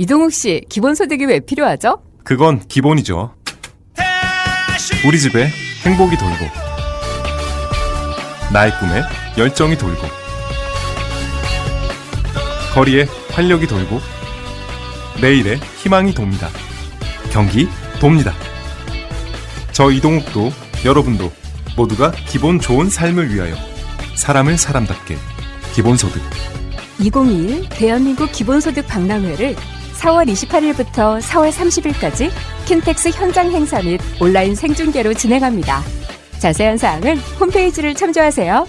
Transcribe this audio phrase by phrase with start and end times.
[0.00, 2.00] 이동욱 씨, 기본소득이 왜 필요하죠?
[2.22, 3.34] 그건 기본이죠.
[5.04, 5.48] 우리 집에
[5.84, 6.44] 행복이 돌고,
[8.52, 9.02] 나의 꿈에
[9.36, 10.00] 열정이 돌고,
[12.74, 13.98] 거리에 활력이 돌고,
[15.20, 16.48] 내일에 희망이 돕니다.
[17.32, 17.66] 경기
[18.00, 18.32] 돕니다.
[19.72, 20.52] 저 이동욱도
[20.84, 21.32] 여러분도
[21.76, 23.56] 모두가 기본 좋은 삶을 위하여
[24.14, 25.16] 사람을 사람답게
[25.74, 26.22] 기본소득
[27.00, 29.56] 2021 대한민국 기본소득 박람회를
[29.98, 32.30] 4월 28일부터 4월 30일까지
[32.66, 35.80] 킨텍스 현장 행사 및 온라인 생중계로 진행합니다.
[36.40, 38.64] 자세한 사항은 홈페이지를 참조하세요.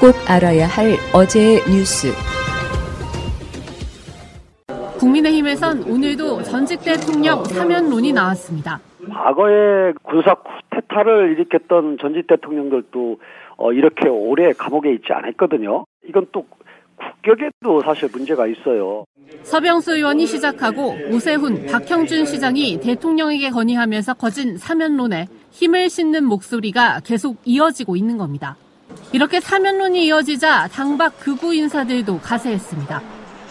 [0.00, 2.08] 꼭 알아야 할 어제의 뉴스.
[4.98, 8.80] 국민의힘에선 오늘도 전직 대통령 사면론이 나왔습니다.
[9.12, 13.18] 과거에 군사 쿠데타를 일으켰던 전직 대통령들도
[13.56, 15.86] 어, 이렇게 오래 감옥에 있지 않았거든요.
[16.08, 16.46] 이건 또
[16.96, 19.04] 국격에도 사실 문제가 있어요.
[19.42, 27.96] 서병수 의원이 시작하고 오세훈, 박형준 시장이 대통령에게 건의하면서 거진 사면론에 힘을 싣는 목소리가 계속 이어지고
[27.96, 28.56] 있는 겁니다.
[29.12, 33.02] 이렇게 사면론이 이어지자 당박 극우 인사들도 가세했습니다.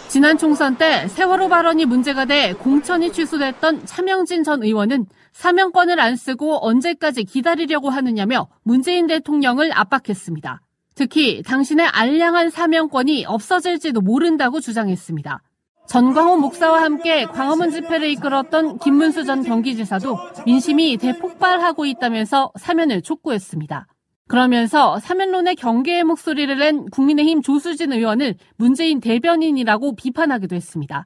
[0.08, 6.66] 지난 총선 때 세월호 발언이 문제가 돼 공천이 취소됐던 차명진 전 의원은 사면권을 안 쓰고
[6.66, 10.62] 언제까지 기다리려고 하느냐며 문재인 대통령을 압박했습니다.
[10.94, 15.42] 특히 당신의 알량한 사면권이 없어질지도 모른다고 주장했습니다.
[15.88, 23.86] 전광호 목사와 함께 광화문 집회를 이끌었던 김문수 전 경기지사도 민심이 대폭발하고 있다면서 사면을 촉구했습니다.
[24.28, 31.04] 그러면서 사면론의 경계의 목소리를 낸 국민의힘 조수진 의원을 문재인 대변인이라고 비판하기도 했습니다.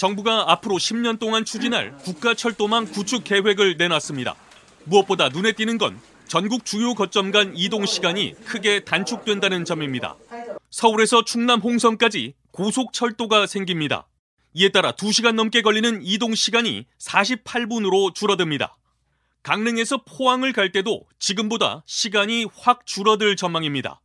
[0.00, 4.34] 정부가 앞으로 10년 동안 추진할 국가 철도망 구축 계획을 내놨습니다.
[4.84, 10.16] 무엇보다 눈에 띄는 건 전국 주요 거점 간 이동 시간이 크게 단축된다는 점입니다.
[10.70, 14.08] 서울에서 충남 홍성까지 고속철도가 생깁니다.
[14.54, 18.78] 이에 따라 2시간 넘게 걸리는 이동 시간이 48분으로 줄어듭니다.
[19.42, 24.00] 강릉에서 포항을 갈 때도 지금보다 시간이 확 줄어들 전망입니다.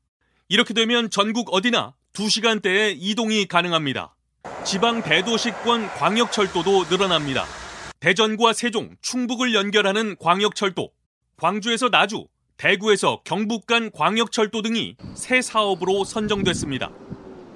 [0.50, 4.15] 이렇게 되면 전국 어디나 2시간대에 이동이 가능합니다.
[4.66, 7.44] 지방 대도시권 광역철도도 늘어납니다.
[8.00, 10.90] 대전과 세종, 충북을 연결하는 광역철도,
[11.38, 12.26] 광주에서 나주,
[12.58, 16.90] 대구에서 경북 간 광역철도 등이 새 사업으로 선정됐습니다.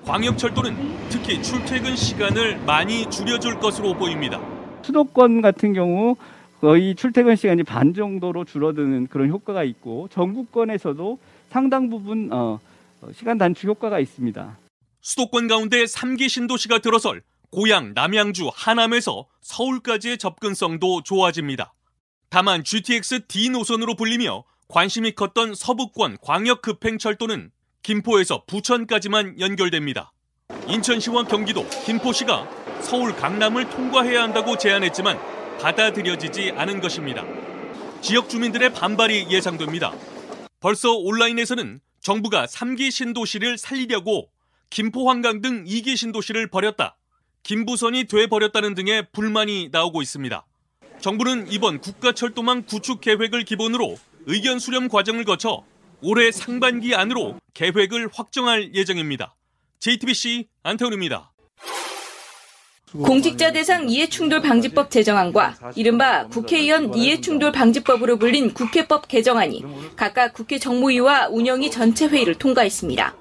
[0.05, 4.39] 광역철도는 특히 출퇴근 시간을 많이 줄여줄 것으로 보입니다.
[4.83, 6.16] 수도권 같은 경우
[6.61, 11.17] 거의 출퇴근 시간이 반 정도로 줄어드는 그런 효과가 있고 전국권에서도
[11.50, 12.59] 상당 부분 어,
[13.13, 14.57] 시간 단축 효과가 있습니다.
[15.09, 21.74] 수도권 가운데 3기 신도시가 들어설 고향 남양주 하남에서 서울까지의 접근성도 좋아집니다.
[22.30, 27.50] 다만 GTX D 노선으로 불리며 관심이 컸던 서부권 광역급행철도는
[27.81, 30.12] 김포에서 부천까지만 연결됩니다.
[30.68, 32.48] 인천시와 경기도, 김포시가
[32.84, 35.18] 서울 강남을 통과해야 한다고 제안했지만
[35.59, 37.25] 받아들여지지 않은 것입니다.
[38.02, 39.92] 지역 주민들의 반발이 예상됩니다.
[40.59, 44.30] 벌써 온라인에서는 정부가 3기 신도시를 살리려고
[44.69, 46.96] 김포 한강 등 2기 신도시를 버렸다.
[47.44, 50.46] 김부선이 돼버렸다는 등의 불만이 나오고 있습니다.
[51.02, 55.63] 정부는 이번 국가철도망 구축 계획을 기본으로 의견 수렴 과정을 거쳐
[56.02, 59.35] 올해 상반기 안으로 계획을 확정할 예정입니다.
[59.80, 61.31] JTBC 안태훈입니다.
[62.91, 69.63] 공직자 대상 이해충돌 방지법 제정안과 이른바 국회의원 이해충돌 방지법으로 불린 국회법 개정안이
[69.96, 73.16] 각각 국회 정무위와 운영위 전체 회의를 통과했습니다.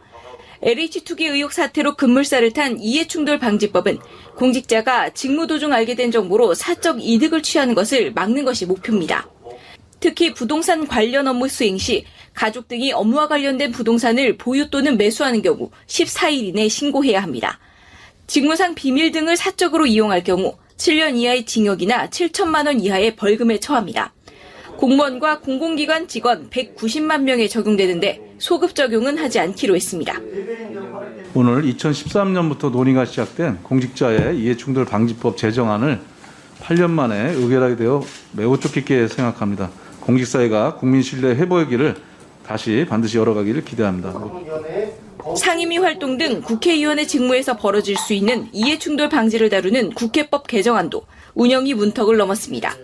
[0.62, 3.98] LH2기 의혹 사태로 급물살을 탄 이해충돌 방지법은
[4.36, 9.28] 공직자가 직무 도중 알게 된 정보로 사적 이득을 취하는 것을 막는 것이 목표입니다.
[10.00, 12.04] 특히 부동산 관련 업무 수행 시
[12.34, 17.58] 가족 등이 업무와 관련된 부동산을 보유 또는 매수하는 경우 14일 이내 신고해야 합니다.
[18.26, 24.14] 직무상 비밀 등을 사적으로 이용할 경우 7년 이하의 징역이나 7천만 원 이하의 벌금에 처합니다.
[24.76, 30.14] 공무원과 공공기관 직원 190만 명에 적용되는데 소급 적용은 하지 않기로 했습니다.
[31.34, 36.00] 오늘 2013년부터 논의가 시작된 공직자의 이해충돌 방지법 제정안을
[36.62, 38.02] 8년 만에 의결하게 되어
[38.32, 39.70] 매우 뜻깊게 생각합니다.
[40.00, 41.96] 공직사회가 국민 신뢰 회복의 길을
[42.46, 44.14] 다시 반드시 열어가기를 기대합니다.
[45.36, 51.02] 상임위 활동 등 국회의원의 직무에서 벌어질 수 있는 이해충돌 방지를 다루는 국회법 개정안도
[51.34, 52.74] 운영위 문턱을 넘었습니다.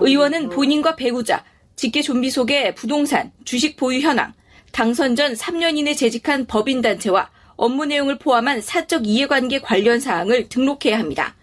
[0.00, 1.42] 의원은 본인과 배우자,
[1.74, 4.34] 직계 좀비 속의 부동산, 주식 보유 현황,
[4.76, 11.34] 당선 전 3년 이내 재직한 법인단체와 업무 내용을 포함한 사적 이해관계 관련 사항을 등록해야 합니다.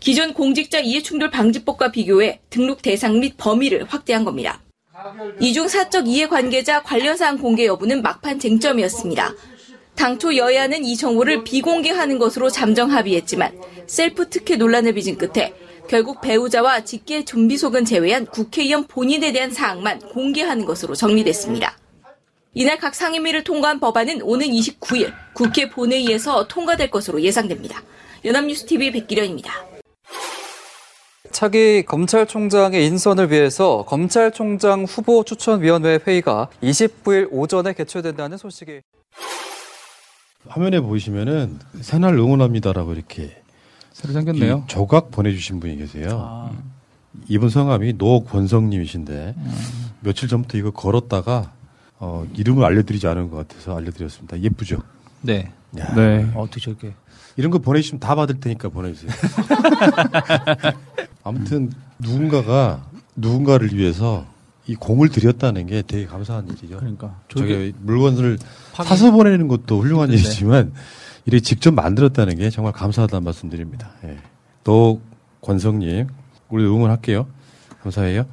[0.00, 4.60] 기존 공직자 이해충돌 방지법과 비교해 등록 대상 및 범위를 확대한 겁니다.
[5.40, 9.32] 이중 사적 이해관계자 관련 사항 공개 여부는 막판 쟁점이었습니다.
[9.94, 15.54] 당초 여야는 이 정보를 비공개하는 것으로 잠정 합의했지만 셀프 특혜 논란을 빚은 끝에
[15.88, 21.78] 결국 배우자와 직계 좀비 속은 제외한 국회의원 본인에 대한 사항만 공개하는 것으로 정리됐습니다.
[22.54, 27.82] 이날 각 상임위를 통과한 법안은 오는 29일 국회 본회의에서 통과될 것으로 예상됩니다.
[28.24, 29.52] 연합뉴스TV 백기련입니다.
[31.32, 38.82] 차기 검찰총장의 인선을 위해서 검찰총장 후보 추천위원회 회의가 29일 오전에 개최된다는 소식이
[40.46, 43.36] 화면에 보시면은 새날 응원합니다라고 이렇게
[43.92, 44.64] 새로 생겼네요.
[44.68, 46.20] 조각 보내주신 분이 계세요.
[46.22, 46.50] 아.
[47.28, 49.54] 이분 성함이 노권성님이신데 음.
[50.00, 51.52] 며칠 전부터 이거 걸었다가
[52.06, 54.38] 어, 이름을 알려드리지 않은 것 같아서 알려드렸습니다.
[54.38, 54.76] 예쁘죠?
[55.22, 55.50] 네.
[55.78, 55.94] 야.
[55.94, 56.30] 네.
[56.34, 56.92] 어떻게 저렇게
[57.36, 59.10] 이런 거 보내주시면 다 받을 테니까 보내주세요.
[61.24, 62.84] 아무튼 누군가가
[63.16, 64.26] 누군가를 위해서
[64.66, 66.76] 이 공을 들였다는 게 되게 감사한 일이죠.
[66.76, 68.38] 그러니까 저게 물건을
[68.74, 68.88] 파기...
[68.88, 70.16] 사서 보내는 것도 훌륭한 네.
[70.16, 70.74] 일이지만
[71.24, 73.92] 이렇게 직접 만들었다는 게 정말 감사하다는 말씀드립니다.
[74.04, 74.18] 예.
[74.62, 75.00] 또
[75.40, 76.08] 권성님
[76.50, 77.26] 우리 응원할게요.
[77.82, 78.26] 감사해요.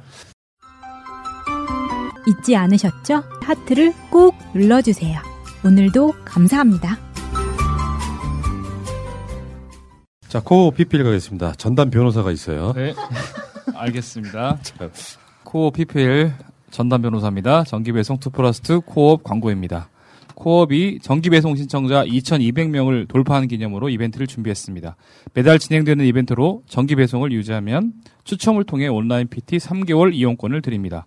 [2.26, 3.22] 잊지 않으셨죠?
[3.42, 5.18] 하트를 꼭 눌러주세요.
[5.64, 6.98] 오늘도 감사합니다.
[10.28, 11.52] 자, 코어 PPL 가겠습니다.
[11.52, 12.72] 전담 변호사가 있어요.
[12.74, 12.94] 네.
[13.74, 14.58] 알겠습니다.
[15.44, 16.32] 코어 PPL
[16.70, 17.64] 전담 변호사입니다.
[17.64, 19.88] 정기배송 2 플러스 2 코업 광고입니다.
[20.34, 24.96] 코업이 정기배송 신청자 2,200명을 돌파하는 기념으로 이벤트를 준비했습니다.
[25.34, 27.92] 매달 진행되는 이벤트로 정기배송을 유지하면
[28.24, 31.06] 추첨을 통해 온라인 PT 3개월 이용권을 드립니다.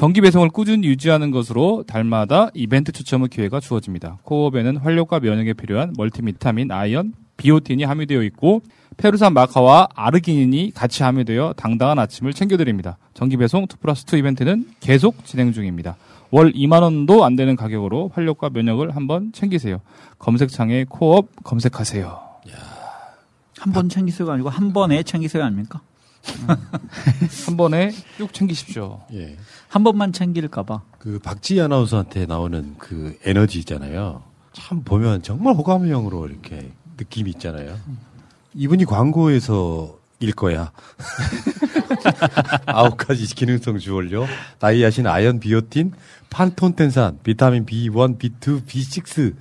[0.00, 4.16] 정기 배송을 꾸준히 유지하는 것으로 달마다 이벤트 추첨의 기회가 주어집니다.
[4.22, 8.62] 코업에는 활력과 면역에 필요한 멀티비타민, 아연, 비오틴이 함유되어 있고
[8.96, 12.96] 페루산 마카와 아르기닌이 같이 함유되어 당당한 아침을 챙겨드립니다.
[13.12, 15.96] 정기 배송 2 플러스 2 이벤트는 계속 진행 중입니다.
[16.30, 19.82] 월 2만 원도 안 되는 가격으로 활력과 면역을 한번 챙기세요.
[20.18, 22.18] 검색창에 코업 검색하세요.
[23.58, 25.82] 한 번 챙기세요가 아니고 한 번에 챙기세요 아닙니까?
[27.46, 29.00] 한 번에 쭉 챙기십시오.
[29.14, 29.36] 예.
[29.68, 30.82] 한 번만 챙길까봐.
[30.98, 34.22] 그 박지희 아나운서한테 나오는 그 에너지 있잖아요.
[34.52, 37.76] 참 보면 정말 호감형으로 이렇게 느낌이 있잖아요.
[38.54, 40.72] 이분이 광고에서 일 거야.
[42.66, 44.26] 아홉 가지 기능성 주원료,
[44.58, 45.92] 다이아신, 아연, 비오틴,
[46.28, 49.34] 판톤텐산, 비타민 B1, B2, B6,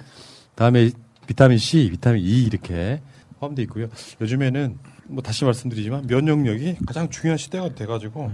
[0.56, 0.92] 다음에
[1.28, 3.02] 비타민 C, 비타민 E 이렇게
[3.40, 3.88] 포함되어 있고요.
[4.22, 4.78] 요즘에는
[5.10, 8.32] 뭐 다시 말씀드리지만 면역력이 가장 중요한 시대가 돼가지고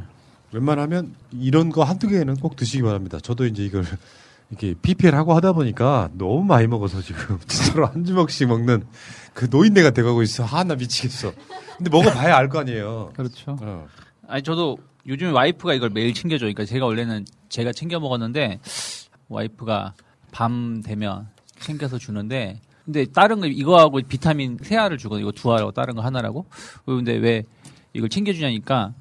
[0.51, 3.19] 웬만하면 이런 거 한두 개는 꼭 드시기 바랍니다.
[3.21, 3.83] 저도 이제 이걸
[4.51, 8.85] 이렇게 PPL 하고 하다 보니까 너무 많이 먹어서 지금 진짜로 한 주먹씩 먹는
[9.33, 10.45] 그 노인네가 돼가고 있어.
[10.45, 11.33] 아, 나 미치겠어.
[11.77, 13.11] 근데 먹어봐야 알 거 아니에요.
[13.15, 13.57] 그렇죠.
[13.61, 13.87] 어.
[14.27, 14.77] 아니, 저도
[15.07, 16.45] 요즘에 와이프가 이걸 매일 챙겨줘.
[16.45, 18.59] 그러니까 제가 원래는 제가 챙겨 먹었는데
[19.29, 19.93] 와이프가
[20.31, 21.27] 밤 되면
[21.59, 25.21] 챙겨서 주는데 근데 다른 거 이거하고 비타민 세 알을 주거든.
[25.23, 26.45] 이거 두 알하고 다른 거 하나라고.
[26.85, 27.43] 근데 왜
[27.93, 28.93] 이걸 챙겨주냐니까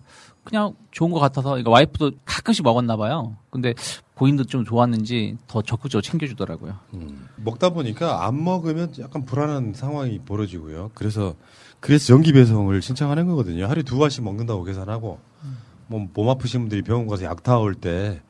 [0.43, 3.37] 그냥 좋은 것 같아서 그러니까 와이프도 가끔씩 먹었나 봐요.
[3.51, 3.75] 근데
[4.15, 6.79] 본인도 좀 좋았는지 더 적극적으로 챙겨주더라고요.
[6.95, 7.29] 음.
[7.37, 10.91] 먹다 보니까 안 먹으면 약간 불안한 상황이 벌어지고요.
[10.95, 11.35] 그래서
[11.81, 13.67] 그래서 전기 배송을 신청하는 거거든요.
[13.67, 15.59] 하루 에 두 알씩 먹는다고 계산하고 음.
[15.89, 18.23] 뭐몸 아프신 분들이 병원 가서 약 타올 때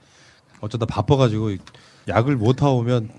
[0.60, 1.56] 어쩌다 바빠가지고
[2.08, 3.10] 약을 못 타오면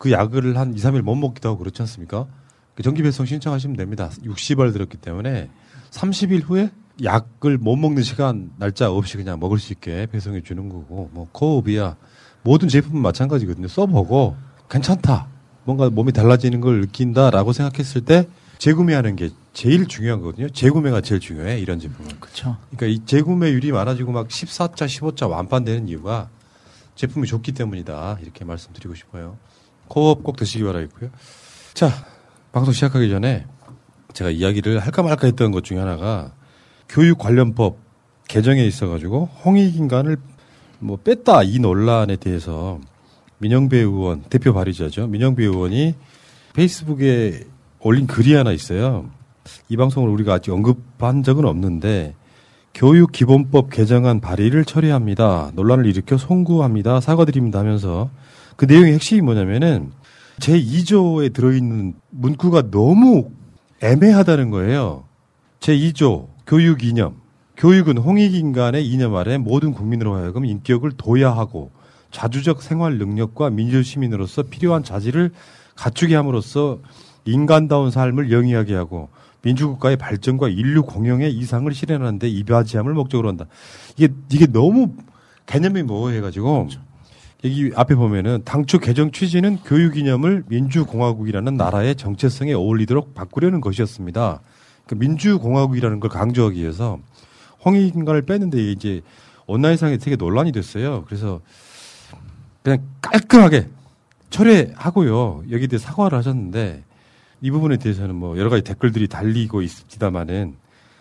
[0.00, 2.26] 그 약을 한 2, 3일 못 먹기도 하고 그렇지 않습니까?
[2.74, 4.08] 그 전기 배송 신청하시면 됩니다.
[4.24, 5.50] 60알 들었기 때문에
[5.90, 6.70] 30일 후에
[7.04, 11.96] 약을 못 먹는 시간 날짜 없이 그냥 먹을 수 있게 배송해 주는 거고 뭐 코오비야
[12.42, 13.68] 모든 제품은 마찬가지거든요.
[13.68, 14.38] 써보고
[14.70, 15.28] 괜찮다.
[15.64, 20.48] 뭔가 몸이 달라지는 걸 느낀다라고 생각했을 때 재구매하는 게 제일 중요한 거거든요.
[20.48, 22.20] 재구매가 제일 중요해 이런 제품은.
[22.20, 22.56] 그렇죠.
[22.70, 26.30] 그러니까 이 재구매율이 많아지고 막 14자, 15자 완판되는 이유가
[26.94, 29.36] 제품이 좋기 때문이다 이렇게 말씀드리고 싶어요.
[29.90, 31.10] 코업 꼭 드시기 바라겠고요.
[31.74, 31.90] 자
[32.52, 33.44] 방송 시작하기 전에
[34.14, 36.32] 제가 이야기를 할까 말까 했던 것 중에 하나가
[36.88, 37.76] 교육 관련법
[38.28, 40.16] 개정에 있어가지고 홍익인간을
[40.78, 42.78] 뭐 뺐다 이 논란에 대해서
[43.38, 45.94] 민영배 의원 대표 발의자죠 민영배 의원이
[46.54, 47.44] 페이스북에
[47.80, 49.10] 올린 글이 하나 있어요.
[49.68, 52.14] 이 방송을 우리가 아직 언급한 적은 없는데
[52.74, 55.50] 교육 기본법 개정안 발의를 처리합니다.
[55.54, 57.00] 논란을 일으켜 송구합니다.
[57.00, 58.10] 사과드립니다 하면서
[58.56, 59.92] 그 내용의 핵심이 뭐냐면은
[60.38, 63.30] 제 2조에 들어있는 문구가 너무
[63.82, 65.04] 애매하다는 거예요.
[65.60, 67.16] 제 2조 교육 이념.
[67.56, 71.70] 교육은 홍익 인간의 이념 아래 모든 국민으로 하여금 인격을 도야하고
[72.10, 75.30] 자주적 생활 능력과 민주 시민으로서 필요한 자질을
[75.76, 76.78] 갖추게 함으로써
[77.26, 79.10] 인간다운 삶을 영위하게 하고
[79.42, 83.46] 민주국가의 발전과 인류 공영의 이상을 실현하는데 이바지함을 목적으로 한다.
[83.96, 84.94] 이게 이게 너무
[85.46, 86.68] 개념이 모호해가지고
[87.44, 94.40] 여기 앞에 보면은 당초 개정 취지는 교육 이념을 민주공화국이라는 나라의 정체성에 어울리도록 바꾸려는 것이었습니다.
[94.86, 96.98] 그 민주공화국이라는 걸 강조하기 위해서
[97.64, 99.00] 홍익인간을 뺐는데 이제
[99.46, 101.04] 온라인상에 되게 논란이 됐어요.
[101.06, 101.40] 그래서
[102.62, 103.68] 그냥 깔끔하게
[104.28, 105.44] 철회하고요.
[105.50, 106.84] 여기에 대해 사과를 하셨는데
[107.40, 110.56] 이 부분에 대해서는 뭐 여러 가지 댓글들이 달리고 있습니다만은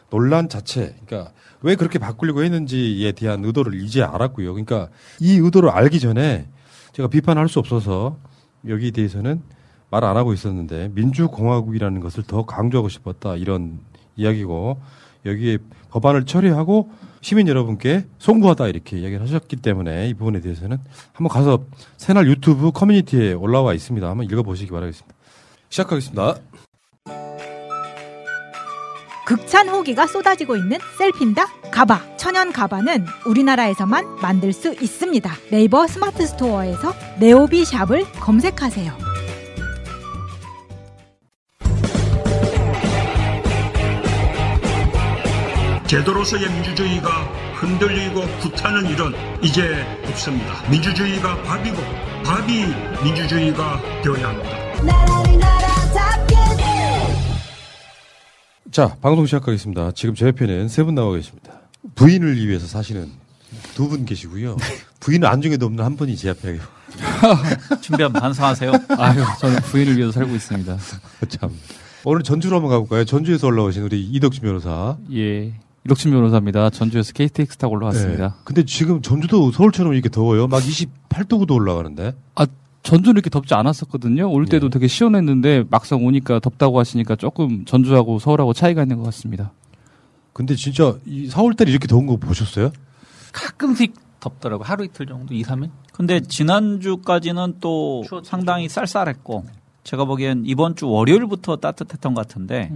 [0.09, 4.53] 논란 자체, 그러니까 왜 그렇게 바꾸려고 했는지에 대한 의도를 이제 알았고요.
[4.53, 4.89] 그러니까
[5.19, 6.47] 이 의도를 알기 전에
[6.93, 8.17] 제가 비판할 수 없어서
[8.67, 9.41] 여기에 대해서는
[9.91, 13.79] 말 안 하고 있었는데 민주공화국이라는 것을 더 강조하고 싶었다 이런
[14.15, 14.79] 이야기고
[15.25, 15.57] 여기에
[15.89, 20.77] 법안을 처리하고 시민 여러분께 송구하다 이렇게 이야기를 하셨기 때문에 이 부분에 대해서는
[21.11, 21.65] 한번 가서
[21.97, 24.07] 새날 유튜브 커뮤니티에 올라와 있습니다.
[24.07, 25.15] 한번 읽어보시기 바라겠습니다.
[25.69, 26.35] 시작하겠습니다.
[29.29, 35.31] 극찬 후기가 쏟아지고 있는 셀핀다 가바 천연 가바는 우리나라에서만 만들 수 있습니다.
[35.51, 38.91] 네이버 스마트 스토어에서 네오비 샵을 검색하세요.
[45.85, 47.09] 제도로서의 민주주의가
[47.53, 50.67] 흔들리고 구타는 일은 이제 없습니다.
[50.71, 51.77] 민주주의가 밥이고
[52.25, 52.65] 밥이
[53.03, 55.58] 민주주의가 되어야 합니다.
[58.71, 59.91] 자, 방송 시작하겠습니다.
[59.93, 61.53] 지금 제 옆에는 세 분 나와 계십니다.
[61.95, 63.09] 부인을 위해서 사시는
[63.73, 64.57] 두 분 계시고요.
[64.99, 66.59] 부인은 안중에도 없는 한 분이 제 앞에
[67.81, 68.71] 준비하면 반성하세요.
[68.97, 70.77] 아유, 저는 부인을 위해서 살고 있습니다.
[71.29, 71.51] 참.
[72.05, 73.05] 오늘 전주로 한번 가볼까요?
[73.05, 74.97] 전주에서 올라오신 우리 이덕진 변호사.
[75.13, 75.53] 예.
[75.85, 76.69] 이덕진 변호사입니다.
[76.69, 78.27] 전주에서 KTX 타고 올라왔습니다.
[78.27, 78.33] 네.
[78.43, 80.47] 근데 지금 전주도 서울처럼 이렇게 더워요.
[80.47, 82.13] 막 28도구도 올라가는데.
[82.35, 82.45] 아,
[82.83, 84.31] 전주는 이렇게 덥지 않았었거든요.
[84.31, 84.69] 올 때도 예.
[84.69, 89.51] 되게 시원했는데 막상 오니까 덥다고 하시니까 조금 전주하고 서울하고 차이가 있는 것 같습니다.
[90.33, 92.71] 근데 진짜 이 4월달에 이렇게 더운 거 보셨어요?
[93.33, 94.63] 가끔씩 덥더라고.
[94.63, 95.69] 하루 이틀 정도, 2, 3일?
[95.93, 99.45] 근데 지난주까지는 또 상당히 쌀쌀했고
[99.83, 102.71] 제가 보기엔 이번 주 월요일부터 따뜻했던 것 같은데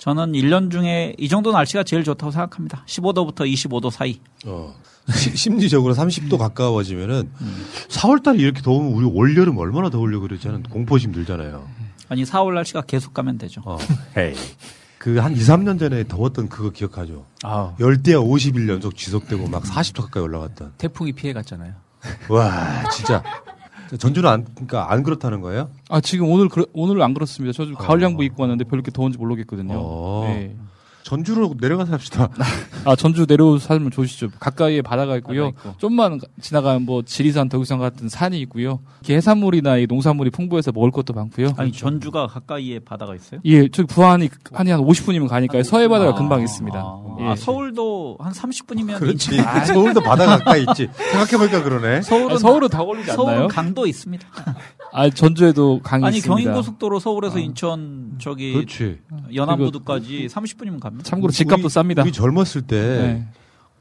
[0.00, 2.84] 저는 1년 중에 이 정도 날씨가 제일 좋다고 생각합니다.
[2.86, 4.18] 15도부터 25도 사이.
[4.46, 4.74] 어.
[5.14, 7.30] 시- 심리적으로 30도 가까워지면은
[7.88, 11.66] 4월달에 이렇게 더우면 우리 올여름 얼마나 더우려고 그러지 않은 공포심 들잖아요.
[12.08, 13.60] 아니 4월 날씨가 계속 가면 되죠.
[13.64, 13.76] 어.
[14.16, 14.34] 헤이.
[14.98, 17.26] 그한 2, 3년 전에 더웠던 그거 기억하죠?
[17.42, 17.74] 아.
[17.78, 20.72] 열대야 50일 연속 지속되고 막 40도 가까이 올라갔던.
[20.78, 21.72] 태풍이 피해 갔잖아요.
[22.28, 23.22] 와, 진짜.
[23.98, 25.68] 전주는 안, 그러니까 안 그렇다는 거예요?
[25.88, 27.52] 아, 지금 오늘, 그러- 오늘 안 그렇습니다.
[27.56, 29.74] 저좀 가을 양복 입고 왔는데 별로 이렇게 더운지 모르겠거든요.
[29.76, 30.24] 어.
[30.28, 30.54] 네.
[31.02, 32.28] 전주로 내려가서 합시다.
[32.84, 34.28] 아, 전주 내려오 살면 좋으시죠.
[34.38, 35.52] 가까이에 바다가 있고요.
[35.78, 38.80] 좀만 가- 지나가면 뭐 지리산, 덕유산 같은 산이 있고요.
[39.00, 41.54] 이렇게 해산물이나 이 농산물이 풍부해서 먹을 것도 많고요.
[41.56, 43.40] 아니 전주가 가까이에 바다가 있어요?
[43.44, 46.78] 예, 저기 부안이 한이 한 50분이면 가니까 서해 바다가 금방 있습니다.
[47.20, 47.24] 예.
[47.28, 49.38] 아, 서울도 한 30분이면 그렇지.
[49.66, 50.88] 서울도 바다 가까이 있지.
[51.12, 52.02] 생각해보니까 그러네.
[52.02, 53.26] 서울은 아, 서울은 다 걸리지 않나요?
[53.26, 54.26] 서울은 강도 있습니다.
[54.92, 56.42] 아, 전주에도 강이 아니 있습니다.
[56.42, 58.98] 경인고속도로 서울에서 인천 저기 그렇지.
[59.34, 61.04] 연안부두까지 30분이면 갑니다.
[61.08, 62.02] 참고로 집값도 우리- 쌉니다.
[62.02, 63.28] 우리 젊었을 때 네.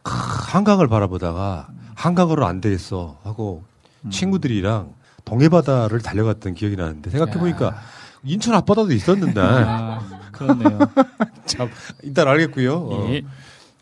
[0.03, 3.63] 크, 한강을 바라보다가 한강으로 안 되겠어 하고
[4.05, 4.09] 음.
[4.11, 4.93] 친구들이랑
[5.25, 7.79] 동해바다를 달려갔던 기억이 나는데 생각해 보니까
[8.23, 9.99] 인천 앞바다도 있었는데 아,
[10.31, 10.79] 그렇네요.
[11.45, 11.69] 참
[12.03, 12.73] 일단 알겠고요.
[12.75, 13.07] 어.
[13.11, 13.23] 예.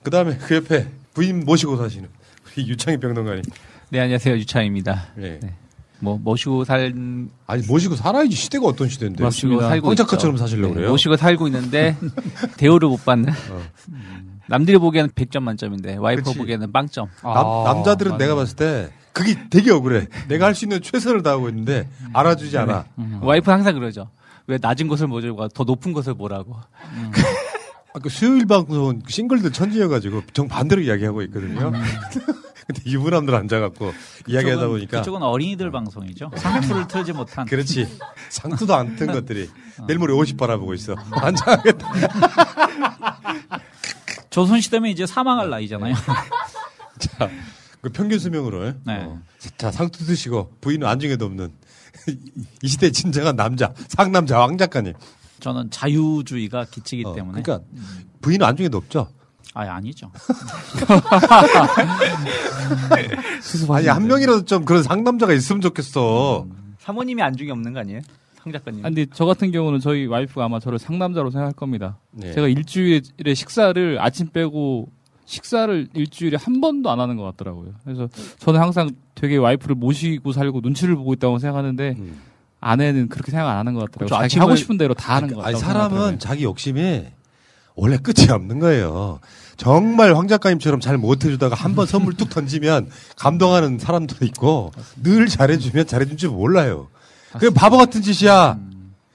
[0.04, 2.08] 그 다음에 그 옆에 부인 모시고 사시는
[2.56, 3.44] 우리 유창희 평론가님.
[3.90, 4.36] 네, 안녕하세요.
[4.38, 5.08] 유창입니다.
[5.16, 5.40] 네.
[6.00, 6.94] 뭐, 모시고 살,
[7.48, 9.24] 아니 모시고 살아야지 시대가 어떤 시대인데.
[9.24, 10.44] 모시고 살고 황작가처럼 있죠.
[10.46, 10.92] 사시려고 네, 그래요.
[10.92, 11.98] 모시고 살고 있는데
[12.58, 13.34] 대우를 못 받는.
[13.90, 14.40] 음.
[14.48, 16.38] 남들이 보기에는 100점 만점인데 와이프 그치.
[16.38, 17.10] 보기에는 빵점.
[17.24, 18.24] 남, 남자들은 맞네.
[18.26, 20.08] 내가 봤을 때 그게 되게 억울해.
[20.28, 22.86] 내가 할 수 있는 최선을 다하고 있는데 알아주지 않아.
[23.00, 23.20] 음.
[23.24, 24.10] 와이프는 항상 그러죠.
[24.46, 26.56] 왜 낮은 것을 모르고 더 높은 것을 보라고.
[27.94, 31.72] 아, 그 수요일 방송은 싱글들 천지여가지고 정 반대로 이야기하고 있거든요.
[32.68, 33.94] 근데 유부남들 앉아갖고
[34.28, 36.32] 이야기하다 보니까 그쪽은 어린이들 방송이죠.
[36.36, 37.46] 상투를 틀지 못한.
[37.46, 37.88] 그렇지
[38.30, 39.50] 상투도 안 튼 것들이
[39.88, 40.96] 내일 모레 50 바라보고 있어.
[41.12, 41.88] 앉아야겠다.
[44.30, 45.96] 조선시대면 이제 사망할 나이잖아요.
[47.00, 47.30] 자,
[47.82, 48.74] 그 평균 수명으로.
[48.86, 49.04] 네.
[49.06, 49.22] 어.
[49.58, 51.52] 자, 상투 드시고 부인은 안중에도 없는
[52.62, 54.94] 이 시대 진정한 남자 상남자 왕 작가님.
[55.40, 57.42] 저는 자유주의가 기치기 때문에.
[57.42, 57.66] 그러니까
[58.22, 59.08] 부인은 안중에도 없죠.
[59.58, 60.12] 아 아니죠.
[63.70, 66.46] 아니 한 명이라도 좀 그런 상남자가 있으면 좋겠어.
[66.80, 68.02] 사모님이 안중에 없는 거 아니에요?
[68.44, 68.86] 상 작가님.
[68.86, 71.98] 아, 근데 저 같은 경우는 저희 와이프가 아마 저를 상남자로 생각할 겁니다.
[72.12, 72.34] 네.
[72.34, 74.90] 제가 일주일에 식사를 아침 빼고
[75.26, 77.74] 식사를 일주일에 한 번도 안 하는 것 같더라고요.
[77.84, 82.22] 그래서 저는 항상 되게 와이프를 모시고 살고 눈치를 보고 있다고 생각하는데 음.
[82.60, 84.08] 아내는 그렇게 생각 안 하는 것 같더라고요.
[84.08, 84.22] 그렇죠.
[84.22, 85.74] 자기 아침을- 하고 싶은 대로 다 하는 것 아니 같아요.
[85.74, 87.14] 사람은 자기 욕심에
[87.76, 89.20] 원래 끝이 없는 거예요.
[89.58, 94.72] 정말 황 작가님처럼 잘 못해주다가 한 번 선물 뚝 던지면 감동하는 사람도 있고
[95.04, 96.88] 늘 잘해주면 잘해준 줄 몰라요.
[97.40, 98.58] 그 바보 같은 짓이야.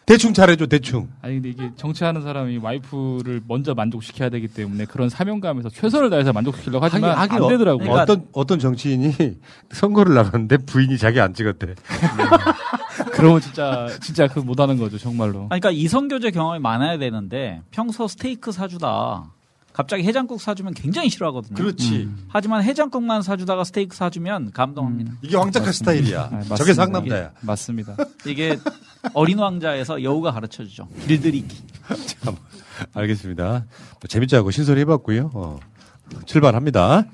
[0.05, 1.09] 대충 잘해줘 대충.
[1.23, 6.85] 아니 근데 이게 정치하는 사람이 와이프를 먼저 만족시켜야 되기 때문에 그런 사명감에서 최선을 다해서 만족시키려고
[6.85, 7.91] 하지만 하긴, 하긴 안 되더라고요.
[7.91, 9.15] 어, 어떤 어떤 정치인이
[9.71, 11.75] 선거를 나갔는데 부인이 자기 안 찍었대.
[13.13, 15.47] 그러면 진짜 진짜 그 못하는 거죠 정말로.
[15.51, 19.31] 아니, 그러니까 이성 교제 경험이 많아야 되는데 평소 스테이크 사주다
[19.73, 21.55] 갑자기 해장국 사주면 굉장히 싫어하거든요.
[21.57, 22.09] 그렇지.
[22.29, 25.13] 하지만 해장국만 사주다가 스테이크 사주면 감동합니다.
[25.23, 26.31] 이게 왕 작가 스타일이야.
[26.51, 26.75] 아, 저게.
[26.75, 27.21] 상남자야.
[27.21, 27.97] 이게 맞습니다.
[28.27, 28.59] 이게
[29.15, 30.87] 어린 왕자에서 여우가 가르쳐 주죠.
[31.07, 31.63] 길들이기.
[32.07, 32.37] 참,
[32.95, 33.49] 알겠습니다.
[33.51, 35.31] 뭐 재밌지 않고 신선히 해봤고요.
[35.35, 35.59] 어,
[36.27, 37.05] 출발합니다.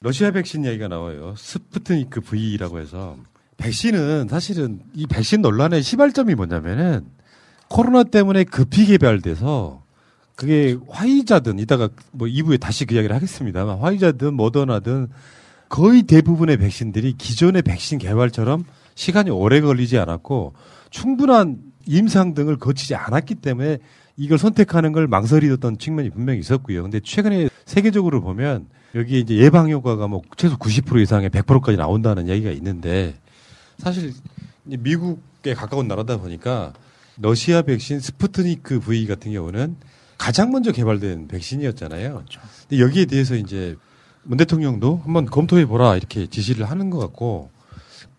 [0.00, 1.34] 러시아 백신 이야기가 나와요.
[1.36, 3.16] 스푸트니크 V라고 해서
[3.56, 7.06] 백신은 사실은 이 백신 논란의 시발점이 뭐냐면은
[7.68, 9.82] 코로나 때문에 급히 개발돼서
[10.36, 15.08] 그게 화이자든 이따가 뭐 2부에 다시 그 이야기를 하겠습니다만 화이자든 모더나든
[15.68, 20.54] 거의 대부분의 백신들이 기존의 백신 개발처럼 시간이 오래 걸리지 않았고
[20.90, 23.78] 충분한 임상 등을 거치지 않았기 때문에
[24.16, 26.82] 이걸 선택하는 걸 망설이던 측면이 분명히 있었고요.
[26.82, 32.50] 근데 최근에 세계적으로 보면 여기에 이제 예방 효과가 뭐 최소 90% 이상의 100%까지 나온다는 얘기가
[32.52, 33.14] 있는데
[33.78, 34.12] 사실
[34.64, 36.72] 미국에 가까운 나라다 보니까
[37.20, 39.76] 러시아 백신 스푸트니크 V 같은 경우는
[40.16, 42.24] 가장 먼저 개발된 백신이었잖아요.
[42.68, 43.76] 근데 여기에 대해서 이제
[44.24, 47.50] 문 대통령도 한번 검토해 보라 이렇게 지시를 하는 것 같고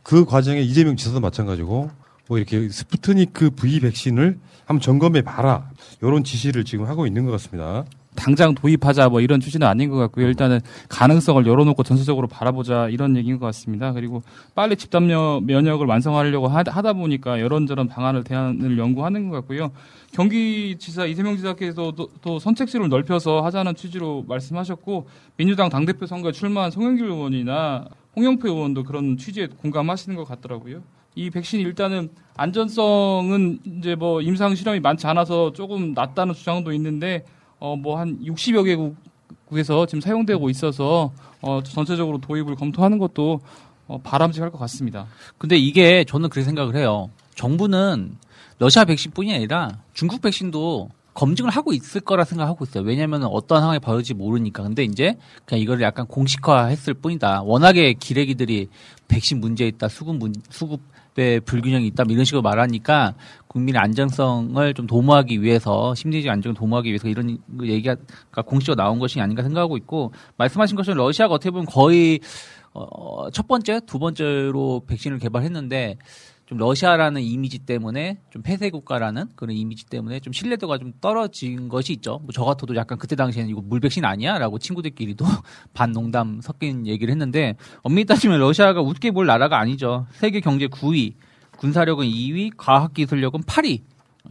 [0.03, 1.91] 그 과정에 이재명 지사도 마찬가지고
[2.27, 5.69] 뭐 이렇게 스푸트니크 V 백신을 한번 점검해 봐라
[6.01, 7.85] 이런 지시를 지금 하고 있는 것 같습니다.
[8.15, 10.27] 당장 도입하자 뭐 이런 취지는 아닌 것 같고요.
[10.27, 13.93] 일단은 가능성을 열어놓고 전체적으로 바라보자 이런 얘기인 것 같습니다.
[13.93, 14.23] 그리고
[14.55, 19.71] 빨리 집단 면- 면역을 완성하려고 하- 하다 보니까 이런저런 방안을 대안을 연구하는 것 같고요.
[20.11, 27.05] 경기지사 이재명 지사께서도 또, 또 선택지를 넓혀서 하자는 취지로 말씀하셨고 민주당 당대표 선거에 출마한 송영길
[27.05, 30.81] 의원이나 홍영표 의원도 그런 취지에 공감하시는 것 같더라고요.
[31.15, 37.23] 이 백신이 일단은 안전성은 이제 뭐 임상 실험이 많지 않아서 조금 낮다는 주장도 있는데
[37.59, 43.41] 어 뭐 한 60여 개국에서 지금 사용되고 있어서 어 전체적으로 도입을 검토하는 것도
[43.87, 45.07] 어 바람직할 것 같습니다.
[45.37, 47.09] 근데 이게 저는 그렇게 생각을 해요.
[47.35, 48.17] 정부는
[48.59, 52.83] 러시아 백신뿐이 아니라 중국 백신도 검증을 하고 있을 거라 생각하고 있어요.
[52.83, 54.63] 왜냐하면 어떤 상황이 벌어질지 모르니까.
[54.63, 57.41] 근데 이제 그냥 이거를 약간 공식화했을 뿐이다.
[57.43, 58.69] 워낙에 기레기들이
[59.09, 63.15] 백신 문제 있다, 수급 문, 수급의 불균형이 있다, 뭐 이런 식으로 말하니까
[63.49, 67.95] 국민의 안정성을 좀 도모하기 위해서 심리적 안정을 도모하기 위해서 이런 얘기가
[68.45, 72.19] 공식적으로 나온 것이 아닌가 생각하고 있고 말씀하신 것처럼 러시아가 어떻게 보면 거의
[72.73, 75.97] 어, 첫 번째, 두 번째로 백신을 개발했는데
[76.45, 81.93] 좀 러시아라는 이미지 때문에 좀 폐쇄 국가라는 그런 이미지 때문에 좀 신뢰도가 좀 떨어진 것이
[81.93, 82.19] 있죠.
[82.19, 85.25] 뭐 저 같아도 약간 그때 당시에는 이거 물백신 아니야라고 친구들끼리도
[85.73, 90.05] 반 농담 섞인 얘기를 했는데 엄밀히 따지면 러시아가 웃게 볼 나라가 아니죠.
[90.11, 91.13] 세계 경제 9위,
[91.59, 93.81] 군사력은 2위, 과학 기술력은 8위.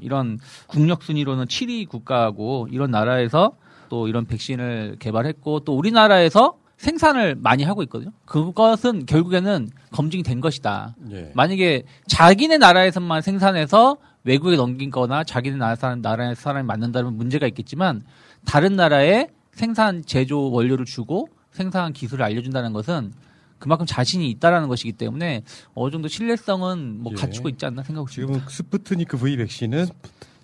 [0.01, 3.53] 이런 국력 순위로는 7위 국가고 이런 나라에서
[3.89, 8.13] 또 이런 백신을 개발했고 또 우리나라에서 생산을 많이 하고 있거든요.
[8.25, 10.95] 그것은 결국에는 검증이 된 것이다.
[11.11, 11.33] 예.
[11.35, 18.03] 만약에 자기네 나라에서만 생산해서 외국에 넘긴 거나 자기네 나라 사람, 나라의 사람이 맞는다면 문제가 있겠지만
[18.45, 23.13] 다른 나라에 생산 제조 원료를 주고 생산 기술을 알려준다는 것은
[23.59, 25.43] 그만큼 자신이 있다라는 것이기 때문에
[25.75, 27.21] 어느 정도 신뢰성은 뭐 예.
[27.21, 28.51] 갖추고 있지 않나 생각하고 지금 있습니다.
[28.51, 29.87] 스푸트니크 V 백신은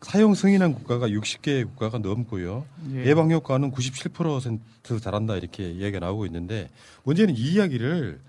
[0.02, 2.66] 사용 승인한 국가가 60개 국가가 넘고요.
[2.92, 3.06] 예.
[3.06, 3.14] 예.
[3.14, 6.68] 방 효과는 97% 잘한다 이렇게 이야기가 나오고 있는데
[7.04, 8.20] 문제는 이 이야기를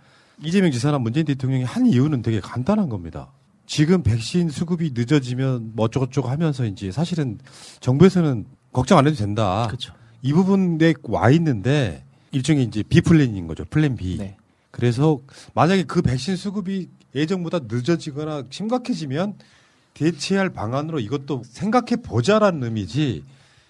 [0.44, 3.32] 이재명 지사나 문재인 대통령이 한 이유는 되게 간단한 겁니다.
[3.68, 7.40] 지금 백신 수급이 늦어지면 뭐 어쩌고저쩌고 하면서 이제 사실은
[7.80, 9.68] 정부에서는 걱정 안 해도 된다.
[10.22, 13.64] 이 부분에 와 있는데 일종의 이제 B 플랜인 거죠.
[13.66, 14.20] 플랜 B.
[14.76, 15.22] 그래서
[15.54, 19.36] 만약에 그 백신 수급이 예정보다 늦어지거나 심각해지면
[19.94, 23.24] 대체할 방안으로 이것도 생각해 보자라는 의미지.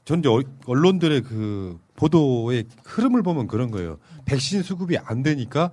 [0.04, 4.00] 전 이제 어- 언론들의 그 보도의 흐름을 보면 그런 거예요.
[4.26, 5.70] 백신 수급이 안 되니까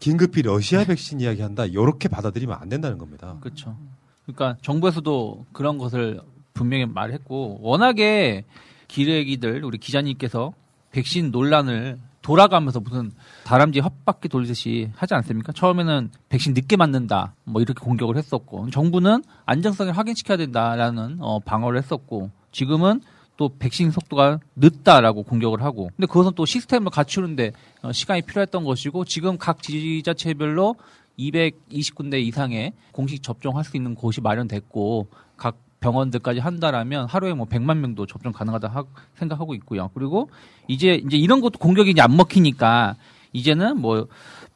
[0.00, 1.64] 긴급히 러시아 백신 이야기한다.
[1.64, 3.38] 이렇게 받아들이면 안 된다는 겁니다.
[3.40, 3.78] 그렇죠.
[4.26, 6.20] 그러니까 정부에서도 그런 것을
[6.52, 8.44] 분명히 말했고 워낙에
[8.88, 10.52] 기레기들 우리 기자님께서
[10.92, 13.12] 백신 논란을 돌아가면서 무슨
[13.44, 15.52] 다람쥐 헛바퀴 돌듯이 하지 않습니까?
[15.52, 22.30] 처음에는 백신 늦게 맞는다 뭐 이렇게 공격을 했었고 정부는 안정성을 확인시켜야 된다라는 어, 방어를 했었고
[22.50, 23.02] 지금은
[23.36, 29.04] 또 백신 속도가 늦다라고 공격을 하고 근데 그것은 또 시스템을 갖추는데 어, 시간이 필요했던 것이고
[29.04, 30.76] 지금 각 지자체별로
[31.18, 35.56] 220군데 이상의 공식 접종할 수 있는 곳이 마련됐고 각
[35.88, 38.84] 병원들까지 한다라면 하루에 뭐 100만 명도 접종 가능하다 하-
[39.16, 39.90] 생각하고 있고요.
[39.94, 40.30] 그리고
[40.66, 42.96] 이제 이제 이런 것도 공격이 이제 안 먹히니까
[43.34, 44.06] 이제는 뭐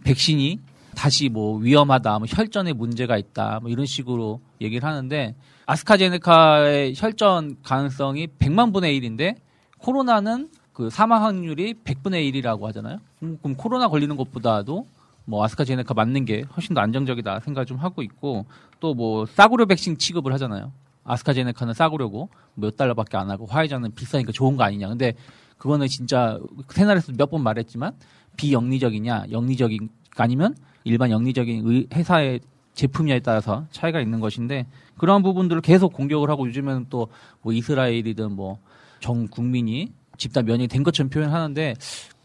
[0.05, 0.59] 백신이
[0.97, 5.35] 다시 뭐 위험하다, 뭐 혈전에 문제가 있다, 뭐 이런 식으로 얘기를 하는데
[5.67, 9.37] 아스카제네카의 혈전 가능성이 100만 분의 1인데
[9.79, 12.99] 코로나는 그 사망 확률이 100분의 1이라고 하잖아요.
[13.23, 14.87] 음, 그럼 코로나 걸리는 것보다도
[15.27, 18.47] 뭐 아스카제네카 맞는 게 훨씬 더 안정적이다 생각을 좀 하고 있고
[18.81, 20.73] 또 뭐 싸구려 백신 취급을 하잖아요.
[21.09, 24.89] 아스카제네카는 싸구려고 몇 달러밖에 안 하고 화이자는 비싸니까 좋은 거 아니냐.
[24.89, 25.15] 근데
[25.59, 26.39] 그거는 진짜
[26.71, 27.93] 새날에서 몇 번 말했지만
[28.37, 32.41] 비영리적이냐 영리적인 아니면 일반 영리적인 의- 회사의
[32.75, 34.67] 제품이냐에 따라서 차이가 있는 것인데
[34.99, 37.09] 그러한 부분들을 계속 공격을 하고 요즘에는 또
[37.43, 38.59] 뭐 이스라엘이든 뭐
[39.01, 41.75] 전 국민이 집단 면역이 된 것처럼 표현하는데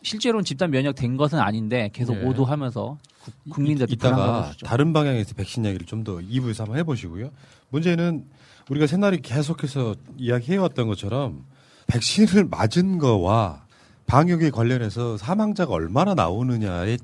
[0.01, 2.23] 실제로는 집단 면역 된 것은 아닌데 계속 예.
[2.25, 4.51] 오도하면서 국- 국민들 이따가.
[4.65, 7.29] 다른 방향에서 백신 이야기를 좀 더 2부에서 한번 해보시고요.
[7.69, 8.25] 문제는
[8.69, 11.43] 우리가 새날이 계속해서 이야기해왔던 것처럼
[11.87, 13.63] 백신을 맞은 거와
[14.05, 16.97] 방역에 관련해서 사망자가 얼마나 나오느냐의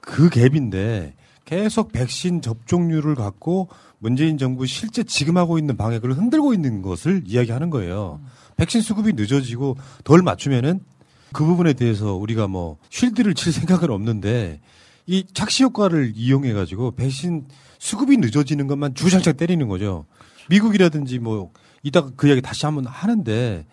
[0.00, 1.12] 그 갭인데
[1.44, 7.70] 계속 백신 접종률을 갖고 문재인 정부 실제 지금 하고 있는 방역을 흔들고 있는 것을 이야기하는
[7.70, 8.20] 거예요.
[8.56, 10.80] 백신 수급이 늦어지고 덜 맞추면은
[11.32, 14.60] 그 부분에 대해서 우리가 뭐 쉴드를 칠 생각은 없는데
[15.06, 17.46] 이 착시 효과를 이용해 가지고 백신
[17.78, 20.04] 수급이 늦어지는 것만 주장창 때리는 거죠.
[20.50, 21.52] 미국이라든지 뭐
[21.82, 23.66] 이따가 그 이야기 다시 한번 하는데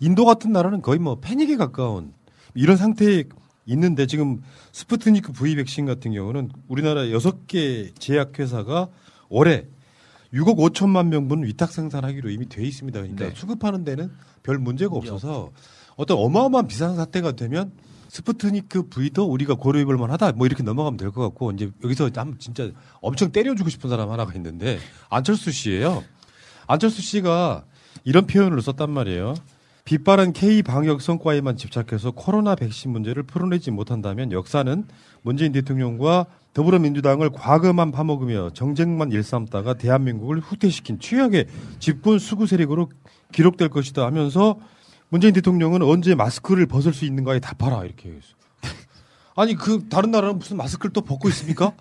[0.00, 2.12] 인도 같은 나라는 거의 뭐 패닉에 가까운
[2.54, 3.24] 이런 상태에
[3.66, 8.88] 있는데 지금 스푸트니크 V 백신 같은 경우는 우리나라 여섯 개 제약회사가
[9.28, 9.66] 올해
[10.32, 13.00] 6억 5천만 명분 위탁 생산하기로 이미 돼 있습니다.
[13.00, 14.10] 그러니까 수급하는 데는
[14.42, 15.50] 별 문제가 없어서
[15.96, 17.72] 어떤 어마어마한 비상 사태가 되면
[18.08, 20.32] 스푸트니크 V도 우리가 고려해 볼 만하다.
[20.32, 24.32] 뭐 이렇게 넘어가면 될 것 같고 이제 여기서 한번 진짜 엄청 때려주고 싶은 사람 하나가
[24.34, 26.04] 있는데 안철수 씨예요.
[26.66, 27.64] 안철수 씨가
[28.04, 29.34] 이런 표현을 썼단 말이에요.
[29.84, 34.84] 빛바른 K 방역 성과에만 집착해서 코로나 백신 문제를 풀어내지 못한다면 역사는
[35.22, 41.46] 문재인 대통령과 더불어민주당을 과거만 파먹으며 정쟁만 일삼다가 대한민국을 후퇴시킨 최악의
[41.78, 42.90] 집권 수구 세력으로
[43.30, 44.58] 기록될 것이다 하면서
[45.08, 48.34] 문재인 대통령은 언제 마스크를 벗을 수 있는가에 답하라 이렇게 했어.
[49.36, 51.72] 아니 그 다른 나라는 무슨 마스크를 또 벗고 있습니까?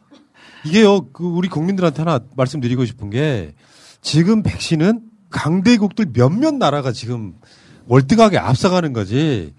[0.66, 3.56] 이게요 그 우리 국민들한테 하나 말씀드리고 싶은 게
[4.06, 7.34] 지금 백신은 강대국들 몇몇 나라가 지금
[7.88, 9.56] 월등하게 앞서가는 거지.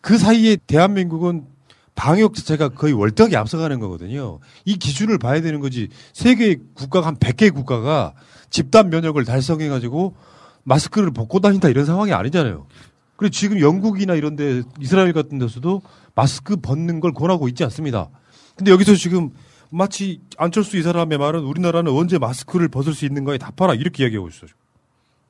[0.00, 1.44] 그 사이에 대한민국은
[1.94, 4.40] 방역 자체가 거의 월등하게 앞서가는 거거든요.
[4.64, 5.90] 이 기준을 봐야 되는 거지.
[6.14, 8.14] 세계 국가가 한 100개 국가가
[8.48, 10.16] 집단 면역을 달성해 가지고
[10.62, 12.66] 마스크를 벗고 다닌다 이런 상황이 아니잖아요.
[13.16, 15.82] 그리고 지금 영국이나 이런 데 이스라엘 같은 데서도
[16.14, 18.08] 마스크 벗는 걸 권하고 있지 않습니다.
[18.56, 19.32] 근데 여기서 지금
[19.70, 24.50] 마치 안철수 이 사람의 말은 우리나라는 언제 마스크를 벗을 수 있는가에 답하라 이렇게 이야기하고 있어요.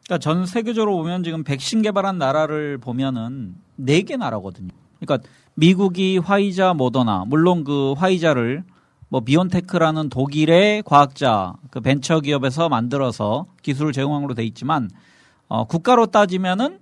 [0.04, 4.68] 그러니까 전 세계적으로 보면 지금 백신 개발한 나라를 보면은 네 개 나라거든요.
[5.00, 8.64] 그러니까 미국이 화이자, 모더나 물론 그 화이자를
[9.08, 14.90] 뭐 비온테크라는 독일의 과학자 그 벤처 기업에서 만들어서 기술을 제공함으로 돼 있지만
[15.48, 16.80] 어, 국가로 따지면은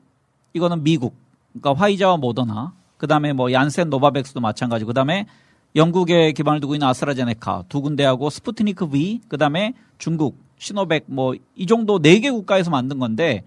[0.54, 1.14] 이거는 미국,
[1.52, 4.84] 그러니까 화이자와 모더나 그다음에 뭐 얀센 노바백스도 마찬가지.
[4.84, 5.26] 그다음에
[5.74, 11.98] 영국에 기반을 두고 있는 아스트라제네카 두 군데하고 스푸트니크 V, 그다음에 중국 시노백 뭐 이 정도
[11.98, 13.42] 네 개 국가에서 만든 건데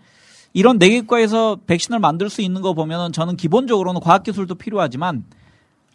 [0.54, 5.24] 이런 네 개 국가에서 백신을 만들 수 있는 거 보면은 저는 기본적으로는 과학 기술도 필요하지만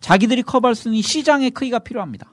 [0.00, 2.32] 자기들이 커버할 수 있는 시장의 크기가 필요합니다.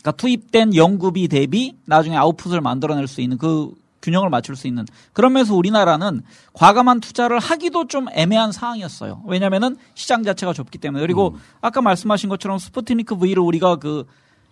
[0.00, 3.72] 그러니까 투입된 연구비 대비 나중에 아웃풋을 만들어낼 수 있는 그
[4.04, 9.22] 균형을 맞출 수 있는 그러면서 우리나라는 과감한 투자를 하기도 좀 애매한 상황이었어요.
[9.26, 11.40] 왜냐면은 시장 자체가 좁기 때문에 그리고 음.
[11.62, 14.04] 아까 말씀하신 것처럼 스푸트니크 V를 우리가 그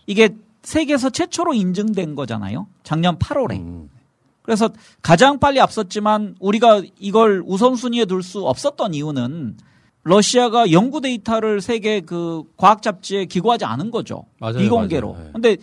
[0.06, 0.30] 이게
[0.62, 2.66] 세계에서 최초로 인증된 거잖아요.
[2.82, 3.60] 작년 8월에.
[3.60, 3.90] 음.
[4.42, 4.70] 그래서
[5.02, 9.56] 가장 빨리 앞섰지만 우리가 이걸 우선순위에 둘 수 없었던 이유는
[10.04, 14.24] 러시아가 연구 데이터를 세계 그 과학 잡지에 기고하지 않은 거죠.
[14.40, 15.12] 맞아요, 비공개로.
[15.12, 15.24] 맞아요.
[15.26, 15.30] 네.
[15.32, 15.56] 근데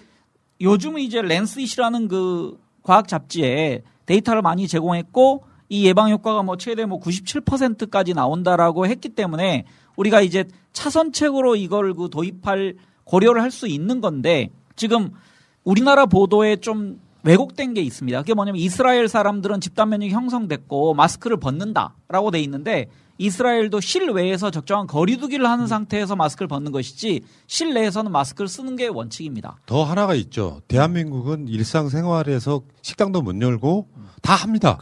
[0.62, 7.00] 요즘은 이제 Lancet이라는 그 과학 잡지에 데이터를 많이 제공했고 이 예방 효과가 뭐 최대 뭐
[7.00, 9.65] 97%까지 나온다라고 했기 때문에
[9.96, 15.12] 우리가 이제 차선책으로 이걸 그 도입할 고려를 할 수 있는 건데 지금
[15.63, 18.20] 우리나라 보도에 좀 왜곡된 게 있습니다.
[18.20, 22.88] 그게 뭐냐면 이스라엘 사람들은 집단 면역이 형성됐고 마스크를 벗는다라고 돼 있는데
[23.19, 29.60] 이스라엘도 실외에서 적정한 거리두기를 하는 상태에서 마스크를 벗는 것이지 실내에서는 마스크를 쓰는 게 원칙입니다.
[29.65, 30.62] 더 하나가 있죠.
[30.69, 33.89] 대한민국은 일상생활에서 식당도 못 열고
[34.21, 34.79] 다 합니다.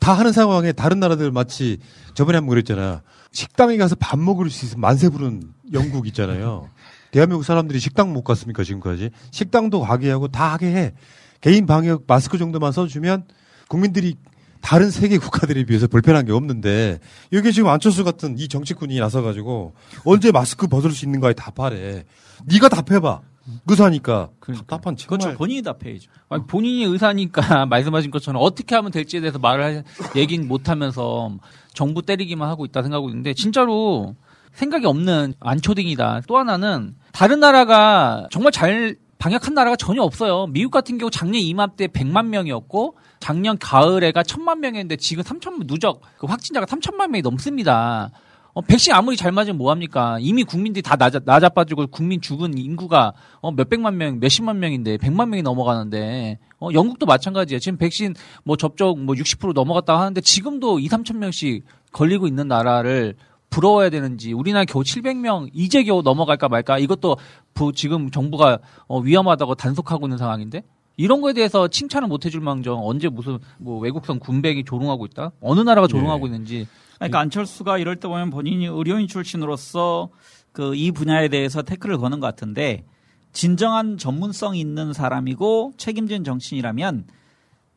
[0.00, 1.78] 다 하는 상황에 다른 나라들 마치
[2.14, 3.02] 저번에 한번 그랬잖아.
[3.30, 6.68] 식당에 가서 밥 먹을 수 있으면 만세 부른 영국 있잖아요.
[7.12, 9.10] 대한민국 사람들이 식당 못 갔습니까 지금까지?
[9.30, 10.94] 식당도 가게 하고 다 하게 해.
[11.40, 13.26] 개인 방역 마스크 정도만 써주면
[13.68, 14.16] 국민들이
[14.60, 16.98] 다른 세계 국가들에 비해서 불편한 게 없는데
[17.32, 22.04] 여기 지금 안철수 같은 이 정치꾼이 나서가지고 언제 마스크 벗을 수 있는가에 답하래.
[22.46, 23.20] 네가 답해봐.
[23.68, 25.18] 의사니까 답답한 정말.
[25.20, 25.38] 그렇죠.
[25.38, 26.10] 본인이 답해야죠.
[26.28, 29.84] 아니, 본인이 의사니까 말씀하신 것처럼 어떻게 하면 될지에 대해서 말을 할,
[30.16, 31.30] 얘기는 못하면서
[31.72, 34.16] 정부 때리기만 하고 있다 생각하고 있는데 진짜로
[34.52, 36.22] 생각이 없는 안초딩이다.
[36.26, 40.46] 또 하나는 다른 나라가 정말 잘 방역한 나라가 전혀 없어요.
[40.46, 46.28] 미국 같은 경우 작년 이맘때 100만 명이었고 작년 가을에가 1000만 명이었는데 지금 3천 누적 그
[46.28, 48.12] 확진자가 3천만 명이 넘습니다.
[48.52, 50.18] 어, 백신 아무리 잘 맞으면 뭐합니까?
[50.20, 55.42] 이미 국민들이 다 낮아, 낮아빠지고 국민 죽은 인구가 어, 몇백만 명, 몇십만 명인데, 백만 명이
[55.42, 57.58] 넘어가는데, 어, 영국도 마찬가지예요.
[57.58, 63.16] 지금 백신 뭐 접종 뭐60% 넘어갔다고 하는데 지금도 2, 3천 명씩 걸리고 있는 나라를
[63.50, 67.16] 부러워야 되는지, 우리나라 겨우 700명, 이제 겨우 넘어갈까 말까, 이것도
[67.54, 70.62] 부, 지금 정부가 어, 위험하다고 단속하고 있는 상황인데,
[70.96, 75.32] 이런 거에 대해서 칭찬을 못 해줄 망정 언제 무슨 뭐 외국산 군백이 조롱하고 있다?
[75.42, 80.08] 어느 나라가 조롱하고 있는지 그러니까 안철수가 이럴 때 보면 본인이 의료인 출신으로서
[80.52, 82.84] 그 이 분야에 대해서 태클을 거는 것 같은데
[83.32, 87.04] 진정한 전문성 있는 사람이고 책임진 정치인이라면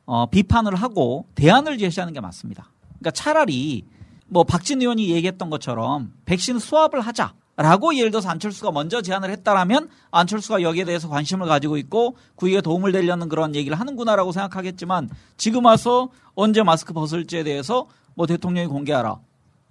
[0.05, 2.71] 어, 비판을 하고 대안을 제시하는 게 맞습니다.
[2.87, 3.83] 그러니까 차라리
[4.29, 9.89] 뭐 박진 의원이 얘기했던 것처럼 백신 수합을 하자 라고 예를 들어서 안철수가 먼저 제안을 했다라면
[10.11, 16.09] 안철수가 여기에 대해서 관심을 가지고 있고 구이에 도움을 되려는 그런 얘기를 하는구나라고 생각하겠지만 지금 와서
[16.35, 19.19] 언제 마스크 벗을지에 대해서 뭐 대통령이 공개하라.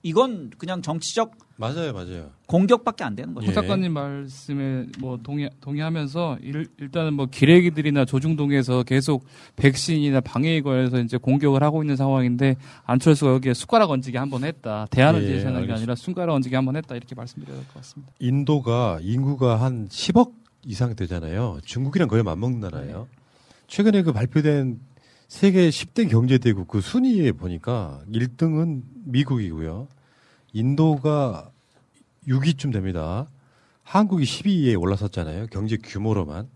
[0.02, 2.30] 이건 그냥 정치적 맞아요, 맞아요.
[2.46, 3.48] 공격밖에 안 되는 거죠.
[3.48, 9.24] 호 작가님 말씀에 뭐 동의 동의하면서 일, 일단은 뭐 기레기들이나 조중동에서 계속
[9.56, 14.86] 백신이나 방역에 관해서 이제 공격을 하고 있는 상황인데 안철수가 여기에 숟가락 얹기 한번 했다.
[14.90, 15.74] 대안을 예, 제시하는 게 알겠습니다.
[15.80, 18.12] 아니라 숟가락 얹기 한번 했다 이렇게 말씀드려야 될 것 같습니다.
[18.20, 20.32] 인도가 인구가 한 10억
[20.64, 21.58] 이상 되잖아요.
[21.64, 23.08] 중국이랑 거의 맞먹는 나라예요.
[23.66, 24.78] 최근에 그 발표된
[25.28, 29.86] 세계 10대 경제대국 그 순위에 보니까 1등은 미국이고요.
[30.54, 31.50] 인도가
[32.26, 33.28] 6위쯤 됩니다.
[33.82, 35.46] 한국이 12위에 올라섰잖아요.
[35.50, 36.48] 경제 규모로만.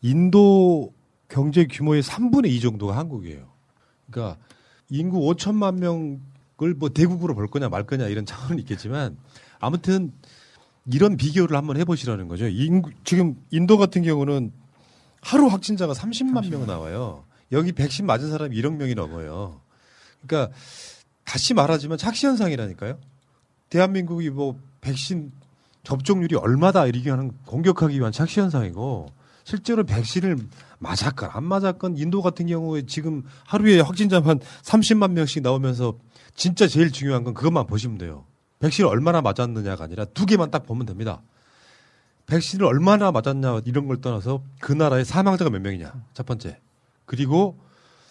[0.00, 0.94] 인도
[1.28, 3.48] 경제 규모의 3분의 2 정도가 한국이에요.
[4.10, 4.38] 그러니까
[4.88, 9.18] 인구 5천만 명을 뭐 대국으로 볼 거냐 말 거냐 이런 차원은 있겠지만
[9.58, 10.12] 아무튼
[10.90, 12.46] 이런 비교를 한번 해보시라는 거죠.
[12.46, 14.52] 인구, 지금 인도 같은 경우는
[15.20, 17.25] 하루 확진자가 30만 명 나와요.
[17.52, 19.60] 여기 백신 맞은 사람이 1억 명이 넘어요.
[20.22, 20.54] 그러니까
[21.24, 22.98] 다시 말하지만 착시 현상이라니까요.
[23.68, 25.32] 대한민국이 뭐 백신
[25.82, 29.06] 접종률이 얼마다 이렇게 하는 공격하기 위한 착시 현상이고
[29.44, 30.36] 실제로 백신을
[30.78, 35.96] 맞았건 안 맞았건 인도 같은 경우에 지금 하루에 확진자만 30만 명씩 나오면서
[36.34, 38.24] 진짜 제일 중요한 건 그것만 보시면 돼요.
[38.58, 41.22] 백신을 얼마나 맞았느냐가 아니라 두 개만 딱 보면 됩니다.
[42.26, 46.58] 백신을 얼마나 맞았냐 이런 걸 떠나서 그 나라의 사망자가 몇 명이냐 첫 번째
[47.06, 47.56] 그리고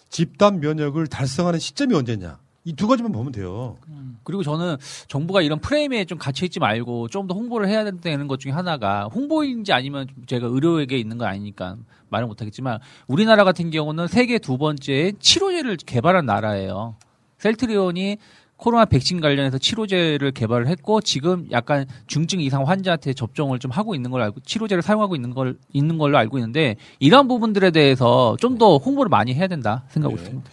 [0.08, 3.76] 집단 면역을 달성하는 시점이 언제냐 이 두 가지만 보면 돼요.
[4.24, 8.40] 그리고 저는 정부가 이런 프레임에 좀 갇혀 있지 말고 좀 더 홍보를 해야 되는 것
[8.40, 11.76] 중에 하나가 홍보인지 아니면 제가 의료에게 있는 거 아니니까
[12.08, 16.96] 말을 못 하겠지만 우리나라 같은 경우는 세계 두 번째 치료제를 개발한 나라예요.
[17.38, 18.16] 셀트리온이
[18.56, 24.10] 코로나 백신 관련해서 치료제를 개발을 했고 지금 약간 중증 이상 환자한테 접종을 좀 하고 있는
[24.10, 28.78] 걸 알고 치료제를 사용하고 있는 걸 있는 걸로 알고 있는데 이런 부분들에 대해서 좀 더
[28.78, 30.50] 홍보를 많이 해야 된다 생각하고 있습니다.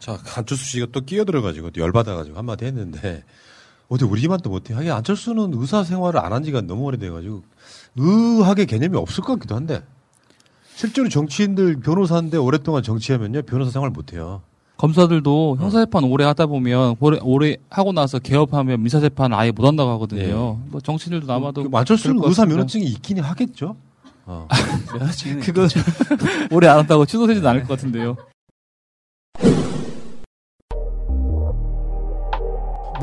[0.00, 3.22] 자, 안철수 씨가 또 끼어들어가지고 또 열받아가지고 한마디 했는데
[3.88, 4.74] 어떻게 우리만 또 못해?
[4.74, 7.42] 하긴 안철수는 의사 생활을 안 한 지가 너무 오래돼가지고
[7.96, 9.82] 의학의 개념이 없을 것 같기도 한데
[10.74, 14.42] 실제로 정치인들 변호사인데 오랫동안 정치하면요 변호사 생활 못해요.
[14.76, 20.58] 검사들도 형사재판 오래 하다 보면 오래, 오래 하고 나서 개업하면 민사재판 아예 못 한다고 하거든요.
[20.66, 22.44] 뭐 정치인들도 아마도 그 안철수는 그럴 것 의사.
[22.44, 23.76] 면허증이 있긴 하겠죠.
[24.26, 24.48] 어.
[25.42, 25.68] 그거
[26.50, 28.16] 오래 안 한다고 취소되지는 않을 것 같은데요.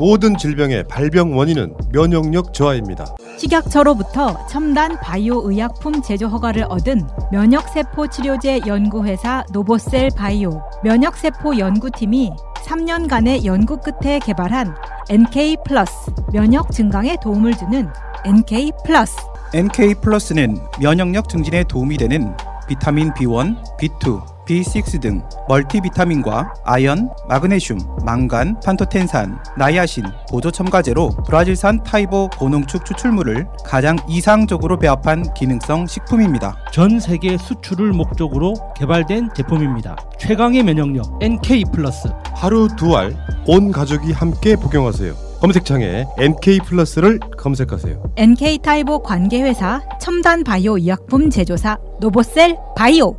[0.02, 3.06] 모든 질병의 발병 원인은 면역력 저하입니다.
[3.38, 12.32] 식약처로부터 첨단 바이오 의약품 제조 허가를 얻은 면역세포 치료제 연구회사 노보셀 바이오 면역세포 연구팀이
[12.64, 14.74] 3년간의 연구 끝에 개발한
[15.08, 17.88] NK 플러스 면역 증강에 도움을 주는
[18.24, 19.16] NK 플러스
[19.54, 22.34] NK 플러스는 면역력 증진에 도움이 되는
[22.68, 32.30] 비타민 B1, B2, B6 등 멀티비타민과 아연, 마그네슘, 망간, 판토텐산, 나이아신, 보조 첨가제로 브라질산 타히보
[32.38, 36.56] 고농축 추출물을 가장 이상적으로 배합한 기능성 식품입니다.
[36.72, 39.96] 전 세계 수출을 목적으로 개발된 제품입니다.
[40.18, 43.14] 최강의 면역력 NK 플러스 하루 두 알
[43.46, 45.31] 온 가족이 함께 복용하세요.
[45.42, 48.14] 검색창에 NK 플러스를 검색하세요.
[48.16, 53.16] NK 타이보 관계회사 첨단 바이오 의약품 제조사 노보셀 바이오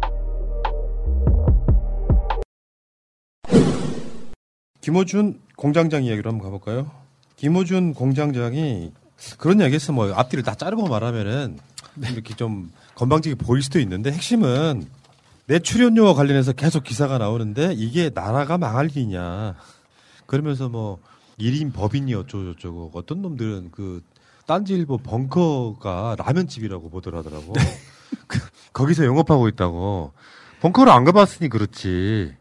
[4.80, 6.90] 김호준 공장장 이야기로 한번 가볼까요?
[7.36, 8.94] 김호준 공장장이
[9.38, 9.92] 그런 이야기 했어.
[9.92, 11.60] 뭐 앞뒤를 다 자르고 말하면은
[12.10, 14.88] 이렇게 좀 건방지게 보일 수도 있는데 핵심은
[15.48, 19.56] 내 출연료와 관련해서 계속 기사가 나오는데 이게 나라가 망할 일이냐.
[20.26, 21.00] 그러면서 뭐
[21.40, 24.02] 1인 법인이 어쩌고저쩌고 어떤 놈들은 그
[24.46, 27.54] 딴지일보 벙커가 라면집이라고 보더라더라고.
[28.28, 28.40] 그,
[28.74, 30.14] 거기서 영업하고 있다고.
[30.62, 32.36] 벙커를 안 가봤으니 그렇지.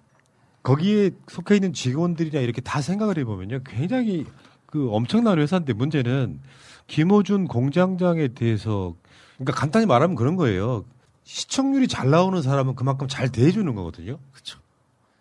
[0.63, 3.61] 거기에 속해 있는 직원들이나 이렇게 다 생각을 해보면요.
[3.65, 4.27] 굉장히
[4.67, 6.41] 그 엄청난 회사인데 문제는
[6.87, 8.95] 김호준 공장장에 대해서
[9.37, 10.85] 그러니까 간단히 말하면 그런 거예요.
[11.25, 14.19] 시청률이 잘 나오는 사람은 그만큼 잘 대해주는 거거든요.
[14.33, 14.59] 그렇죠.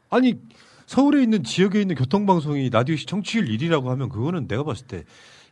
[0.10, 0.40] 아니
[0.92, 5.06] 서울에 있는 지역에 있는 교통방송이 라디오 시 청취율 1위라고 하면 그거는 내가 봤을 때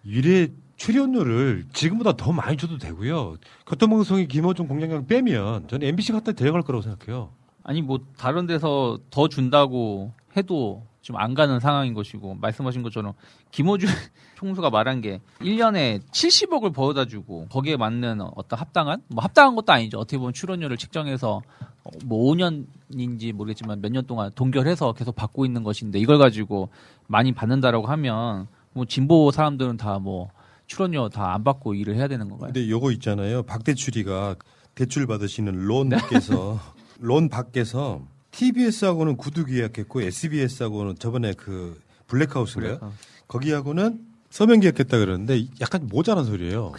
[0.04, 3.38] 일회 출연료를 지금보다 더 많이 줘도 되고요.
[3.65, 7.30] 교통방송이 김호준 공장장 빼면 저는 MBC 갖다 데려갈 거라고 생각해요.
[7.63, 13.13] 아니 뭐 다른 데서 더 준다고 해도 좀안 가는 상황인 것이고 말씀하신 것처럼
[13.52, 13.88] 김호준
[14.36, 19.99] 총수가 말한 게 1년에 70억을 벌어다 주고 거기에 맞는 어떤 합당한 뭐 합당한 것도 아니죠.
[19.99, 21.41] 어떻게 보면 출연료를 책정해서
[21.86, 26.69] 어, 뭐 5년 인지 모르겠지만 몇 년 동안 동결해서 계속 받고 있는 것인데 이걸 가지고
[27.08, 30.30] 많이 받는다라고 하면 뭐 진보 사람들은 다 뭐
[30.67, 32.52] 출연료 다 안 받고 일을 해야 되는 건가요?
[32.54, 33.43] 근데 요거 있잖아요.
[33.43, 34.36] 박대출이가
[34.75, 36.60] 대출 받으시는 론 밖에서
[36.99, 42.78] 론 밖에서 TBS하고는 구두 계약했고 SBS하고는 저번에 그 블랙하우스인가요?
[42.80, 42.97] 블랙하우스.
[43.28, 43.99] 거기하고는
[44.30, 46.71] 서명 계약했다 그러는데 약간 모자란 소리예요.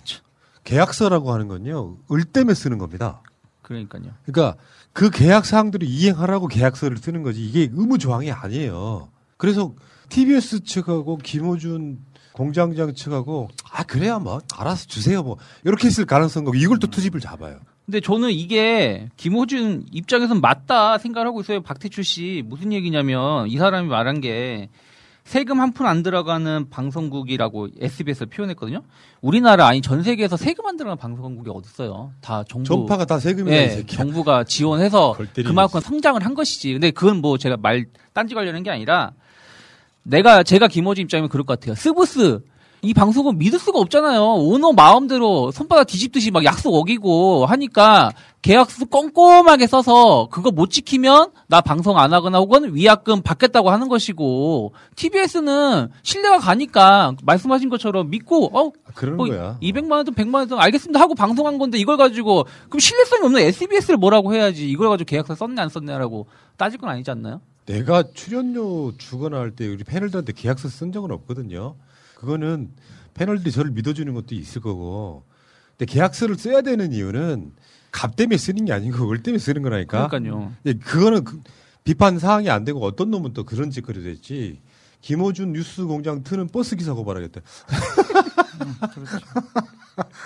[0.64, 1.96] 계약서라고 하는 건요.
[2.12, 3.22] 을 때문에 쓰는 겁니다.
[3.70, 4.12] 그러니까요.
[4.24, 4.60] 그러니까
[4.92, 9.08] 그 계약 사항들을 이행하라고 계약서를 쓰는 거지 이게 의무 조항이 아니에요.
[9.36, 9.74] 그래서
[10.08, 12.00] TBS 측하고 김호준
[12.32, 17.60] 공장장 측하고 아 그래야 뭐 알아서 주세요 뭐 이렇게 했을 가능성도 이걸 또 투집을 잡아요.
[17.86, 21.60] 근데 저는 이게 김호준 입장에선 맞다 생각을 하고 있어요.
[21.60, 24.68] 박태출 씨 무슨 얘기냐면 이 사람이 말한 게
[25.30, 28.82] 세금 한 푼 안 들어가는 방송국이라고 SBS를 표현했거든요.
[29.20, 32.10] 우리나라 아니 전 세계에서 세금 안 들어가는 방송국이 어디 있어요?
[32.20, 33.96] 다 정부 전파가 다 세금이야, 이 예, 새끼야.
[33.96, 36.72] 정부가 지원해서 그만큼 성장을 한 것이지.
[36.72, 39.12] 근데 그건 뭐 제가 말 딴지 관련한 게 아니라
[40.02, 41.76] 내가 제가 김호준 입장이면 그럴 것 같아요.
[41.76, 42.40] 스브스
[42.82, 44.22] 이 방송은 믿을 수가 없잖아요.
[44.36, 51.60] 오너 마음대로 손바닥 뒤집듯이 막 약속 어기고 하니까 계약서 꼼꼼하게 써서 그거 못 지키면 나
[51.60, 58.72] 방송 안 하거나 혹은 위약금 받겠다고 하는 것이고 TBS는 신뢰가 가니까 말씀하신 것처럼 믿고 어
[58.94, 59.58] 그러는 뭐 거야.
[59.60, 64.32] 200만 원든 100만 원든 알겠습니다 하고 방송한 건데 이걸 가지고 그럼 신뢰성이 없는 SBS를 뭐라고
[64.34, 67.42] 해야지 이걸 가지고 계약서 썼네 안 썼네라고 따질 건 아니지 않나요?
[67.66, 71.74] 내가 출연료 주거나 할 때 우리 패널들한테 계약서 쓴 적은 없거든요.
[72.20, 72.68] 그거는
[73.14, 75.24] 패널들이 저를 믿어주는 것도 있을 거고.
[75.76, 77.52] 근데 계약서를 써야 되는 이유는
[77.90, 80.08] 값 때문에 쓰는 게 아니고 을 때문에 쓰는 거라니까.
[80.08, 80.52] 그러니까요.
[80.84, 81.40] 그거는 그
[81.82, 84.60] 비판 사항이 안 되고 어떤 놈은 또 그런 짓거리 됐지.
[85.00, 87.40] 김호준 뉴스 공장 트는 버스 기사 고발하겠다.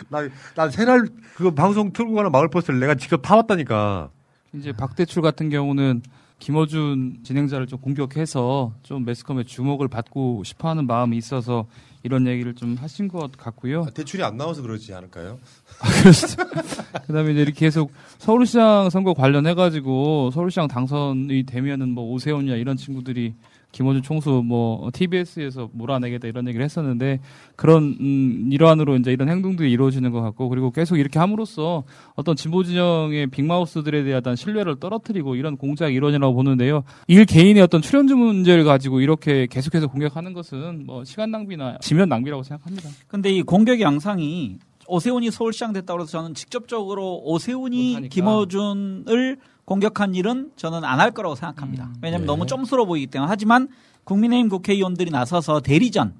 [0.08, 4.10] 나, 난 새날 그 방송 틀고 가는 마을 버스를 내가 직접 타봤다니까.
[4.54, 6.02] 이제 박대출 같은 경우는
[6.38, 11.66] 김어준 진행자를 좀 공격해서 좀 매스컴의 주목을 받고 싶어하는 마음이 있어서
[12.02, 13.86] 이런 얘기를 좀 하신 것 같고요.
[13.94, 15.38] 대출이 안 나와서 그러지 않을까요?
[17.06, 23.34] 그다음에 이제 이렇게 계속 서울시장 선거 관련해 가지고 서울시장 당선이 되면은 뭐 오세훈이나 이런 친구들이
[23.74, 27.18] 김어준 총수 뭐 TBS에서 몰아내겠다 이런 얘기를 했었는데
[27.56, 31.82] 그런 음, 일환으로 이제 이런 행동들이 이루어지는 것 같고 그리고 계속 이렇게 함으로써
[32.14, 36.84] 어떤 진보 진영의 빅마우스들에 대한 신뢰를 떨어뜨리고 이런 공작이 이루어지라고 보는데요.
[37.08, 42.44] 일 개인의 어떤 출연주 문제를 가지고 이렇게 계속해서 공격하는 것은 뭐 시간 낭비나 지면 낭비라고
[42.44, 42.88] 생각합니다.
[43.08, 48.12] 근데 이 공격 양상이 오세훈이 서울시장 됐다고 해서 저는 직접적으로 오세훈이 못하니까.
[48.12, 51.84] 김어준을 공격한 일은 저는 안 할 거라고 생각합니다.
[51.86, 51.94] 음.
[52.02, 52.32] 왜냐하면 네.
[52.32, 53.28] 너무 점수로 보이기 때문에.
[53.28, 53.68] 하지만
[54.04, 56.14] 국민의힘 국회의원들이 나서서 대리전,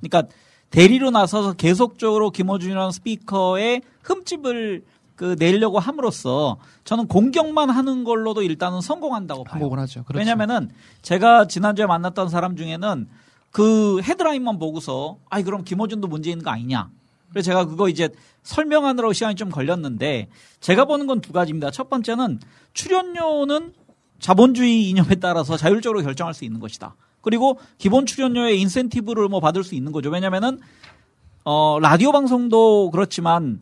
[0.00, 0.30] 그러니까
[0.70, 4.84] 대리로 나서서 계속적으로 김어준이라는 스피커의 흠집을
[5.16, 9.64] 그 내려고 함으로써 저는 공격만 하는 걸로도 일단은 성공한다고 봐요.
[9.64, 10.02] 하죠.
[10.04, 10.18] 그렇죠.
[10.18, 10.70] 왜냐면은
[11.02, 13.06] 제가 지난주에 만났던 사람 중에는
[13.50, 16.88] 그 헤드라인만 보고서 아이 그럼 김어준도 문제 있는 거 아니냐.
[17.32, 18.10] 그래서 제가 그거 이제
[18.42, 20.28] 설명하느라고 시간이 좀 걸렸는데
[20.60, 21.70] 제가 보는 건 두 가지입니다.
[21.70, 22.40] 첫 번째는
[22.74, 23.72] 출연료는
[24.18, 26.94] 자본주의 이념에 따라서 자율적으로 결정할 수 있는 것이다.
[27.20, 30.10] 그리고 기본 출연료의 인센티브를 뭐 받을 수 있는 거죠.
[30.10, 30.58] 왜냐면은
[31.44, 33.60] 어 라디오 방송도 그렇지만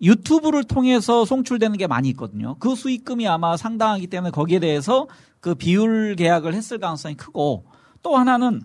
[0.00, 2.56] 유튜브를 통해서 송출되는 게 많이 있거든요.
[2.58, 5.06] 그 수익금이 아마 상당하기 때문에 거기에 대해서
[5.40, 7.64] 그 비율 계약을 했을 가능성이 크고
[8.02, 8.62] 또 하나는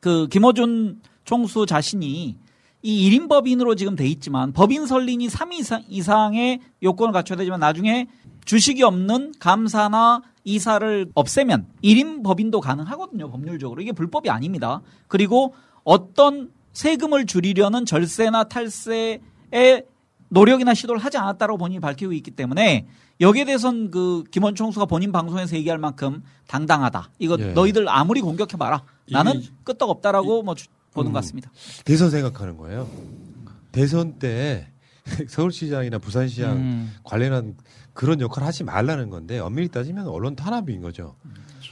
[0.00, 2.36] 그 김어준 총수 자신이
[2.86, 8.06] 이 1인 법인으로 지금 돼 있지만 법인 설린이 3 이상, 이상의 요건을 갖춰야 되지만 나중에
[8.44, 13.28] 주식이 없는 감사나 이사를 없애면 1인 법인도 가능하거든요.
[13.28, 13.82] 법률적으로.
[13.82, 14.82] 이게 불법이 아닙니다.
[15.08, 19.18] 그리고 어떤 세금을 줄이려는 절세나 탈세의
[20.28, 22.86] 노력이나 시도를 하지 않았다고 본인이 밝히고 있기 때문에
[23.20, 27.10] 여기에 대해서는 그 김원 총 수가 본인 방송에서 얘기할 만큼 당당하다.
[27.18, 27.46] 이거 예.
[27.46, 28.84] 너희들 아무리 공격해봐라.
[29.10, 31.12] 나는 끄떡없다라고 뭐 주- 보는 음.
[31.12, 31.50] 것 같습니다.
[31.84, 32.88] 대선 생각하는 거예요.
[33.72, 34.68] 대선 때
[35.28, 36.94] 서울시장이나 부산시장 음.
[37.04, 37.56] 관련한
[37.92, 41.16] 그런 역할을 하지 말라는 건데 엄밀히 따지면 언론 탄압인 거죠.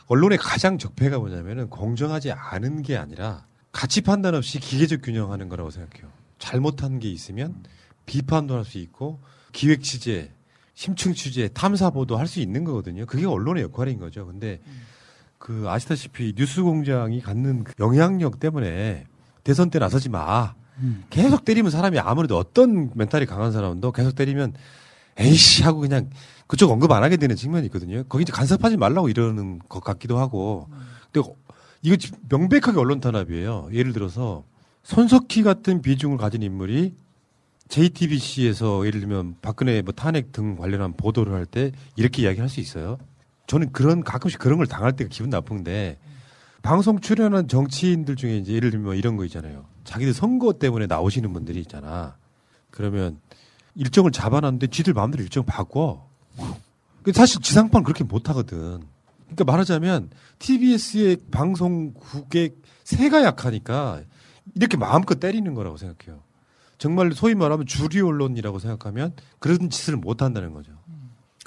[0.06, 6.10] 언론의 가장 적폐가 뭐냐면은 공정하지 않은 게 아니라 가치 판단 없이 기계적 균형하는 거라고 생각해요.
[6.38, 7.64] 잘못한 게 있으면
[8.06, 9.20] 비판도 할 수 있고
[9.52, 10.30] 기획 취재,
[10.74, 13.06] 심층 취재, 탐사 보도 할 수 있는 거거든요.
[13.06, 14.26] 그게 언론의 역할인 거죠.
[14.26, 14.60] 근데
[15.38, 19.06] 그 아시다시피 뉴스 공장이 갖는 그 영향력 때문에
[19.44, 20.54] 대선 때 나서지 마.
[21.10, 24.54] 계속 때리면 사람이 아무래도 어떤 멘탈이 강한 사람도 계속 때리면
[25.16, 26.10] 에이씨 하고 그냥
[26.48, 28.02] 그쪽 언급 안 하게 되는 측면이 있거든요.
[28.08, 30.68] 거기 이제 간섭하지 말라고 이러는 것 같기도 하고.
[31.12, 31.28] 근데
[31.82, 31.96] 이거
[32.28, 33.68] 명백하게 언론 탄압이에요.
[33.72, 34.42] 예를 들어서
[34.82, 36.94] 손석희 같은 비중을 가진 인물이
[37.68, 42.98] JTBC에서 예를 들면 박근혜 뭐 탄핵 등 관련한 보도를 할 때 이렇게 이야기할 수 있어요.
[43.46, 45.98] 저는 그런 가끔씩 그런 걸 당할 때가 기분 나쁜데
[46.64, 49.66] 방송 출연한 정치인들 중에 이제 예를 들면 이런 거 있잖아요.
[49.84, 52.16] 자기들 선거 때문에 나오시는 분들이 있잖아.
[52.70, 53.20] 그러면
[53.74, 56.08] 일정을 잡아놨는데 쥐들 마음대로 일정 바꿔.
[57.02, 58.80] 그 사실 지상파는 그렇게 못 하거든.
[59.26, 60.08] 그러니까 말하자면
[60.38, 62.54] TBS의 방송국의
[62.84, 64.00] 세가 약하니까
[64.54, 66.22] 이렇게 마음껏 때리는 거라고 생각해요.
[66.78, 70.72] 정말 소위 말하면 주류 언론이라고 생각하면 그런 짓을 못 한다는 거죠.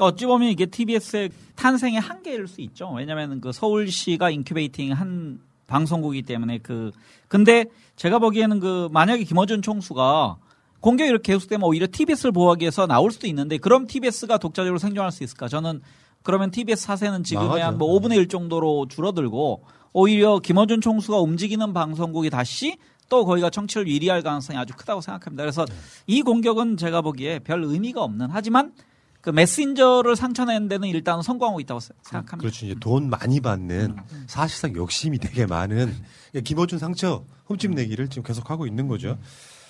[0.05, 2.91] 어찌 보면 이게 TBS의 탄생의 한계일 수 있죠.
[2.91, 6.91] 왜냐하면 그 서울시가 incubating 한 방송국이기 때문에 그
[7.27, 10.37] 근데 제가 보기에는 그 만약에 김어준 총수가
[10.79, 15.23] 공격이 이렇게 계속되면 오히려 TBS를 보호하기 위해서 나올 수도 있는데 그럼 TBS가 독자적으로 생존할 수
[15.23, 15.47] 있을까?
[15.47, 15.81] 저는
[16.23, 17.65] 그러면 TBS 사세는 지금의 망하죠.
[17.65, 22.77] 한뭐 5분의 1 정도로 줄어들고 오히려 김어준 총수가 움직이는 방송국이 다시
[23.09, 25.43] 또 거기가 청취를 유리할 가능성이 아주 크다고 생각합니다.
[25.43, 25.73] 그래서 네.
[26.07, 28.73] 이 공격은 제가 보기에 별 의미가 없는 하지만
[29.28, 32.38] 그 메신저를 상처내는 데는 일단 성공하고 있다고 세- 생각합니다.
[32.38, 32.65] 그렇죠.
[32.65, 34.23] 이제 돈 많이 받는 음.
[34.25, 35.93] 사실상 욕심이 되게 많은
[36.45, 39.17] 김어준 상처 흠집 내기를 지금 계속 하고 있는 거죠.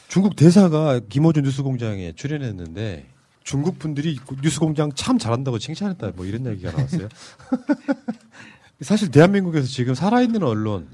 [0.10, 3.08] 중국 대사가 김어준 뉴스공장에 출연했는데
[3.43, 7.10] 중국 분들이 그 뉴스공장 참 잘한다고 칭찬했다 뭐 이런 얘기가 나왔어요.
[8.82, 10.88] 사실 대한민국에서 지금 살아있는 언론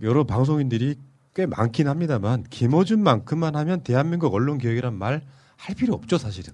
[0.00, 0.94] 여러 방송인들이
[1.34, 5.20] 꽤 많긴 합니다만 김어준만큼만 하면 대한민국 언론 개혁이란 말
[5.58, 6.52] 할 필요 없죠 사실은.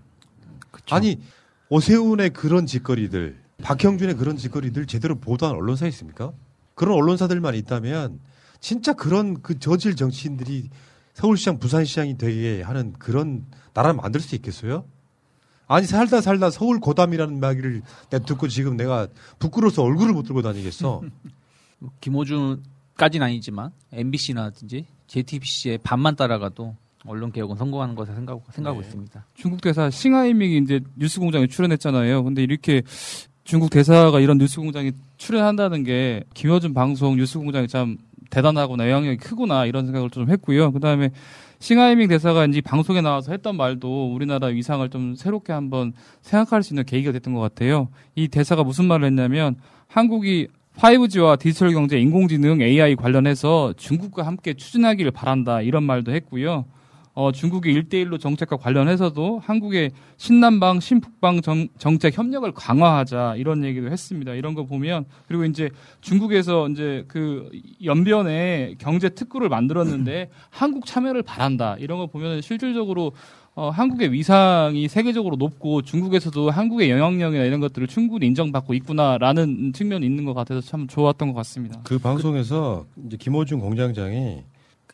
[0.90, 1.20] 아니
[1.72, 6.34] 오세훈의 그런 짓거리들, 박형준의 그런 짓거리들 제대로 보도한 언론사 있습니까?
[6.74, 8.20] 그런 언론사들만 있다면
[8.60, 10.68] 진짜 그런 그 저질 정치인들이
[11.14, 14.84] 서울시장, 부산시장이 되게 하는 그런 나라를 만들 수 있겠어요?
[15.66, 19.08] 아니 살다 살다 서울 고담이라는 말을 내가 듣고 지금 내가
[19.38, 21.00] 부끄러워서 얼굴을 못 들고 다니겠어.
[22.02, 26.76] 김호준까지는 아니지만 MBC나든지 JTBC의 반만 따라가도
[27.06, 28.86] 언론 개혁은 성공하는 것에 생각, 생각하고 네.
[28.86, 29.26] 있습니다.
[29.34, 32.22] 중국 대사 싱하이밍이 이제 뉴스공장에 출연했잖아요.
[32.24, 32.82] 근데 이렇게
[33.44, 37.98] 중국 대사가 이런 뉴스공장에 출연한다는 게 김어준 방송 뉴스공장이 참
[38.30, 40.72] 대단하구나 영향력이 크구나 이런 생각을 좀 했고요.
[40.72, 41.10] 그다음에
[41.58, 46.84] 싱하이밍 대사가 이제 방송에 나와서 했던 말도 우리나라 위상을 좀 새롭게 한번 생각할 수 있는
[46.84, 47.88] 계기가 됐던 것 같아요.
[48.14, 55.10] 이 대사가 무슨 말을 했냐면 한국이 5G와 디지털 경제, 인공지능, AI 관련해서 중국과 함께 추진하기를
[55.10, 56.64] 바란다 이런 말도 했고요.
[57.14, 64.32] 어, 중국의 일대일로 정책과 관련해서도 한국의 신남방, 신북방 정, 정책 협력을 강화하자 이런 얘기도 했습니다.
[64.32, 65.68] 이런 거 보면 그리고 이제
[66.00, 67.50] 중국에서 이제 그
[67.84, 73.12] 연변에 경제 특구를 만들었는데 한국 참여를 바란다 이런 거 보면 실질적으로
[73.54, 80.24] 어, 한국의 위상이 세계적으로 높고 중국에서도 한국의 영향력이나 이런 것들을 충분히 인정받고 있구나라는 측면이 있는
[80.24, 81.78] 것 같아서 참 좋았던 것 같습니다.
[81.84, 84.44] 그 방송에서 이제 김호중 공장장이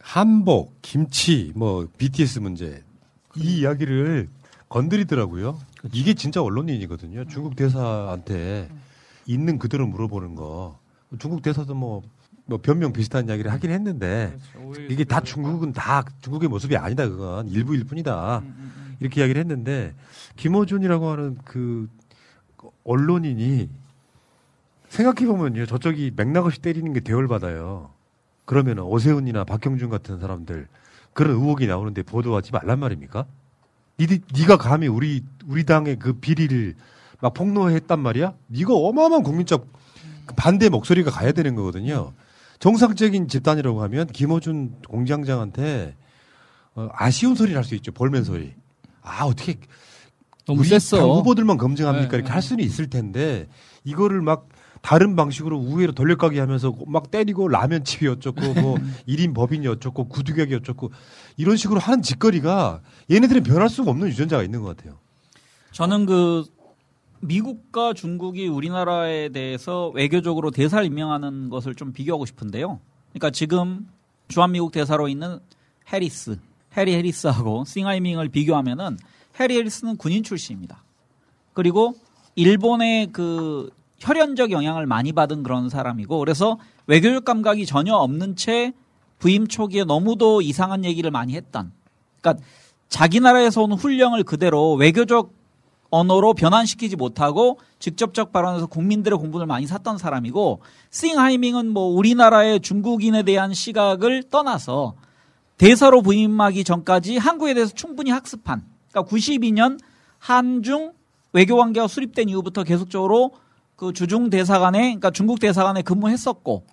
[0.01, 2.83] 한복, 김치, 뭐 BTS 문제
[3.37, 4.29] 이 이야기를
[4.69, 5.59] 건드리더라고요.
[5.93, 7.27] 이게 진짜 언론인이거든요.
[7.27, 8.69] 중국 대사한테
[9.27, 10.79] 있는 그대로 물어보는 거.
[11.19, 12.03] 중국 대사도 뭐,
[12.47, 14.37] 뭐 변명 비슷한 이야기를 하긴 했는데
[14.89, 18.43] 이게 다 중국은 다 중국의 모습이 아니다 그건 일부일 뿐이다
[19.01, 19.95] 이렇게 이야기를 했는데
[20.37, 21.89] 김호준이라고 하는 그
[22.85, 23.69] 언론인이
[24.89, 27.91] 생각해 보면요 저쪽이 맥락 없이 때리는 게 대열 받아요.
[28.49, 30.69] 그러면 오세훈이나 박형준 같은 사람들
[31.13, 33.27] 그런 의혹이 나오는데 보도하지 말란 말입니까?
[34.01, 36.75] 니들 네가 감히 우리 우리 당의 그 비리를
[37.21, 38.33] 막 폭로했단 말이야?
[38.47, 39.71] 네가 어마어마한 국민적
[40.25, 42.15] 그 반대 목소리가 가야 되는 거거든요.
[42.59, 45.95] 정상적인 집단이라고 하면 김호준 공장장한테
[46.75, 47.93] 어, 아쉬운 소리를 할 수 있죠.
[47.93, 48.55] 볼멘 소리.
[49.03, 49.59] 아 어떻게
[50.47, 50.97] 너무 우리 셌어.
[50.97, 52.09] 당 후보들만 검증합니까?
[52.09, 52.33] 네, 이렇게 네.
[52.33, 53.47] 할 수는 있을 텐데
[53.85, 54.49] 이거를 막
[54.83, 58.77] 다른 방식으로 우회로 돌려가기 하면서 막 때리고 라면집이 어쩌고 뭐
[59.09, 60.91] 1인 법인이 어쩌고 구두격이 어쩌고
[61.37, 64.99] 이런 식으로 하는 짓거리가 얘네들은 변할 수가 없는 유전자가 있는 것 같아요.
[65.73, 66.45] 저는 그
[67.21, 72.81] 미국과 중국이 우리나라에 대해서 외교적으로 대사를 임명하는 것을 좀 비교하고 싶은데요.
[73.11, 73.89] 그러니까 지금
[74.29, 75.39] 주한미국 대사로 있는
[75.93, 76.39] 해리스,
[76.77, 78.99] 해리 해리스하고 싱하이밍을 비교하면은
[79.41, 80.85] 해리 해리스는 군인 출신입니다.
[81.55, 81.95] 그리고
[82.35, 88.73] 일본의 그 혈연적 영향을 많이 받은 그런 사람이고 그래서 외교적 감각이 전혀 없는 채
[89.19, 91.73] 부임 초기에 너무도 이상한 얘기를 많이 했던.
[92.21, 92.45] 그러니까
[92.89, 95.33] 자기 나라에서 온 훈령을 그대로 외교적
[95.91, 103.55] 언어로 변환시키지 못하고 직접적 발언에서 국민들의 공분을 많이 샀던 사람이고 싱하이밍은 뭐 우리나라의 중국인에 대한
[103.55, 104.95] 시각을 떠나서
[105.57, 109.79] 대사로 부임하기 전까지 한국에 대해서 충분히 학습한 그러니까 92년
[110.19, 110.93] 한중
[111.33, 113.33] 외교 관계가 수립된 이후부터 계속적으로
[113.79, 116.65] 그 주중 대사관에 그러니까 중국 대사관에 근무했었고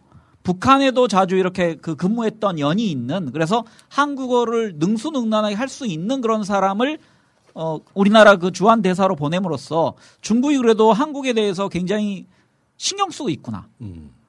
[0.42, 6.98] 북한에도 자주 이렇게 그 근무했던 연이 있는 그래서 한국어를 능수능란하게 할 수 있는 그런 사람을
[7.54, 12.26] 어 우리나라 그 주한 대사로 보냄으로써 중국이 그래도 한국에 대해서 굉장히
[12.78, 13.68] 신경 쓰고 있구나.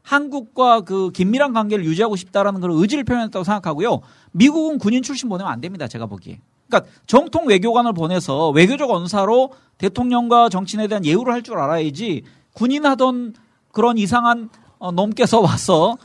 [0.03, 4.01] 한국과 그 긴밀한 관계를 유지하고 싶다라는 그런 의지를 표현했다고 생각하고요.
[4.33, 5.89] 미국은 군인 출신 보내면 안 됩니다.
[5.89, 6.41] 제가 보기에.
[6.69, 12.23] 그러니까 정통 외교관을 보내서 외교적 언사로 대통령과 정치인에 대한 예우를 할 줄 알아야지
[12.57, 13.35] 군인 하던
[13.71, 14.49] 그런 이상한
[14.79, 15.97] 어, 놈께서 와서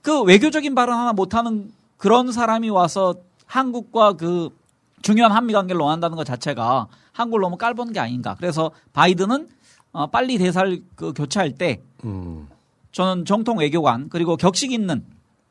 [0.00, 4.50] 그 외교적인 발언 하나 못하는 그런 사람이 와서 한국과 그
[5.02, 8.36] 중요한 한미 관계를 논한다는 것 자체가 한국을 너무 깔보는 게 아닌가.
[8.38, 9.48] 그래서 바이든은
[9.92, 11.80] 어, 빨리 대사를 그 교체할 때
[12.92, 15.04] 저는 정통 외교관 그리고 격식 있는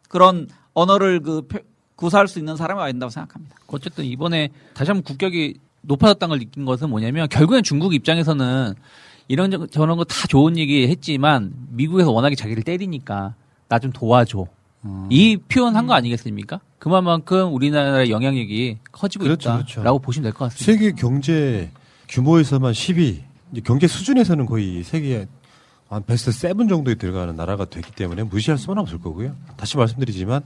[0.07, 1.59] 그런 언어를 그 표-
[1.97, 3.55] 구사할 수 있는 사람이 와야 된다고 생각합니다.
[3.67, 8.75] 어쨌든 이번에 다시 한번 국격이 높아졌다는 걸 느낀 것은 뭐냐면 결국엔 중국 입장에서는
[9.27, 13.35] 이런 저- 저런 거 다 좋은 얘기 했지만 미국에서 워낙에 자기를 때리니까
[13.69, 14.45] 나 좀 도와줘.
[15.09, 16.61] 이 표현한 거 아니겠습니까?
[16.79, 19.99] 그만큼 우리나라의 영향력이 커지고 그렇죠, 있다라고 그렇죠.
[19.99, 20.65] 보시면 될 것 같습니다.
[20.65, 21.69] 세계 경제
[22.07, 23.21] 규모에서만 10위,
[23.51, 25.27] 이제 경제 수준에서는 거의 세계
[25.89, 29.35] 한 베스트 7 정도에 들어가는 나라가 됐기 때문에 무시할 수는 없을 거고요.
[29.57, 30.41] 다시 말씀드리지만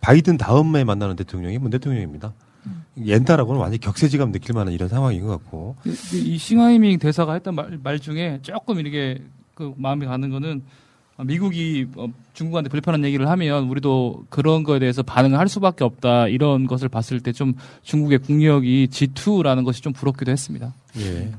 [0.00, 2.32] 바이든 다음에 만나는 대통령이 문 대통령입니다.
[3.02, 5.76] 옛날하고는 완전히 격세지감 느낄 만한 이런 상황인 것 같고.
[6.12, 9.18] 이 싱하이밍 대사가 했던 말, 말 중에 조금 이렇게
[9.54, 10.62] 그 마음이 가는 거는
[11.24, 16.66] 미국이 어, 중국한테 불편한 얘기를 하면 우리도 그런 거에 대해서 반응을 할 수밖에 없다 이런
[16.66, 20.74] 것을 봤을 때 좀 중국의 국력이 G2라는 것이 좀 부럽기도 했습니다.
[20.98, 21.30] 예.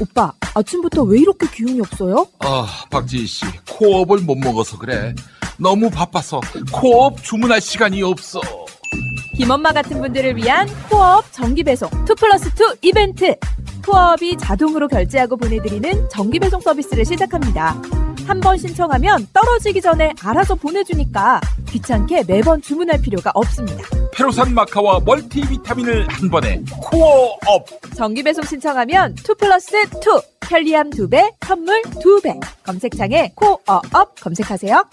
[0.00, 2.26] 오빠, 아침부터 왜 이렇게 기운이 없어요?
[2.38, 5.14] 아, 박지희 씨, 코업을 못 먹어서 그래.
[5.58, 6.40] 너무 바빠서
[6.72, 8.40] 코업 주문할 시간이 없어.
[9.36, 13.34] 김엄마 같은 분들을 위한 코업 정기 배송 2 플러스 2 이벤트.
[13.84, 17.76] 코업이 자동으로 결제하고 보내드리는 정기 배송 서비스를 시작합니다.
[18.24, 23.82] 한 번 신청하면 떨어지기 전에 알아서 보내주니까 귀찮게 매번 주문할 필요가 없습니다.
[24.14, 27.66] 페루산 마카와 멀티비타민을 한 번에 코어업.
[27.96, 29.88] 정기 배송 신청하면 2 플러스 2
[30.40, 32.38] 편리함 2배, 선물 2배.
[32.62, 34.84] 검색창에 코어업 검색하세요.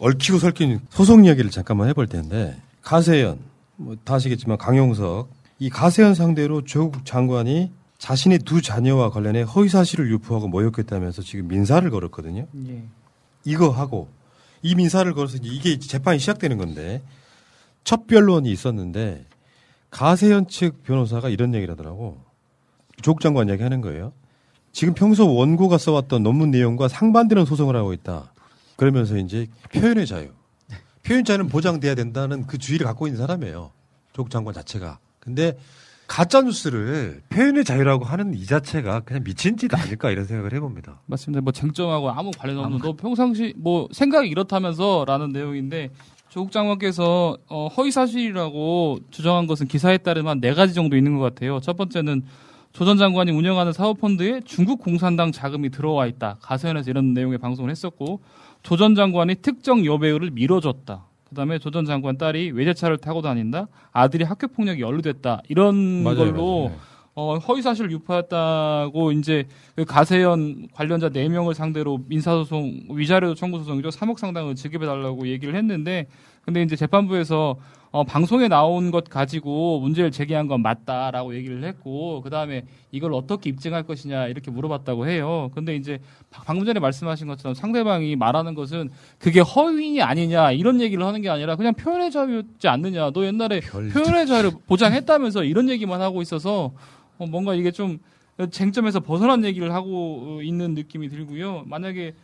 [0.00, 3.38] 얽히고 설킨 소송 이야기를 잠깐만 해볼 텐데 가세연
[3.76, 10.48] 뭐다 아시겠지만 강용석 이 가세연 상대로 조국 장관이 자신의 두 자녀와 관련해 허위 사실을 유포하고
[10.48, 12.46] 모욕했다면서 지금 민사를 걸었거든요.
[12.66, 12.82] 예.
[13.44, 14.08] 이거 하고
[14.62, 17.02] 이 민사를 걸어서 이게 재판이 시작되는 건데
[17.84, 19.26] 첫 변론이 있었는데
[19.90, 22.18] 가세현 측 변호사가 이런 얘기를 하더라고.
[23.02, 24.12] 조국 장관 이야기 하는 거예요.
[24.72, 28.32] 지금 평소 원고가 써왔던 논문 내용과 상반되는 소송을 하고 있다.
[28.80, 30.30] 그러면서 이제 표현의 자유.
[31.02, 33.72] 표현 자유는 보장돼야 된다는 그 주의를 갖고 있는 사람이에요.
[34.14, 34.98] 조국 장관 자체가.
[35.18, 35.58] 근데
[36.06, 41.02] 가짜 뉴스를 표현의 자유라고 하는 이 자체가 그냥 미친 짓 아닐까 이런 생각을 해봅니다.
[41.04, 41.42] 맞습니다.
[41.42, 45.90] 뭐 쟁점하고 아무 관련 없는 너 평상시 뭐 생각이 이렇다면서라는 내용인데
[46.30, 51.22] 조국 장관께서 어, 허위 사실이라고 주장한 것은 기사에 따르면 한 네 가지 정도 있는 것
[51.24, 51.60] 같아요.
[51.60, 52.22] 첫 번째는
[52.72, 56.38] 조 전 장관이 운영하는 사업펀드에 중국 공산당 자금이 들어와 있다.
[56.40, 58.20] 가세현에서 이런 내용의 방송을 했었고
[58.62, 61.06] 조 전 장관이 특정 여배우를 밀어줬다.
[61.28, 63.68] 그다음에 조 전 장관 딸이 외제차를 타고 다닌다.
[63.92, 65.42] 아들이 학교 폭력이 연루됐다.
[65.48, 66.90] 이런 맞아요, 걸로 맞아요.
[67.14, 69.46] 어, 허위 사실을 유포했다고 이제
[69.76, 73.88] 그 가세현 관련자 4명을 상대로 민사소송 위자료 청구 소송이죠.
[73.90, 76.06] 3억 상당을 지급해 달라고 얘기를 했는데
[76.42, 77.56] 근데 이제 재판부에서
[77.92, 83.50] 어, 방송에 나온 것 가지고 문제를 제기한 건 맞다라고 얘기를 했고 그 다음에 이걸 어떻게
[83.50, 85.50] 입증할 것이냐 이렇게 물어봤다고 해요.
[85.54, 85.98] 근데 이제
[86.30, 91.28] 바- 방금 전에 말씀하신 것처럼 상대방이 말하는 것은 그게 허위냐 아니냐 이런 얘기를 하는 게
[91.30, 93.10] 아니라 그냥 표현의 자유였지 않느냐.
[93.10, 93.58] 너 옛날에
[93.92, 96.72] 표현의 자유를 보장했다면서 이런 얘기만 하고 있어서
[97.18, 97.98] 어, 뭔가 이게 좀
[98.52, 101.64] 쟁점에서 벗어난 얘기를 하고 어, 있는 느낌이 들고요.
[101.66, 102.14] 만약에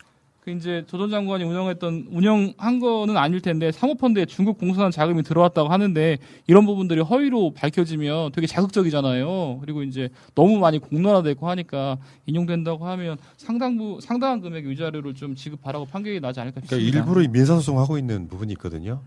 [0.47, 6.19] 그 이제 조전 장관이 운영했던 운영한 거는 아닐 텐데 사모펀드에 중국 공산당 자금이 들어왔다고 하는데
[6.47, 9.59] 이런 부분들이 허위로 밝혀지면 되게 자극적이잖아요.
[9.61, 16.21] 그리고 이제 너무 많이 공론화되고 하니까 인용된다고 하면 상당부 상당한 금액의 위자료를 좀 지급하라고 판결이
[16.21, 16.97] 나지 않을까 그러니까 싶습니다.
[16.97, 19.03] 일부러 이 민사소송 하고 있는 부분이 있거든요.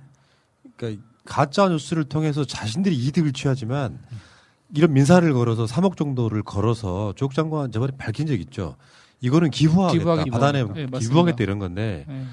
[0.75, 3.97] 그러니까 가짜 뉴스를 통해서 자신들이 이득을 취하지만
[4.75, 8.75] 이런 민사를 걸어서 3억 정도를 걸어서 조국 장관 저번에 밝힌 적 있죠.
[9.21, 10.73] 이거는 기부하겠다, 받아내 뭐.
[10.73, 10.85] 네.
[10.87, 12.25] 기부하겠다 이런 건데 네.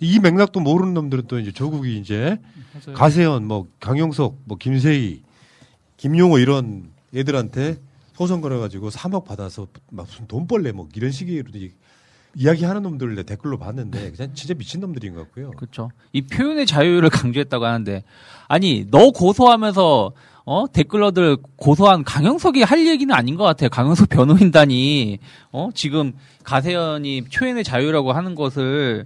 [0.00, 2.38] 이 맥락도 모르는 놈들은 또 이제 조국이 이제
[2.72, 2.96] 맞아요.
[2.96, 5.22] 가세현, 뭐 강용석, 뭐 김세희,
[5.96, 7.78] 김용호 이런 애들한테
[8.14, 11.72] 소송 걸어가지고 3억 받아서 막 무슨 돈벌레 뭐 이런 식으로 이-
[12.36, 15.50] 이야기하는 놈들을 내가 댓글로 봤는데 그냥 진짜 미친 놈들인 것 같고요.
[15.52, 15.90] 그렇죠.
[16.12, 18.04] 이 표현의 자유를 강조했다고 하는데
[18.46, 20.12] 아니 너 고소하면서
[20.50, 23.68] 어 댓글러들 고소한 강영석이 할 얘기는 아닌 것 같아요.
[23.68, 25.18] 강영석 변호인단이
[25.52, 29.04] 어 지금 가세현이 표현의 자유라고 하는 것을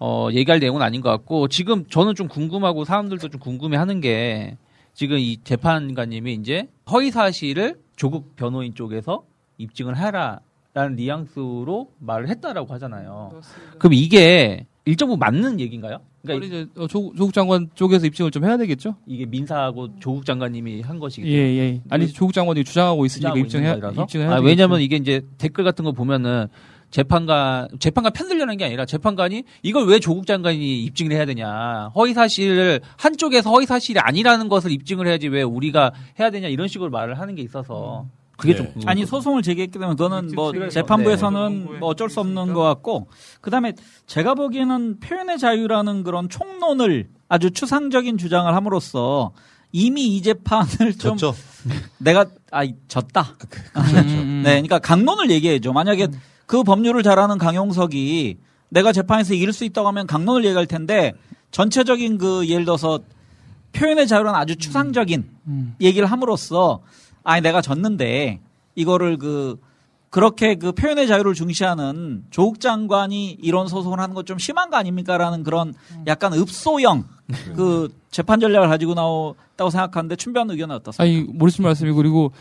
[0.00, 4.56] 어 얘기할 내용은 아닌 것 같고 지금 저는 좀 궁금하고 사람들도 좀 궁금해하는 게
[4.94, 9.24] 지금 이 재판관님이 이제 허위 사실을 조국 변호인 쪽에서
[9.58, 13.42] 입증을 하라라는 뉘앙스로 말을 했다라고 하잖아요.
[13.78, 15.98] 그럼 이게 일정 부분 맞는 얘기인가요?
[16.22, 18.96] 그러니까 이제 어, 조, 조국 장관 쪽에서 입증을 좀 해야 되겠죠?
[19.06, 21.32] 이게 민사하고 조국 장관님이 한 것이겠죠.
[21.32, 21.80] 예, 예.
[21.88, 24.02] 아니 조국 장관이 주장하고 있으니까 주장하고 입증해 있는 거라서?
[24.02, 24.26] 입증해.
[24.26, 26.48] 아, 왜냐면 이게 이제 댓글 같은 거 보면은
[26.90, 32.80] 재판관 재판관 편들려는 게 아니라 재판관이 이걸 왜 조국 장관이 입증을 해야 되냐 허위 사실을
[32.98, 37.34] 한쪽에서 허위 사실이 아니라는 것을 입증을 해야지 왜 우리가 해야 되냐 이런 식으로 말을 하는
[37.34, 38.06] 게 있어서
[38.42, 38.90] 그게 좀 궁금해요.
[38.90, 43.08] 아니 소송을 제기했기 때문에 그거는 뭐 그래서, 재판부에서는 뭐 어쩔 수 없는 것 같고
[43.40, 43.72] 그다음에
[44.06, 49.32] 제가 보기에는 표현의 자유라는 그런 총론을 아주 추상적인 주장을 함으로써
[49.70, 51.34] 이미 이 재판을 좀 졌죠.
[51.98, 53.36] 내가 아 졌다.
[53.72, 54.08] 그렇죠.
[54.08, 55.72] 네, 그러니까 강론을 얘기해죠.
[55.72, 56.08] 만약에
[56.46, 58.36] 그 법률을 잘하는 강용석이
[58.68, 61.12] 내가 재판에서 이길 수 있다고 하면 강론을 얘기할 텐데
[61.52, 63.00] 전체적인 그 예를 들어서
[63.72, 65.74] 표현의 자유는 아주 추상적인 음.
[65.80, 66.80] 얘기를 함으로써
[67.24, 68.40] 아니 내가 졌는데
[68.74, 69.58] 이거를 그
[70.10, 75.42] 그렇게 그 표현의 자유를 중시하는 조국 장관이 이런 소송을 하는 것 좀 심한 거 아닙니까라는
[75.42, 75.72] 그런
[76.06, 77.04] 약간 읍소형
[77.56, 81.02] 그 재판 전략을 가지고 나왔다고 생각하는데 춘변 의견은 어떻습니까?
[81.02, 82.32] 아니 모르신 말씀이 그리고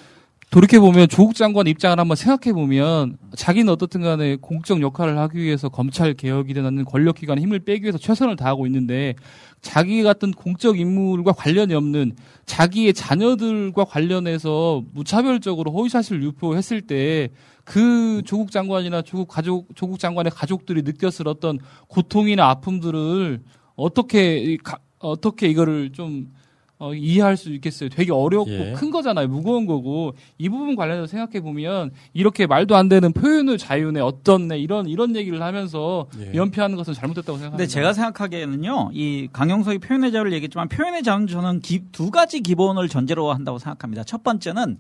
[0.52, 5.70] 돌이켜 보면 조국 장관 입장을 한번 생각해 보면 자기는 어떻든 간에 공적 역할을 하기 위해서
[5.70, 9.16] 검찰 개혁이든 하는 권력 기관에 힘을 빼기 위해서 최선을 다하고 있는데
[9.62, 17.30] 자기 같은 공적 인물과 관련이 없는 자기의 자녀들과 관련해서 무차별적으로 허위사실을 유포했을 때
[17.64, 23.40] 그 조국 장관이나 조국 가족 조국 장관의 가족들이 느꼈을 어떤 고통이나 아픔들을
[23.76, 26.34] 어떻게 이 가- 어떻게 이거를 좀
[26.82, 27.90] 어, 이해할 수 있겠어요.
[27.90, 28.74] 되게 어렵고 예.
[28.76, 29.28] 큰 거잖아요.
[29.28, 34.88] 무거운 거고 이 부분 관련해서 생각해 보면 이렇게 말도 안 되는 표현의 자유네 어떻네 이런
[34.88, 36.34] 이런 얘기를 하면서 예.
[36.34, 37.58] 연피하는 것은 잘못됐다고 생각합니다.
[37.58, 42.90] 근데 제가 생각하기에는요, 이 강용석이 표현의 자유를 얘기했지만 표현의 자유는 저는 기- 두 가지 기본을
[42.90, 44.04] 전제로 한다고 생각합니다.
[44.04, 44.80] 첫 번째는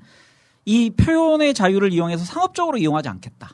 [0.65, 3.51] 이 표현의 자유를 이용해서 상업적으로 이용하지 않겠다.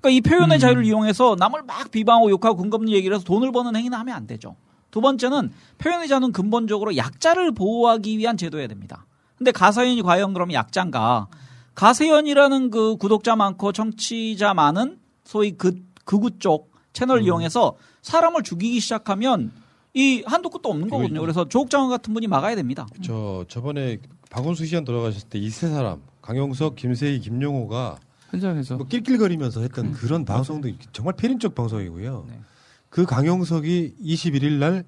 [0.00, 3.98] 그러니까 이 표현의 자유를 이용해서 남을 막 비방하고 욕하고 근거없는 얘기를 해서 돈을 버는 행위는
[3.98, 4.54] 하면 안 되죠.
[4.90, 9.06] 두 번째는 표현의 자유는 근본적으로 약자를 보호하기 위한 제도여야 됩니다.
[9.36, 11.28] 근데 가세현이 과연 그럼 약자인가?
[11.74, 19.52] 가세현이라는 그 구독자 많고 청취자 많은 소위 그 극우 쪽 채널을 이용해서 사람을 죽이기 시작하면
[19.92, 21.20] 이 한도 끝도 없는 거거든요.
[21.20, 22.86] 그래서 조국 장관 같은 분이 막아야 됩니다.
[23.02, 23.98] 저 저번에
[24.30, 27.98] 박원순 시장 돌아가셨을 때 이 세 사람 강용석, 김세희, 김용호가
[28.30, 32.26] 현장에서 뭐 낄낄거리면서 했던 그런 방송도 정말 패륜적 방송이고요.
[32.88, 34.84] 그 강용석이 21일 날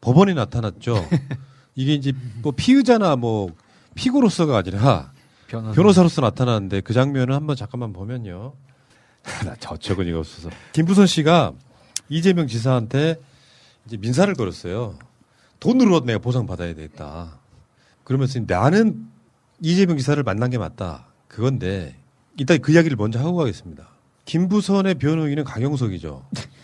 [0.00, 1.08] 법원에 나타났죠.
[1.74, 2.12] 이게 이제
[2.42, 3.50] 뭐 피의자나 뭐
[3.94, 5.12] 피고로서가 아니라
[5.46, 5.74] 변호사.
[5.74, 8.54] 변호사로서 나타나는데 그 장면을 한번 잠깐만 보면요.
[9.44, 11.52] 나 저처근이가 없어서 김부선 씨가
[12.08, 13.16] 이재명 지사한테
[13.86, 14.98] 이제 민사를 걸었어요.
[15.58, 17.38] 돈으로 내가 보상 받아야 되겠다.
[18.04, 19.06] 그러면서 나는
[19.60, 21.06] 이재명 지사를 만난 게 맞다.
[21.28, 21.96] 그건데
[22.38, 23.88] 이따 그 이야기를 먼저 하고 가겠습니다.
[24.24, 26.24] 김부선의 변호인은 강용석이죠.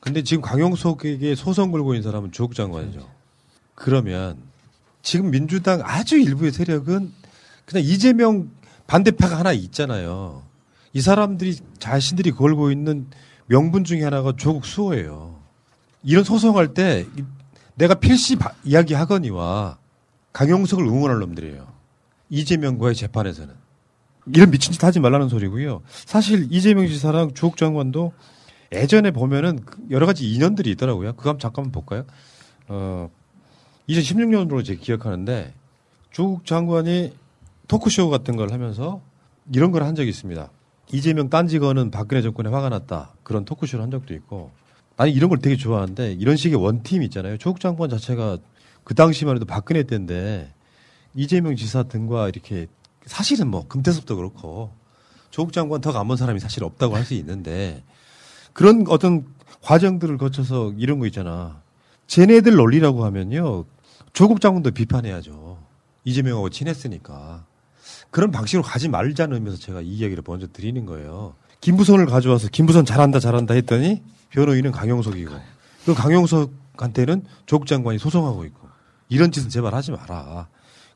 [0.00, 3.06] 근데 지금 강용석에게 소송 걸고 있는 사람은 조국 장관이죠.
[3.74, 4.38] 그러면
[5.02, 7.12] 지금 민주당 아주 일부의 세력은
[7.66, 8.50] 그냥 이재명
[8.86, 10.42] 반대파가 하나 있잖아요.
[10.92, 13.06] 이 사람들이 자신들이 걸고 있는
[13.46, 15.38] 명분 중에 하나가 조국 수호예요.
[16.02, 17.22] 이런 소송할 때 이-
[17.74, 19.78] 내가 필시 바- 이야기하거니와
[20.32, 21.66] 강용석을 응원할 놈들이에요.
[22.30, 23.54] 이재명과의 재판에서는.
[24.34, 25.82] 이런 미친 짓 하지 말라는 소리고요.
[25.88, 28.12] 사실 이재명 지사랑 조국 장관도
[28.72, 31.14] 예전에 보면은 그 여러 가지 인연들이 있더라고요.
[31.14, 32.04] 그거 한번 잠깐만 볼까요?
[32.68, 33.10] 어,
[33.88, 35.52] 2016년으로 제가 기억하는데
[36.12, 37.12] 조국 장관이
[37.68, 39.00] 토크쇼 같은 걸 하면서
[39.52, 40.48] 이런 걸 한 적이 있습니다.
[40.92, 43.12] 이재명 딴지거는 박근혜 정권에 화가 났다.
[43.22, 44.50] 그런 토크쇼를 한 적도 있고.
[44.96, 47.38] 나는 이런 걸 되게 좋아하는데 이런 식의 원팀 있잖아요.
[47.38, 48.38] 조국 장관 자체가
[48.84, 50.52] 그 당시만 해도 박근혜 때인데
[51.14, 52.66] 이재명 지사 등과 이렇게
[53.06, 54.70] 사실은 뭐 금태섭도 그렇고
[55.30, 57.82] 조국 장관 더 감은 사람이 사실 없다고 할 수 있는데
[58.52, 59.26] 그런 어떤
[59.62, 61.60] 과정들을 거쳐서 이런 거 있잖아.
[62.06, 63.64] 쟤네들 논리라고 하면요.
[64.12, 65.58] 조국 장관도 비판해야죠.
[66.04, 67.44] 이재명하고 친했으니까.
[68.10, 71.34] 그런 방식으로 가지 말자는 의미에서 제가 이 이야기를 먼저 드리는 거예요.
[71.60, 75.32] 김부선을 가져와서 김부선 잘한다 잘한다 했더니 변호인은 강용석이고
[75.84, 78.68] 그 강용석한테는 조국 장관이 소송하고 있고
[79.08, 80.48] 이런 짓은 제발 하지 마라.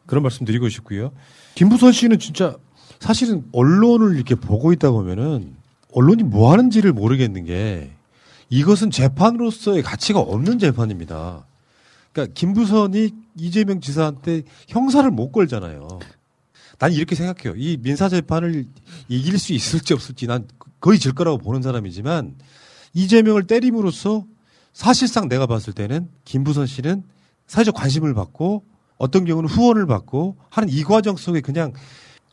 [0.07, 1.13] 그런 말씀 드리고 싶고요.
[1.55, 2.57] 김부선 씨는 진짜
[3.01, 5.57] 사실은 언론을 이렇게 보고 있다 보면은
[5.95, 7.91] 언론이 뭐 하는지를 모르겠는 게
[8.51, 11.47] 이것은 재판으로서의 가치가 없는 재판입니다.
[12.13, 16.01] 그러니까 김부선이 이재명 지사한테 형사를 못 걸잖아요.
[16.79, 17.55] 난 이렇게 생각해요.
[17.57, 18.67] 이 민사 재판을
[19.09, 20.47] 이길 수 있을지 없을지 난
[20.81, 22.35] 거의 질 거라고 보는 사람이지만
[22.93, 24.25] 이재명을 때림으로써
[24.73, 27.05] 사실상 내가 봤을 때는 김부선 씨는
[27.47, 28.65] 사회적 관심을 받고
[28.99, 31.73] 어떤 경우는 후원을 받고 하는 이 과정 속에 그냥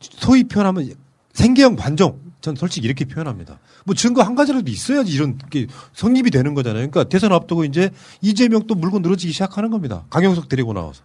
[0.00, 0.92] 소위 표현하면
[1.32, 2.20] 생계형 관종.
[2.40, 3.58] 전 솔직히 이렇게 표현합니다.
[3.84, 6.90] 뭐 증거 한 가지라도 있어야지 이런 게 성립이 되는 거잖아요.
[6.90, 10.04] 그러니까 대선 앞두고 이제 이재명 또 물고 늘어지기 시작하는 겁니다.
[10.10, 11.02] 강용석 데리고 나와서.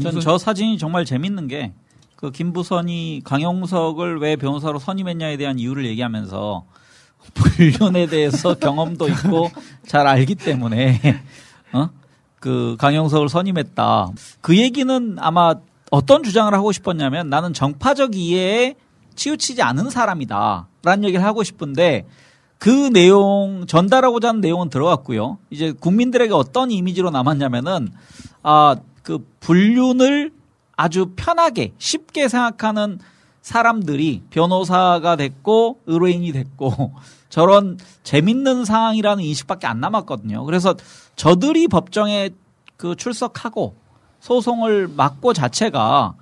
[0.00, 1.72] 전저 사진이 정말 재밌는 게
[2.18, 6.64] 그 김부선이 강용석을 왜 변호사로 선임했냐에 대한 이유를 얘기하면서
[7.32, 9.48] 불륜에 대해서 경험도 있고
[9.86, 11.00] 잘 알기 때문에
[11.72, 11.90] 어?
[12.40, 14.08] 그 강용석을 선임했다.
[14.40, 15.54] 그 얘기는 아마
[15.92, 18.74] 어떤 주장을 하고 싶었냐면 나는 정파적 이해에
[19.18, 20.68] 치우치지 않은 사람이다.
[20.82, 22.06] 라는 얘기를 하고 싶은데
[22.58, 25.38] 그 내용 전달하고자 하는 내용은 들어갔고요.
[25.50, 27.90] 이제 국민들에게 어떤 이미지로 남았냐면은
[28.42, 28.76] 아
[29.08, 30.32] 그 불륜을
[30.76, 32.98] 아주 편하게 쉽게 생각하는
[33.40, 36.92] 사람들이 변호사가 됐고 의뢰인이 됐고
[37.30, 40.44] 저런 재밌는 상황이라는 인식밖에 안 남았거든요.
[40.44, 40.74] 그래서
[41.16, 42.28] 저들이 법정에
[42.76, 43.76] 그 출석하고
[44.20, 46.14] 소송을 막고 자체가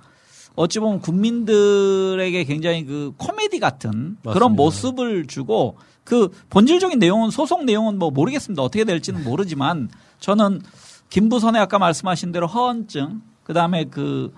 [0.57, 4.49] 어찌 보면 국민들에게 굉장히 그 코미디 같은 그런 맞습니다.
[4.49, 8.61] 모습을 주고 그 본질적인 내용은 소송 내용은 뭐 모르겠습니다.
[8.63, 9.89] 어떻게 될지는 모르지만
[10.19, 10.61] 저는
[11.09, 14.33] 김부선의 아까 말씀하신 대로 허언증 그다음에 그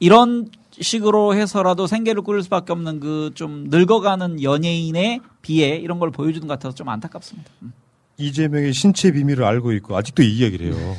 [0.00, 6.46] 이런 식으로 해서라도 생계를 꾸릴 수밖에 없는 그 좀 늙어가는 연예인의 비애 이런 걸 보여주는
[6.48, 7.50] 것 같아서 좀 안타깝습니다.
[7.62, 7.72] 음.
[8.18, 10.96] 이재명의 신체 비밀을 알고 있고 아직도 이 이야기를 해요.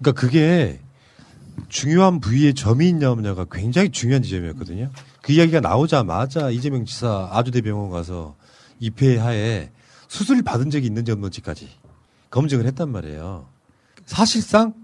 [0.00, 0.80] 그러니까 그게
[1.68, 4.90] 중요한 부위에 점이 있냐 없냐가 굉장히 중요한 지점이었거든요.
[5.22, 8.36] 그 이야기가 나오자마자 이재명 지사 아주대병원 가서
[8.78, 9.70] 입회 하에
[10.08, 11.68] 수술 받은 적이 있는지 없는지까지
[12.30, 13.46] 검증을 했단 말이에요.
[14.06, 14.74] 사실상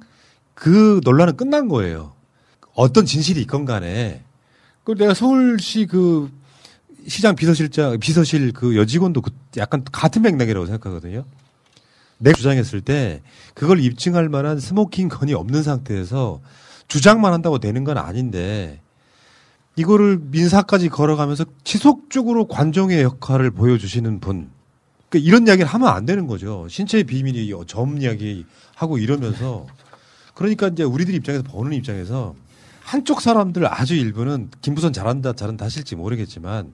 [0.54, 2.14] 그 논란은 끝난 거예요.
[2.74, 4.22] 어떤 진실이 있건 간에.
[4.84, 6.30] 그 내가 서울시 그
[7.08, 11.24] 시장 비서실장, 비서실 그 여직원도 그 약간 같은 맥락이라고 생각하거든요.
[12.18, 13.22] 내가 주장했을 때
[13.54, 16.40] 그걸 입증할 만한 smoking gun이 없는 상태에서
[16.88, 18.80] 주장만 한다고 되는 건 아닌데
[19.76, 24.50] 이거를 민사까지 걸어가면서 지속적으로 관종의 역할을 보여주시는 분.
[25.08, 26.66] 그러니까 이런 이야기를 하면 안 되는 거죠.
[26.68, 29.66] 신체의 비밀이 점 이야기 하고 이러면서
[30.34, 32.34] 그러니까 이제 우리들 입장에서 보는 입장에서
[32.80, 36.72] 한쪽 사람들 아주 일부는 김부선 잘한다 잘한다 하실지 모르겠지만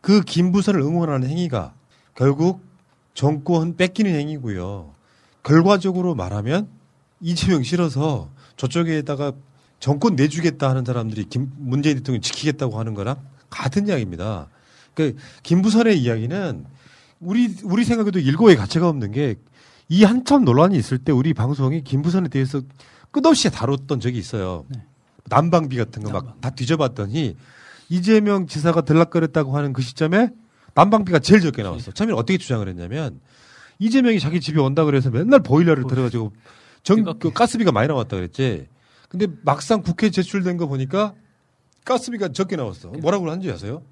[0.00, 1.72] 그 김부선을 응원하는 행위가
[2.14, 2.60] 결국
[3.14, 4.92] 정권 뺏기는 행위고요.
[5.42, 6.68] 결과적으로 말하면
[7.20, 9.32] 이재명 싫어서 저쪽에다가
[9.80, 13.16] 정권 내주겠다 하는 사람들이 김 문재인 대통령 지키겠다고 하는 거랑
[13.50, 14.48] 같은 이야기입니다.
[14.94, 16.64] 그 김부선의 이야기는
[17.20, 19.36] 우리 우리 생각에도 일고의 가치가 없는 게
[19.90, 22.62] 이 한참 논란이 있을 때 우리 방송이 김부선에 대해서
[23.10, 24.64] 끝없이 다뤘던 적이 있어요.
[25.28, 27.36] 난방비 같은 거 막 다 뒤져봤더니
[27.90, 30.30] 이재명 지사가 들락거렸다고 하는 그 시점에
[30.74, 31.92] 난방비가 제일 적게 나왔어.
[31.92, 33.20] 처음에 어떻게 주장을 했냐면
[33.78, 36.32] 이재명이 자기 집에 온다 그래서 맨날 보일러를 들어가지고
[36.84, 38.68] 전 그 가스비가 많이 나왔다 그랬지.
[39.08, 41.14] 근데 막상 국회 제출된 거 보니까
[41.84, 42.88] 가스비가 적게 나왔어.
[42.90, 43.82] 뭐라고 한지 아세요?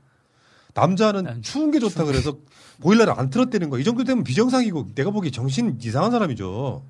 [0.75, 2.37] 남자는 추운 게 좋다 그래서
[2.81, 3.79] 보일러를 안 틀었다는 거.
[3.79, 6.85] 이 정도 되면 비정상이고 내가 보기에 정신 이상한 사람이죠.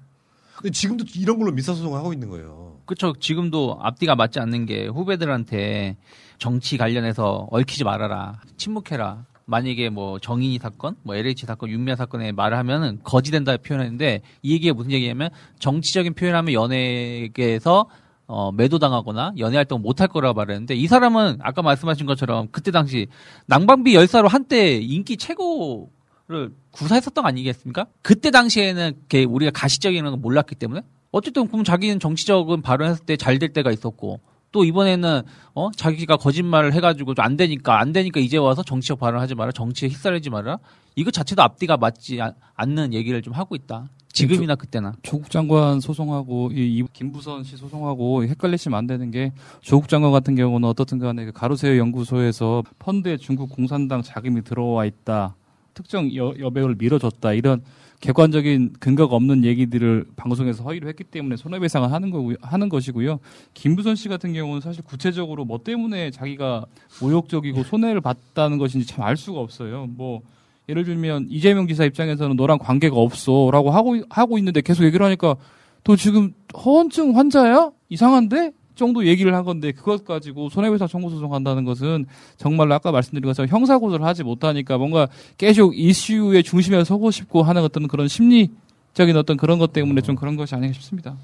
[0.56, 2.78] 근데 지금도 이런 걸로 민사소송을 하고 있는 거예요.
[2.86, 3.12] 그렇죠.
[3.18, 5.96] 지금도 앞뒤가 맞지 않는 게 후배들한테
[6.38, 8.40] 정치 관련해서 얽히지 말아라.
[8.56, 9.24] 침묵해라.
[9.46, 14.74] 만약에 뭐 정인이 사건, 뭐 LH 사건, 윤미아 사건에 말을 하면은 거지된다 표현했는데 이 얘기가
[14.74, 17.86] 무슨 얘기냐면 정치적인 표현하면 연예계에서
[18.26, 23.08] 어, 매도당하거나 연애 활동 못할 거라고 말했는데 이 사람은 아까 말씀하신 것처럼 그때 당시
[23.46, 27.86] 낭방비 열사로 한때 인기 최고를 구사했었던 거 아니겠습니까?
[28.00, 33.38] 그때 당시에는 걔 우리가 가시적인 건 몰랐기 때문에 어쨌든 그럼 자기는 정치적인 발언했을 때 잘
[33.38, 34.20] 될 때가 있었고
[34.52, 35.22] 또 이번에는
[35.54, 40.30] 어 자기가 거짓말을 해가지고 안 되니까 안 되니까 이제 와서 정치적 발언하지 마라 정치에 휩싸이지
[40.30, 40.58] 마라
[40.94, 45.80] 이거 자체도 앞뒤가 맞지 아- 않는 얘기를 좀 하고 있다 지금이나 그때나 조 국 장관
[45.80, 49.32] 소송하고 이, 이 김부선 씨 소송하고 헷갈리시면 안 되는 게
[49.62, 55.34] 조국 장관 같은 경우는 어떻든 간에 그 가로세요 연구소에서 펀드에 중국 공산당 자금이 들어와 있다.
[55.72, 57.32] 특정 여, 여배우를 밀어줬다.
[57.32, 57.62] 이런
[58.02, 63.20] 객관적인 근거가 없는 얘기들을 방송에서 허위로 했기 때문에 손해배상을 하는 거고 하는 것이고요.
[63.54, 66.66] 김부선 씨 같은 경우는 사실 구체적으로 뭐 때문에 자기가
[67.00, 69.86] 모욕적이고 손해를 봤다는 것인지 참 알 수가 없어요.
[69.88, 70.20] 뭐
[70.68, 75.36] 예를 들면 이재명 지사 입장에서는 너랑 관계가 없어라고 하고 하고 있는데 계속 얘기를 하니까
[75.84, 77.70] 또 지금 허언증 환자야?
[77.88, 78.52] 이상한데?
[78.74, 82.06] 정도 얘기를 한 건데 그것 가지고 손해배상 청구 소송한다는 것은
[82.36, 85.08] 정말로 아까 말씀드린 것처럼 형사고소를 하지 못하니까 뭔가
[85.38, 90.36] 계속 이슈의 중심에 서고 싶고 하는 어떤 그런 심리적인 어떤 그런 것 때문에 좀 그런
[90.36, 91.16] 것이 아닌가 싶습니다.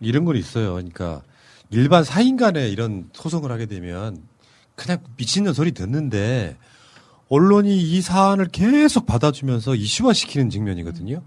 [0.00, 0.74] 이런 건 있어요.
[0.74, 1.22] 그러니까
[1.70, 4.18] 일반 사인 간에 이런 소송을 하게 되면
[4.74, 6.56] 그냥 미친년 소리 듣는데
[7.28, 11.22] 언론이 이 사안을 계속 받아주면서 이슈화시키는 측면이거든요.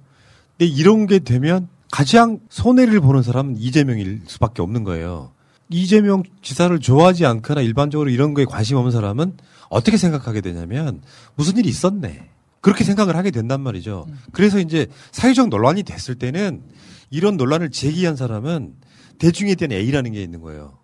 [0.58, 5.32] 근데 이런 게 되면 가장 손해를 보는 사람은 이재명일 수밖에 없는 거예요.
[5.70, 9.38] 이재명 지사를 좋아하지 않거나 일반적으로 이런 거에 관심 없는 사람은
[9.70, 11.02] 어떻게 생각하게 되냐면
[11.36, 12.30] 무슨 일이 있었네.
[12.62, 14.08] 그렇게 생각을 하게 된단 말이죠.
[14.32, 16.64] 그래서 이제 사회적 논란이 됐을 때는
[17.10, 18.74] 이런 논란을 제기한 사람은
[19.18, 20.78] 대중에 대한 A라는 게 있는 거예요.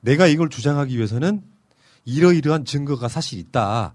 [0.00, 1.42] 내가 이걸 주장하기 위해서는
[2.04, 3.94] 이러이러한 증거가 사실 있다.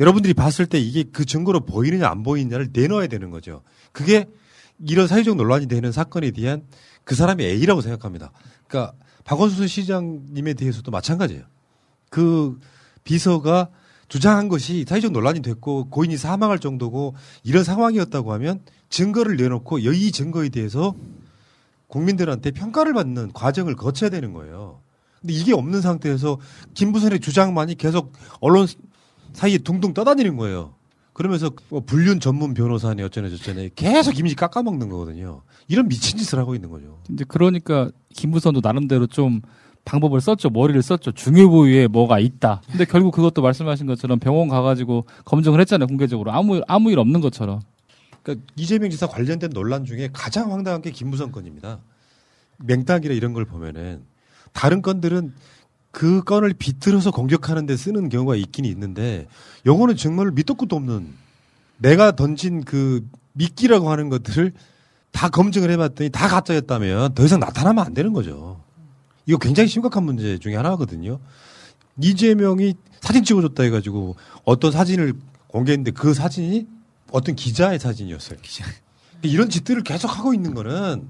[0.00, 3.62] 여러분들이 봤을 때 이게 그 증거로 보이느냐 안 보이느냐를 내놓아야 되는 거죠.
[3.92, 4.28] 그게
[4.86, 6.62] 이런 사회적 논란이 되는 사건에 대한
[7.04, 8.30] 그 사람의 A라고 생각합니다.
[8.66, 8.94] 그러니까
[9.28, 11.42] 박원순 시장님에 대해서도 마찬가지예요.
[12.08, 12.58] 그
[13.04, 13.68] 비서가
[14.08, 17.14] 주장한 것이 사회적 논란이 됐고 고인이 사망할 정도고
[17.44, 20.94] 이런 상황이었다고 하면 증거를 내놓고 이 증거에 대해서
[21.88, 24.80] 국민들한테 평가를 받는 과정을 거쳐야 되는 거예요.
[25.20, 26.38] 근데 이게 없는 상태에서
[26.72, 28.66] 김부선의 주장만이 계속 언론
[29.34, 30.74] 사이에 둥둥 떠다니는 거예요.
[31.18, 35.42] 그러면서 뭐 불륜 전문 변호사니 어쩌네 저쩌네 계속 이미지 깎아먹는 거거든요.
[35.66, 37.02] 이런 미친 짓을 하고 있는 거죠.
[37.10, 39.40] 이제 그러니까 김부선도 나름대로 좀
[39.84, 40.50] 방법을 썼죠.
[40.50, 41.10] 머리를 썼죠.
[41.10, 42.62] 중요 부위에 뭐가 있다.
[42.70, 45.88] 근데 결국 그것도 말씀하신 것처럼 병원 가가지고 검증을 했잖아요.
[45.88, 47.62] 공개적으로 아무 아무 일 없는 것처럼.
[48.22, 51.80] 그러니까 이재명 지사 관련된 논란 중에 가장 황당한 게 김무성 건입니다.
[52.58, 54.04] 맹닭이나 이런 걸 보면은
[54.52, 55.34] 다른 건들은
[55.90, 59.26] 그 건을 비틀어서 공격하는 데 쓰는 경우가 있긴 있는데
[59.66, 61.08] 요거는 정말 밑도 끝도 없는
[61.78, 64.52] 내가 던진 그 미끼라고 하는 것들을
[65.12, 68.60] 다 검증을 해봤더니 다 가짜였다면 더 이상 나타나면 안 되는 거죠.
[69.26, 71.18] 이거 굉장히 심각한 문제 중에 하나거든요.
[72.00, 75.14] 이재명이 사진 찍어줬다 해가지고 어떤 사진을
[75.48, 76.66] 공개했는데 그 사진이
[77.10, 78.38] 어떤 기자의 사진이었어요.
[79.22, 81.08] 이런 짓들을 계속 하고 있는 거는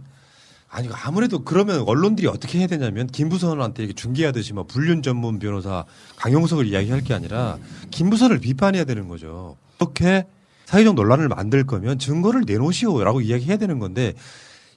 [0.70, 5.84] 아니 아무래도 그러면 언론들이 어떻게 해야 되냐면 김부선한테 이렇게 중계하듯이 뭐 불륜 전문 변호사
[6.16, 7.58] 강용석을 이야기할 게 아니라
[7.90, 9.56] 김부선을 비판해야 되는 거죠.
[9.80, 10.26] 이렇게
[10.66, 14.12] 사회적 논란을 만들 거면 증거를 내놓으시오라고 이야기해야 되는 건데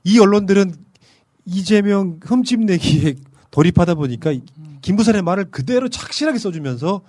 [0.06, 0.74] 이 언론들은
[1.46, 3.16] 이재명 흠집내기에
[3.52, 4.34] 돌입하다 보니까
[4.82, 7.02] 김부선의 말을 그대로 착실하게 써주면서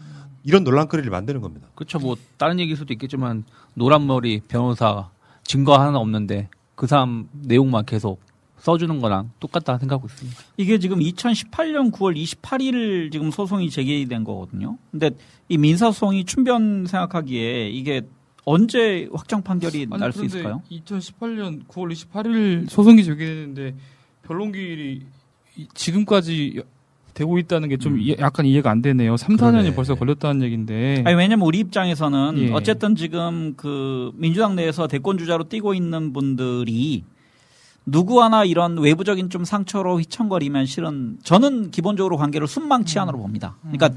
[0.42, 1.68] 이런 논란거리를 만드는 겁니다.
[1.76, 2.00] 그렇죠.
[2.00, 5.10] 뭐 다른 얘기일 수도 있겠지만 노란머리 변호사
[5.44, 8.20] 증거 하나 없는데 그 사람 내용만 계속
[8.62, 10.38] 써주는 거랑 똑같다 생각하고 있습니다.
[10.56, 14.78] 이게 지금 2018년 9월 28일 지금 소송이 제기된 거거든요.
[14.92, 15.10] 근데
[15.48, 18.02] 이 민사소송이 춘변 생각하기에 이게
[18.44, 20.62] 언제 확정 판결이 날 수 있을까요?
[20.70, 23.74] 2018년 9월 28일 소송이 제기됐는데
[24.22, 25.02] 변론 기일이
[25.56, 26.62] 이- 지금까지
[27.14, 29.16] 되고 있다는 게좀 약간 이해가 안 되네요.
[29.16, 29.74] 3, 4년이 그러네.
[29.74, 31.02] 벌써 걸렸다는 얘기인데.
[31.04, 32.52] 아니 왜냐면 우리 입장에서는 예.
[32.52, 37.04] 어쨌든 지금 그 민주당 내에서 대권 주자로 뛰고 있는 분들이
[37.84, 43.56] 누구 하나 이런 외부적인 좀 상처로 휘청거리면 실은 저는 기본적으로 관계를 순망치안으로 봅니다.
[43.62, 43.90] 그러니까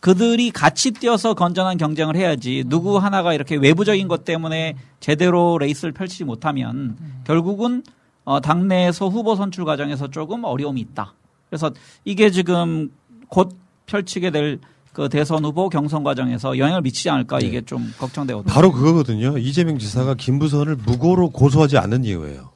[0.00, 6.24] 그들이 같이 뛰어서 건전한 경쟁을 해야지 누구 하나가 이렇게 외부적인 것 때문에 제대로 레이스를 펼치지
[6.24, 7.82] 못하면 결국은
[8.24, 11.14] 어, 당내에서 후보 선출 과정에서 조금 어려움이 있다.
[11.50, 11.70] 그래서
[12.04, 12.90] 이게 지금
[13.28, 14.58] 곧 펼치게 될
[14.92, 18.52] 그 대선 후보 경선 과정에서 영향을 미치지 않을까 이게 좀 걱정되거든요.
[18.52, 19.38] 바로 그거거든요.
[19.38, 22.50] 이재명 지사가 김부선을 무고로 고소하지 않는 이유예요.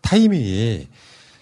[0.00, 0.88] 타이밍이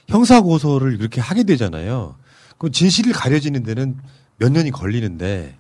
[0.09, 2.17] 형사 고소를 이렇게 하게 되잖아요.
[2.59, 3.97] 그 진실이 가려지는 데는
[4.39, 5.57] 몇 년이 걸리는데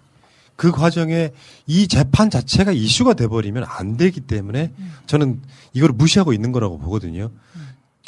[0.56, 1.30] 그 과정에
[1.66, 4.72] 이 재판 자체가 이슈가 돼버리면 안 되기 때문에
[5.06, 5.40] 저는
[5.72, 7.30] 이걸 무시하고 있는 거라고 보거든요.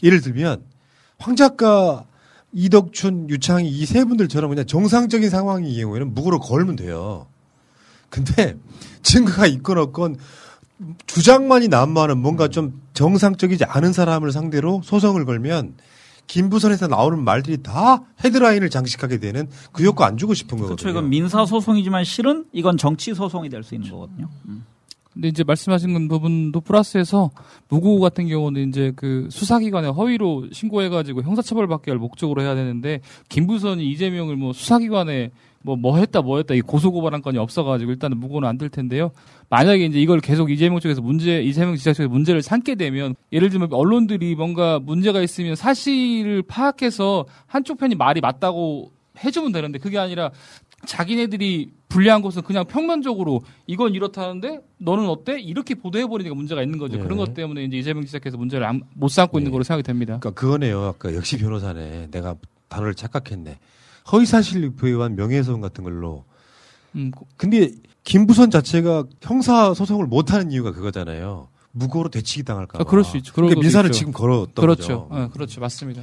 [0.02, 0.64] 예를 들면
[1.18, 2.04] 황 작가,
[2.52, 7.26] 이덕춘, 유창희 이 세 분들처럼 그냥 정상적인 상황의 경우에는 무고로 걸면 돼요.
[8.08, 8.56] 근데
[9.02, 10.16] 증거가 있건 없건
[11.06, 15.74] 주장만이 난무하는 뭔가 좀 정상적이지 않은 사람을 상대로 소송을 걸면
[16.26, 20.76] 김부선에서 나오는 말들이 다 헤드라인을 장식하게 되는 그 효과 안 주고 싶은 거거든요.
[20.76, 20.88] 그렇죠.
[20.90, 24.28] 이건 민사 소송이지만 실은 이건 정치 소송이 될 수 있는 거거든요.
[24.46, 24.64] 음.
[25.12, 27.32] 근데 이제 말씀하신 부분도 플러스해서
[27.68, 34.36] 무고 같은 경우는 이제 그 수사기관에 허위로 신고해가지고 형사처벌받게 할 목적으로 해야 되는데 김부선이 이재명을
[34.36, 38.68] 뭐 수사기관에 뭐 뭐 했다 뭐 했다 이 고소고발한 건이 없어가지고 일단은 무고는 안 될
[38.70, 39.10] 텐데요.
[39.50, 43.72] 만약에 이제 이걸 계속 이재명 쪽에서 문제 이재명 지사 쪽에서 문제를 삼게 되면 예를 들면
[43.72, 48.92] 언론들이 뭔가 문제가 있으면 사실을 파악해서 한쪽 편이 말이 맞다고
[49.22, 50.30] 해주면 되는데 그게 아니라
[50.86, 55.38] 자기네들이 불리한 것은 그냥 평면적으로 이건 이렇다는데 너는 어때?
[55.40, 56.96] 이렇게 보도해버리니까 문제가 있는 거죠.
[56.96, 57.02] 네.
[57.02, 60.18] 그런 것 때문에 이제 이재명 지사께서 문제를 안- 못 삼고 있는 거로 생각이 됩니다.
[60.20, 60.80] 그러니까 그거네요.
[60.84, 62.08] 아까 역시 변호사네.
[62.10, 62.36] 내가
[62.68, 63.58] 단어를 착각했네.
[64.12, 66.24] 허위사실 의한 명예훼손 같은 걸로.
[66.96, 67.70] 음, 근데
[68.04, 71.48] 김부선 자체가 형사 소송을 못 하는 이유가 그거잖아요.
[71.72, 72.82] 무고로 되치기 당할까 봐.
[72.82, 73.32] 아, 그럴 수 있죠.
[73.32, 73.98] 수도 민사를 있죠.
[73.98, 75.08] 지금 걸었던 그렇죠.
[75.08, 75.22] 거죠.
[75.22, 75.60] 예, 그렇죠.
[75.60, 76.02] 맞습니다.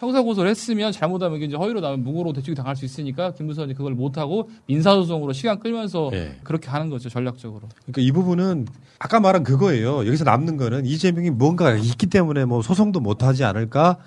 [0.00, 4.18] 형사 고소를 했으면 잘못하면 이제 허위로 나면 무고로 대치기 당할 수 있으니까 김부선이 그걸 못
[4.18, 6.38] 하고 민사 소송으로 시간 끌면서 예.
[6.42, 7.68] 그렇게 하는 거죠 전략적으로.
[7.86, 8.66] 그러니까 이 부분은
[8.98, 10.06] 아까 말한 그거예요.
[10.06, 13.98] 여기서 남는 거는 이재명이 뭔가가 있기 때문에 뭐 소송도 못 하지 않을까,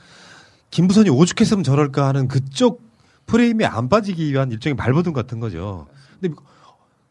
[0.71, 2.86] 김부선이 오죽했으면 저럴까 하는 그쪽
[3.27, 5.87] 프레임에 안 빠지기 위한 일종의 발버둥 같은 거죠.
[6.19, 6.35] 근데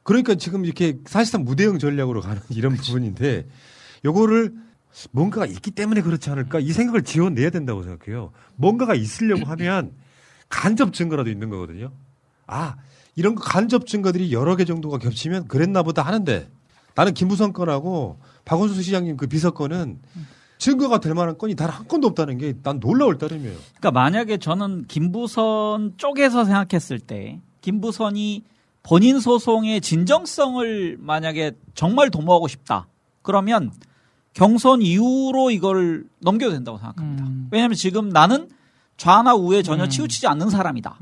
[0.03, 3.47] 그러니까 지금 이렇게 사실상 무대형 전략으로 가는 이런 부분인데
[4.05, 4.55] 요거를
[5.13, 8.33] 뭔가가 있기 때문에 그렇지 않을까 이 생각을 지원내야 된다고 생각해요.
[8.57, 9.93] 뭔가가 있으려고 하면
[10.49, 11.93] 간접 증거라도 있는 거거든요.
[12.47, 12.77] 아
[13.15, 16.49] 이런 거 간접 증거들이 여러 개 정도가 겹치면 그랬나 보다 하는데
[16.95, 20.01] 나는 김부선 건하고 박원순 시장님 그 비서 건은
[20.59, 23.55] 증거가 될 만한 건이 단 한 건도 없다는 게 난 놀라울 따름이에요.
[23.79, 28.43] 그러니까 만약에 저는 김부선 쪽에서 생각했을 때 김부선이
[28.83, 32.87] 본인 소송의 진정성을 만약에 정말 도모하고 싶다.
[33.23, 33.73] 그러면
[34.33, 37.25] 경선 이후로 이걸 넘겨도 된다고 생각합니다.
[37.51, 38.49] 왜냐하면 지금 나는
[38.97, 40.99] 좌나 우에 전혀 치우치지 않는 사람이다.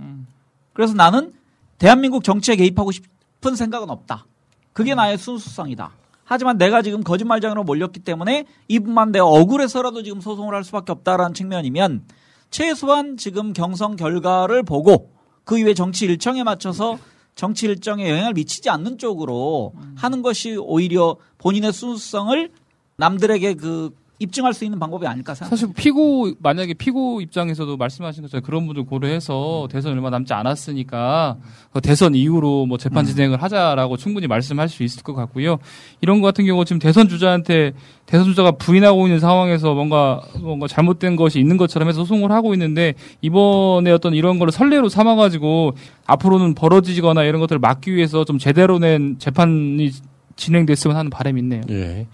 [0.72, 1.32] 그래서 나는
[1.78, 4.26] 대한민국 정치에 개입하고 싶은 생각은 없다.
[4.72, 5.90] 그게 나의 순수성이다.
[6.24, 12.04] 하지만 내가 지금 거짓말장으로 몰렸기 때문에 이분만 내가 억울해서라도 지금 소송을 할 수밖에 없다라는 측면이면
[12.50, 15.12] 최소한 지금 경선 결과를 보고
[15.44, 16.98] 그 이후에 정치 일정에 맞춰서
[17.34, 22.50] 정치 일정에 영향을 미치지 않는 쪽으로 하는 것이 오히려 본인의 순수성을
[22.96, 23.90] 남들에게 그
[24.20, 25.56] 입증할 수 있는 방법이 아닐까 생각합니다.
[25.56, 31.36] 사실 피고 만약에 피고 입장에서도 말씀하신 것처럼 그런 분들 고려해서 대선 얼마 남지 않았으니까
[31.72, 35.58] 그 대선 이후로 뭐 재판 진행을 하자라고 충분히 말씀할 수 있을 것 같고요.
[36.00, 37.72] 이런 것 같은 경우 지금 대선 주자한테
[38.06, 42.94] 대선 주자가 부인하고 있는 상황에서 뭔가 뭔가 잘못된 것이 있는 것처럼 해서 소송을 하고 있는데
[43.20, 45.74] 이번에 어떤 이런 거를 선례로 삼아 가지고
[46.06, 49.90] 앞으로는 벌어지거나 이런 것들을 막기 위해서 좀 제대로 낸 재판이
[50.36, 51.62] 진행됐으면 하는 바람이 있네요.
[51.70, 52.06] 예.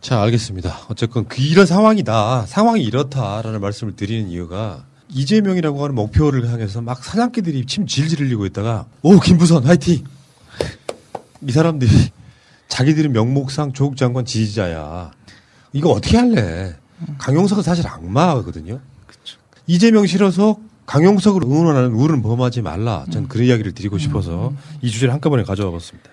[0.00, 0.86] 자, 알겠습니다.
[0.88, 2.46] 어쨌건 그 이런 상황이다.
[2.46, 8.86] 상황이 이렇다라는 말씀을 드리는 이유가 이재명이라고 하는 목표를 향해서 막 사냥개들이 침 질질 흘리고 있다가
[9.02, 10.04] 오 김부선 화이팅!
[11.46, 11.90] 이 사람들이
[12.68, 15.10] 자기들은 명목상 조국 장관 지지자야.
[15.72, 16.76] 이거 어떻게 할래?
[17.18, 18.80] 강용석은 사실 악마거든요.
[19.66, 23.04] 이재명 싫어서 강용석을 응원하는 우는 범하지 말라.
[23.10, 26.10] 전그 이야기를 드리고 싶어서 이 주제를 한꺼번에 가져와 봤습니다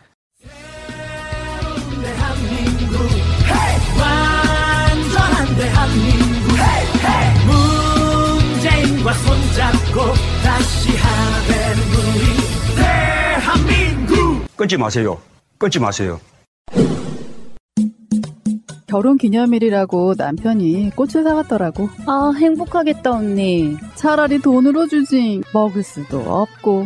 [9.95, 15.17] 손잡고 다시 하는 우리 대한민국 끊지 마세요.
[15.57, 16.19] 끊지 마세요.
[18.87, 21.89] 결혼 기념일이라고 남편이 꽃을 사갔더라고.
[22.05, 23.75] 아, 행복하겠다, 언니.
[23.95, 25.41] 차라리 돈으로 주지.
[25.53, 26.85] 먹을 수도 없고,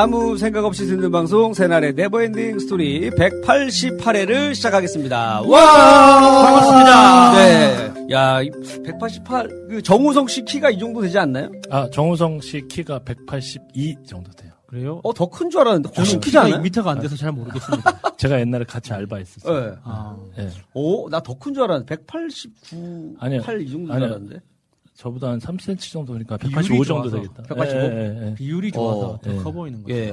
[0.00, 5.40] 아무 생각 없이 듣는 방송 새날의 네버엔딩 스토리 188회를 시작하겠습니다.
[5.42, 7.32] 와 반갑습니다.
[7.32, 8.38] 네, 야
[8.84, 9.48] 188.
[9.68, 11.50] 그 정우성 씨 키가 이 정도 되지 않나요?
[11.68, 14.52] 아 정우성 씨 키가 182 정도 돼요.
[14.68, 15.00] 그래요?
[15.02, 16.60] 어 더 큰 줄 알았는데 훨씬 크지 않아요?
[16.60, 18.00] 미터가 안 돼서 잘 모르겠습니다.
[18.18, 19.70] 제가 옛날에 같이 알바했었어요.
[19.70, 19.76] 네.
[19.82, 20.48] 아, 네.
[20.74, 23.40] 오, 나 더 큰 줄 알았는데 189, 아니요.
[23.42, 24.06] 8이 정도 줄 아니요.
[24.06, 24.36] 알았는데.
[24.98, 27.10] 저보다 한 3cm 정도니까 비율이 185 정도.
[27.10, 27.42] 되겠다.
[27.44, 27.78] 185?
[27.78, 28.34] 예, 예, 예.
[28.34, 29.30] 비율이 좋아서 예.
[29.36, 29.94] 더커 보이는 거죠.
[29.94, 30.12] 예.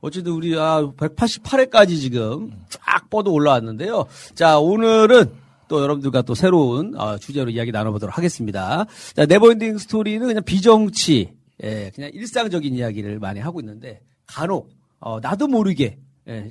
[0.00, 4.06] 어쨌든 우리 아 188회까지 지금 쫙 뻗어 올라왔는데요.
[4.34, 5.30] 자 오늘은
[5.68, 8.86] 또 여러분들과 또 새로운 아, 주제로 이야기 나눠보도록 하겠습니다.
[9.14, 14.70] 자 네버엔딩 스토리는 그냥 비정치, 예, 그냥 일상적인 이야기를 많이 하고 있는데 간혹
[15.00, 15.98] 어, 나도 모르게
[16.28, 16.50] 예,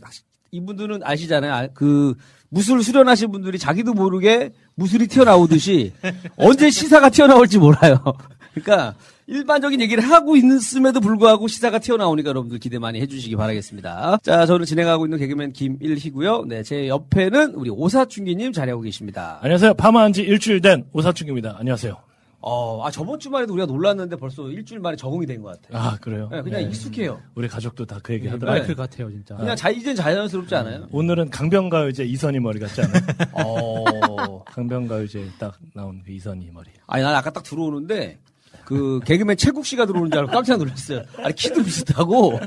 [0.52, 1.54] 이분들은 아시잖아요.
[1.54, 2.14] 아, 그
[2.54, 5.92] 무술 수련하신 분들이 자기도 모르게 무술이 튀어나오듯이
[6.38, 7.98] 언제 시사가 튀어나올지 몰라요.
[8.54, 8.94] 그러니까
[9.26, 14.20] 일반적인 얘기를 하고 있음에도 불구하고 시사가 튀어나오니까 여러분들 기대 많이 해주시기 바라겠습니다.
[14.22, 16.46] 자, 저는 진행하고 있는 개그맨 김일희고요.
[16.48, 19.40] 네, 제 옆에는 우리 오사춘기님 자리하고 계십니다.
[19.42, 19.74] 안녕하세요.
[19.74, 21.56] 파마한 지 일주일 된 오사충입니다.
[21.58, 22.13] 안녕하세요.
[22.46, 25.82] 어, 아 저번 주만 해도 우리가 놀랐는데 벌써 일주일 만에 적응이 된 것 같아요.
[25.82, 26.28] 아 그래요?
[26.30, 26.68] 네, 그냥 네.
[26.68, 27.22] 익숙해요.
[27.36, 28.60] 우리 가족도 다 그 얘기 네, 하더라고요.
[28.60, 29.36] 마이클 같아요 진짜.
[29.38, 30.88] 그냥 자, 이젠 자연스럽지 않아요?
[30.92, 33.02] 오늘은 강변가요제 이선희 머리 같지 않아요?
[33.34, 34.44] 어.
[34.44, 36.68] 강변가요제 딱 나온 그 이선희 머리.
[36.88, 38.20] 아니, 난 아까 딱 들어오는데,
[38.66, 41.04] 그, 개그맨 최국 씨가 들어오는 줄 알고 깜짝 놀랐어요.
[41.18, 42.40] 아니, 키도 비슷하고,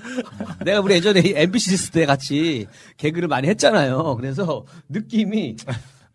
[0.64, 2.66] 내가 우리 예전에 MBC 있을 때 같이
[2.96, 4.16] 개그를 많이 했잖아요.
[4.16, 5.56] 그래서 느낌이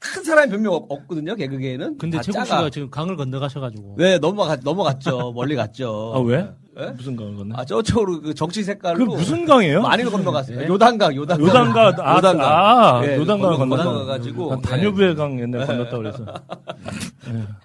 [0.01, 1.97] 큰 사람이 몇명 없거든요, 개그계에는.
[1.99, 2.43] 근데 다 최국.
[2.45, 3.95] 씨가 지금 강을 건너가셔가지고.
[3.99, 5.31] 네, 넘어갔, 넘어갔죠.
[5.33, 6.13] 멀리 갔죠.
[6.15, 6.49] 아 왜?
[6.75, 6.89] 네?
[6.91, 7.55] 무슨 강을 건너?
[7.57, 8.97] 아, 저쪽으로 그 정치 색깔로.
[8.97, 9.81] 그 무슨 강이에요?
[9.83, 10.59] 많이 건너갔어요.
[10.61, 10.67] 네.
[10.67, 11.45] 요단강, 요단강.
[11.47, 12.41] 요단강, 아, 요단강.
[12.47, 13.83] 아, 네, 요단강을 건너- 건넜다.
[13.83, 14.49] 건너가가지고.
[14.49, 14.69] 난 네.
[14.69, 16.25] 다뉴브의 강 옛날 에 건넜다 그래서.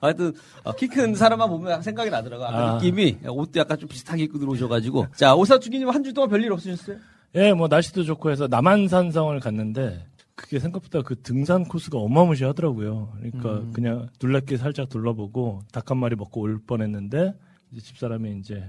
[0.00, 0.32] 하여튼
[0.76, 2.46] 키 큰 사람만 보면 생각이 나더라고요.
[2.48, 2.74] 아까 아.
[2.74, 5.06] 느낌이 옷도 약간 좀 비슷하게 입고 들어오셔가지고.
[5.16, 6.96] 자 오사 주기님 한 주 동안 별일 없으셨어요?
[7.36, 10.04] 예, 뭐 날씨도 좋고 해서 남한산성을 갔는데
[10.36, 13.12] 그게 생각보다 그 등산 코스가 어마무시하더라고요.
[13.16, 13.72] 그러니까 음.
[13.72, 17.34] 그냥 둘레길 살짝 둘러보고 닭 한 마리 먹고 올 뻔했는데
[17.72, 18.62] 이제 집사람이 이제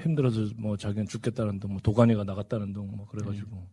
[0.00, 3.66] 힘들어서 뭐 자기는 죽겠다는 둥, 뭐 도가니가 나갔다는 둥, 뭐 그래가지고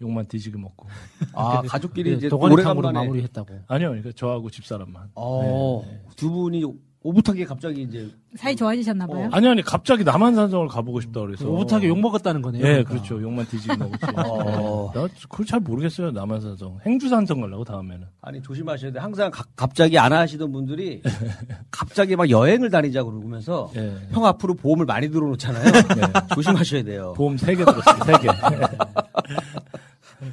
[0.00, 0.88] 욕만 뒤지게 먹고.
[1.34, 3.60] 아, 가족끼리 이제 도가니 오래간만에- 탕으로 마무리했다고.
[3.66, 5.10] 아니요, 그러니까 저하고 집사람만.
[5.14, 6.02] 어, 네, 네.
[6.16, 6.64] 두 분이
[7.02, 9.30] 오붓하게 갑자기 이제 사이 좋아지셨나 봐요.
[9.32, 12.60] 아니 아니 갑자기 남한산성을 가보고 싶다 그래서 오붓하게 욕 먹었다는 거네요.
[12.62, 12.90] 예, 그러니까.
[12.90, 13.22] 그렇죠.
[13.22, 14.04] 욕만 뒤지게 먹었지.
[14.16, 14.90] 어.
[14.94, 16.10] 나 그걸 잘 모르겠어요.
[16.10, 18.06] 남한산성, 행주산성 가려고 다음에는.
[18.20, 18.98] 아니 조심하셔야 돼.
[19.00, 21.00] 항상 가- 갑자기 안 하시던 분들이
[21.70, 23.96] 갑자기 막 여행을 다니자 그러면서 예.
[24.10, 25.72] 형 앞으로 보험을 많이 들어놓잖아요.
[26.34, 27.14] 조심하셔야 돼요.
[27.16, 27.80] 보험 3개 들었어요.
[27.82, 29.59] 3개.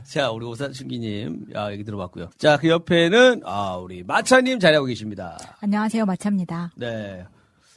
[0.07, 2.29] 자, 우리 오사춘기님, 아, 얘기 들어봤고요.
[2.37, 5.37] 자, 그 옆에는, 아, 우리 마차님 자리하고 계십니다.
[5.59, 6.71] 안녕하세요, 마차입니다.
[6.77, 7.25] 네.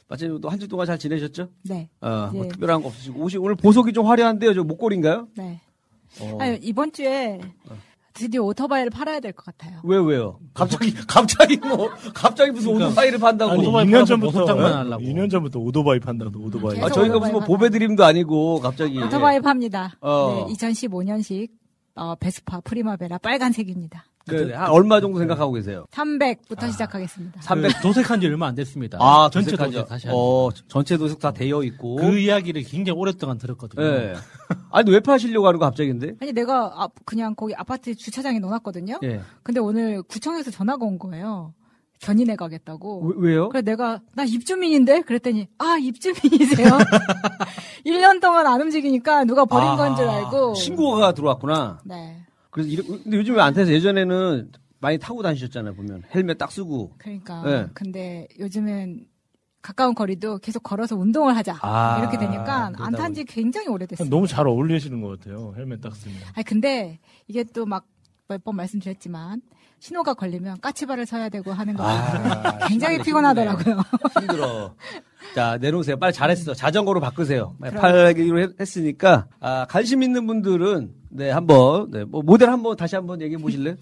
[0.07, 1.49] 마차님도 한주 동안 잘 지내셨죠?
[1.63, 1.89] 네.
[1.99, 2.47] 어, 뭐 예.
[2.49, 3.19] 특별한 거 없으시고.
[3.21, 4.53] 옷이 오늘 보석이 좀 화려한데요?
[4.53, 5.27] 저 목걸이인가요?
[5.35, 5.59] 네.
[6.21, 6.37] 어.
[6.39, 7.39] 아유, 이번 주에
[8.13, 9.79] 드디어 오토바이를 팔아야 될 것 같아요.
[9.83, 10.39] 왜, 왜요?
[10.53, 13.51] 갑자기, 갑자기 뭐, 갑자기 무슨 오토바이를 판다고.
[13.51, 14.61] 아니, 오토바이 2년 팔아서 전부터 예?
[14.73, 15.03] 하려고.
[15.03, 16.81] 2년 전부터 오토바이 판다고 오토바이.
[16.81, 19.01] 아, 저희가 무슨 뭐 보배드림도 아니고, 갑자기.
[19.01, 19.97] 오토바이 팝니다.
[20.01, 20.45] 어.
[20.47, 21.49] 네, 2015년식
[21.95, 24.05] 어, 베스파 프리마베라 빨간색입니다.
[24.27, 25.85] 네, 한 얼마 정도 생각하고 계세요?
[25.91, 27.41] 300부터 시작하겠습니다.
[27.41, 27.75] 300.
[27.75, 28.99] 그 도색한 지 얼마 안 됐습니다.
[29.01, 29.71] 아, 전체 도색하죠.
[29.71, 30.07] 도색 다시.
[30.11, 31.95] 어, 전체 도색 다 되어 있고.
[31.95, 33.83] 그 이야기를 굉장히 오랫동안 들었거든요.
[33.83, 34.13] 예.
[34.69, 36.13] 아니, 왜 파시려고 하는 거 갑자기인데?
[36.21, 38.99] 아니 내가 아, 그냥 거기 아파트 주차장에 넣어놨거든요.
[39.03, 39.21] 예.
[39.41, 41.53] 근데 오늘 구청에서 전화가 온 거예요.
[42.01, 43.13] 견인해 가겠다고.
[43.17, 46.69] 왜, 요 그래 내가 나 입주민인데 그랬더니 아 입주민이세요?
[47.85, 50.55] 1년 동안 안 움직이니까 누가 버린 아, 건줄 알고.
[50.55, 51.79] 신고가 들어왔구나.
[51.85, 52.17] 네.
[52.49, 56.03] 그래서 이러, 근데 요즘 왜안 타서 예전에는 많이 타고 다니셨잖아요, 보면.
[56.13, 56.95] 헬멧 딱 쓰고.
[56.97, 57.67] 그러니까 예.
[57.73, 59.05] 근데 요즘은
[59.61, 64.09] 가까운 거리도 계속 걸어서 운동을 하자 아, 이렇게 되니까 안 탄 지 굉장히 오래됐어요.
[64.09, 65.53] 너무 잘 어울리시는 것 같아요.
[65.55, 66.17] 헬멧 딱 쓰면.
[66.33, 67.85] 아니 근데 이게 또 막
[68.27, 69.41] 몇 번 말씀드렸지만
[69.81, 73.81] 신호가 걸리면 까치발을 서야 되고 하는 거 아, 굉장히 피곤하더라고요.
[74.19, 74.75] 힘들어.
[75.33, 75.97] 자, 내놓으세요.
[75.97, 76.53] 빨리 잘했어.
[76.53, 77.55] 자전거로 바꾸세요.
[77.59, 77.81] 그럼.
[77.81, 83.21] 팔기로 했- 했으니까, 아, 관심 있는 분들은, 네, 한번, 네, 뭐, 모델 한번 다시 한번
[83.21, 83.75] 얘기해 보실래요?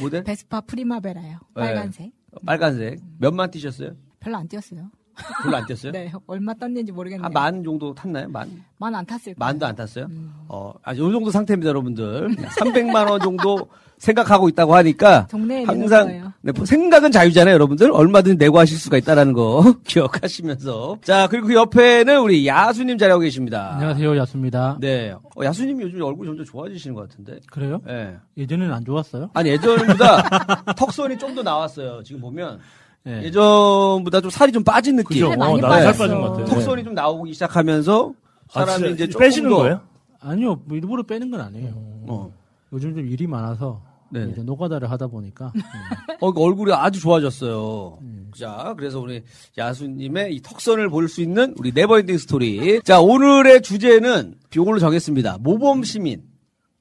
[0.00, 0.24] 모델?
[0.24, 1.32] 베스파 프리마베라요.
[1.32, 1.38] 네.
[1.54, 2.12] 빨간색.
[2.46, 3.00] 빨간색.
[3.18, 3.90] 몇만 뛰셨어요?
[4.20, 4.88] 별로 안 뛰었어요.
[5.42, 5.92] 별로 안 뛰었어요?
[5.92, 7.24] 네, 얼마 떴는지 모르겠네요.
[7.24, 8.28] 한만 정도 탔나요?
[8.28, 8.50] 만?
[8.78, 9.36] 만 안 탔을 거예요.
[9.38, 10.08] 만도 안 탔어요?
[10.48, 12.28] 어, 아, 요 정도 상태입니다, 여러분들.
[12.36, 13.68] 300만 원 정도
[13.98, 16.32] 생각하고 있다고 하니까 항상 거예요.
[16.42, 17.90] 네, 뭐 생각은 자유잖아요, 여러분들.
[17.92, 20.98] 얼마든지 내고 하실 수가 있다라는 거 기억하시면서.
[21.02, 23.72] 자, 그리고 그 옆에는 우리 야수님 자리하고 계십니다.
[23.74, 24.78] 안녕하세요, 야수입니다.
[24.80, 25.12] 네.
[25.12, 27.38] 어, 야수님이 요즘 얼굴이 점점 좋아지시는 것 같은데.
[27.50, 27.80] 그래요?
[27.86, 28.16] 네.
[28.36, 29.30] 예전에는 안 좋았어요?
[29.32, 32.02] 아니, 예전보다 턱선이 좀 더 나왔어요.
[32.04, 32.60] 지금 보면.
[33.04, 33.22] 네.
[33.24, 35.08] 예전보다 좀 살이 좀 빠진 느낌.
[35.14, 35.28] 그죠?
[35.28, 35.84] 어, 나도 살.
[35.96, 36.46] 빠진 것 같아요.
[36.46, 36.84] 턱선이 네.
[36.84, 38.12] 좀 나오기 시작하면서
[38.48, 39.80] 아, 사람이 진짜 이제 조금 빼시는 더 거예요?
[40.20, 41.72] 아니요, 뭐 일부러 빼는 건 아니에요.
[42.08, 42.32] 어.
[42.72, 44.26] 요즘 좀 일이 많아서 네.
[44.32, 45.52] 이제 노가다를 하다 보니까
[46.20, 47.98] 어, 그 얼굴이 아주 좋아졌어요.
[48.38, 49.22] 자, 그래서 우리
[49.58, 52.80] 야수님의 이 턱선을 볼 수 있는 우리 네버엔딩 스토리.
[52.82, 55.38] 자, 오늘의 주제는 이걸로 정했습니다.
[55.40, 56.22] 모범 시민.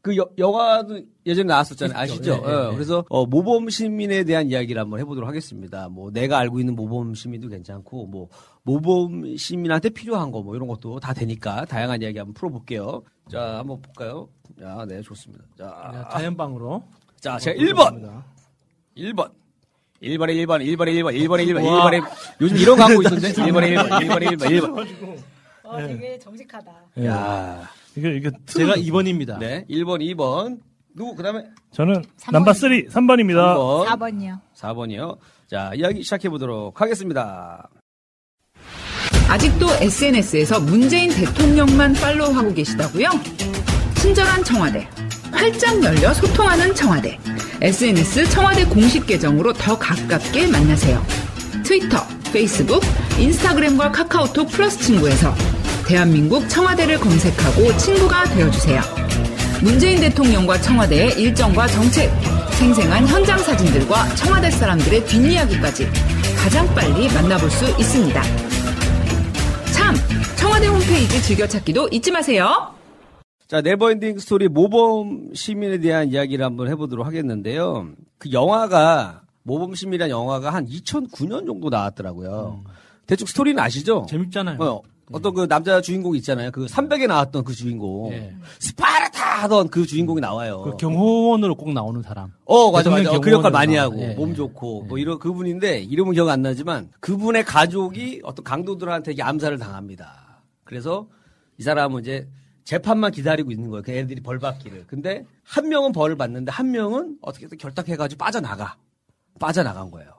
[0.04, 1.98] 그 여- 영화도 예전에 나왔었잖아요.
[1.98, 2.36] 아시죠?
[2.36, 2.74] 네, 네, 어, 네.
[2.76, 5.88] 그래서 어, 모범 시민에 대한 이야기를 한번 해보도록 하겠습니다.
[5.88, 8.28] 뭐 내가 알고 있는 모범 시민도 괜찮고 뭐
[8.64, 13.02] 모범 시민한테 필요한 거 뭐 이런 것도 다 되니까 다양한 이야기 한번 풀어볼게요.
[13.32, 14.28] 자, 한번 볼까요?
[14.60, 15.46] 자, 네, 좋습니다.
[15.58, 16.84] 자, 자연방으로.
[17.22, 18.22] 자, 제가 1번.
[18.98, 19.32] 1번.
[20.02, 21.90] 1번에 1번, 1번에 1번, 1번에 1번, 와.
[21.90, 22.04] 1번에
[22.42, 23.32] 요즘 이런 거 하고 있던데?
[23.32, 25.18] 1번에 1번, 1번에 1번, 1번.
[25.64, 26.72] 와, 되게 정직하다.
[27.06, 27.70] 야.
[27.96, 29.40] 이게 이게 제가 2번입니다.
[29.40, 30.60] 네, 1번, 2번.
[30.96, 33.56] 누구 그다음에 저는 넘버 3 3번입니다.
[33.56, 33.88] 3번.
[33.88, 34.40] 4번이요.
[34.56, 35.18] 4번이요.
[35.48, 37.70] 자, 이야기 시작해 보도록 하겠습니다.
[39.30, 43.10] 아직도 SNS에서 문재인 대통령만 팔로우하고 계시다고요?
[43.96, 44.88] 친절한 청와대.
[45.32, 47.18] 활짝 열려 소통하는 청와대.
[47.62, 51.02] SNS 청와대 공식 계정으로 더 가깝게 만나세요.
[51.64, 51.98] 트위터,
[52.32, 52.82] 페이스북,
[53.20, 55.34] 인스타그램과 카카오톡 플러스 친구에서
[55.88, 58.82] 대한민국 청와대를 검색하고 친구가 되어주세요.
[59.62, 62.10] 문재인 대통령과 청와대의 일정과 정책,
[62.54, 65.88] 생생한 현장 사진들과 청와대 사람들의 뒷이야기까지
[66.38, 68.22] 가장 빨리 만나볼 수 있습니다.
[69.74, 69.96] 참!
[70.38, 72.74] 청와대 홈페이지 즐겨찾기도 잊지 마세요.
[73.48, 77.90] 자, 네버엔딩 스토리 모범 시민에 대한 이야기를 한번 해보도록 하겠는데요.
[78.18, 82.64] 그 영화가 모범 시민이라는 영화가 한 2009년 정도 나왔더라고요.
[83.06, 84.06] 대충 스토리는 아시죠?
[84.10, 84.58] 재밌잖아요.
[84.62, 84.82] 어,
[85.14, 86.50] 어떤 그 남자 주인공 있잖아요.
[86.52, 88.12] 그 300에 나왔던 그 주인공.
[88.12, 88.36] 예.
[88.60, 90.62] 스파르타 하던 그 주인공이 나와요.
[90.64, 92.34] 그 경호원으로 꼭 나오는 사람.
[92.46, 93.20] 어, 맞아, 맞아.
[93.20, 93.76] 그 역할 많이.
[93.76, 94.14] 하고, 예.
[94.16, 100.44] 몸 좋고, 뭐 이런 그분인데, 이름은 기억 안 나지만, 그분의 가족이 어떤 강도들한테 암살을 당합니다.
[100.64, 101.08] 그래서
[101.58, 102.28] 이 사람은 이제
[102.64, 103.84] 재판만 기다리고 있는 거예요.
[103.84, 104.86] 그 애들이 벌 받기를.
[104.88, 108.78] 근데 한 명은 벌을 받는데, 한 명은 어떻게든 결탁해가지고 빠져나가.
[109.40, 110.10] 빠져나간 거예요.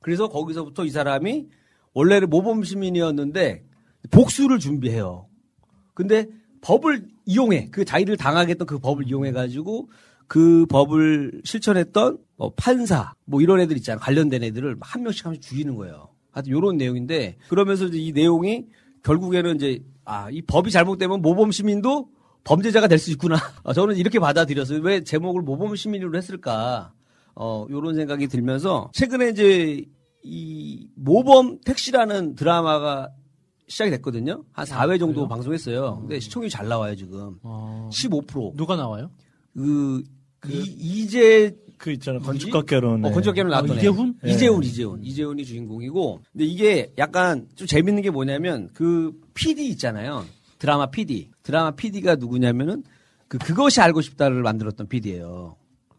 [0.00, 1.48] 그래서 거기서부터 이 사람이
[1.92, 3.64] 원래는 모범 시민이었는데,
[4.10, 5.26] 복수를 준비해요.
[5.94, 6.26] 근데
[6.60, 9.88] 법을 이용해 그 자기를 당하겠던 그 법을 이용해 가지고
[10.26, 15.42] 그 법을 실천했던 뭐 판사 뭐 이런 애들 있잖아 관련된 애들을 한 명씩 한 명씩
[15.42, 16.08] 죽이는 거예요.
[16.32, 18.66] 하여튼 요런 내용인데 그러면서 이제 이 내용이
[19.02, 22.08] 결국에는 이제 아, 이 법이 잘못되면 모범 시민도
[22.44, 23.36] 범죄자가 될 수 있구나.
[23.62, 24.80] 아, 저는 이렇게 받아들였어요.
[24.80, 26.92] 왜 제목을 모범 시민으로 했을까?
[27.34, 29.84] 어, 요런 생각이 들면서 최근에 이제
[30.22, 33.10] 이 모범 택시라는 드라마가
[33.66, 34.44] 시작이 됐거든요.
[34.52, 35.98] 한 4회 정도 방송했어요.
[36.00, 37.38] 근데 시청률이 잘 나와요, 지금.
[37.42, 38.56] 15%.
[38.56, 39.10] 누가 나와요?
[39.54, 40.02] 그,
[40.48, 43.04] 이, 이제 그 있잖아 건축가 결혼.
[43.04, 43.80] 어, 건축가 결혼 나왔던 애.
[43.80, 44.14] 이재훈?
[44.22, 44.32] 네.
[44.32, 45.04] 이재훈, 이재훈.
[45.04, 46.20] 이재훈이 주인공이고.
[46.32, 50.24] 근데 이게 약간 좀 재밌는 게 뭐냐면 그 PD 있잖아요.
[50.58, 51.30] 드라마 PD.
[51.42, 52.84] 드라마 PD가 누구냐면은
[53.28, 55.56] 그 그것이 알고 싶다를 만들었던 PD예요.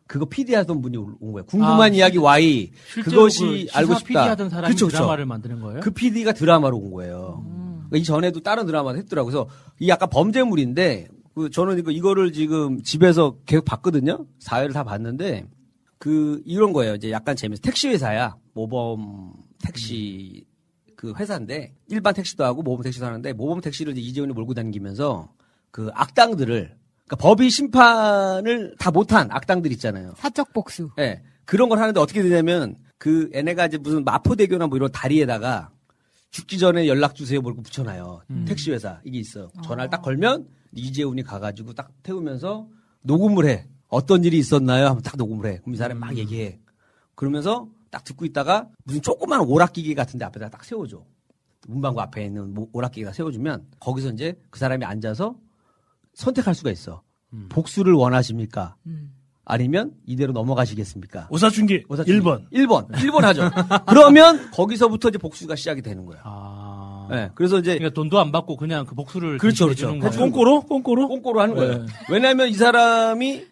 [0.07, 1.45] 그거 PD 하던 분이 온 거예요.
[1.45, 2.71] 궁금한 아, 이야기 Y.
[3.03, 4.07] 그것이 그 알고 싶다.
[4.07, 4.97] PD 하던 사람이 그쵸, 그쵸.
[4.97, 5.79] 드라마를 만드는 거예요?
[5.81, 7.43] 그 PD가 드라마로 온 거예요.
[7.45, 9.31] 그러니까 이 전에도 다른 드라마를 했더라고요.
[9.31, 9.49] 그래서
[9.79, 14.25] 이 약간 범죄물인데 그 저는 이거 이거를 지금 집에서 계속 봤거든요.
[14.39, 15.47] 사회를 다 봤는데
[15.97, 16.95] 그 이런 거예요.
[16.95, 17.61] 이제 약간 재밌어.
[17.61, 18.35] 택시 회사야.
[18.53, 19.33] 모범
[19.63, 20.45] 택시
[20.95, 25.29] 그 회사인데 일반 택시도 하고 모범 택시도 하는데 모범 택시를 이제 이재훈이 몰고 다니면서
[25.71, 26.75] 그 악당들을
[27.07, 30.13] 그러니까 법이 심판을 다 못한 악당들 있잖아요.
[30.17, 30.89] 사적 복수.
[30.99, 31.21] 예.
[31.45, 35.69] 그런 걸 하는데 어떻게 되냐면 그 얘네가 이제 무슨 마포대교나 뭐 이런 다리에다가
[36.31, 38.23] 죽기 전에 연락 주세요 뭐고 붙여놔요.
[38.45, 39.51] 택시 회사 이게 있어.
[39.63, 42.67] 전화를 딱 걸면 이재훈이 가가지고 딱 태우면서
[43.03, 43.67] 녹음을 해.
[43.87, 44.87] 어떤 일이 있었나요?
[44.87, 45.59] 하면 딱 녹음을 해.
[45.59, 46.59] 그럼 이 사람이 막 얘기해.
[47.13, 51.05] 그러면서 딱 듣고 있다가 무슨 조그만 오락기계 같은데 앞에다 딱 세워줘.
[51.67, 55.35] 문방구 앞에 있는 뭐 오락기계가 세워주면 거기서 이제 그 사람이 앉아서
[56.15, 57.01] 선택할 수가 있어.
[57.49, 58.75] 복수를 원하십니까?
[59.47, 61.27] 아니면 이대로 넘어가시겠습니까?
[61.29, 61.83] 오사춘기
[62.19, 62.49] 1번.
[62.51, 62.87] 1번.
[62.91, 63.49] 1번 하죠.
[63.87, 67.07] 그러면 거기서부터 이제 복수가 시작이 되는 거예요.
[67.11, 69.89] 네, 그래서 이제 그러니까 돈도 안 받고 그냥 그 복수를 그렇죠, 그렇죠.
[69.99, 70.61] 꽁꼬로?
[70.61, 71.07] 꽁꼬로?
[71.07, 71.77] 꽁꼬로 하는 거예요.
[71.79, 71.85] 네.
[72.09, 73.45] 왜냐하면 이 사람이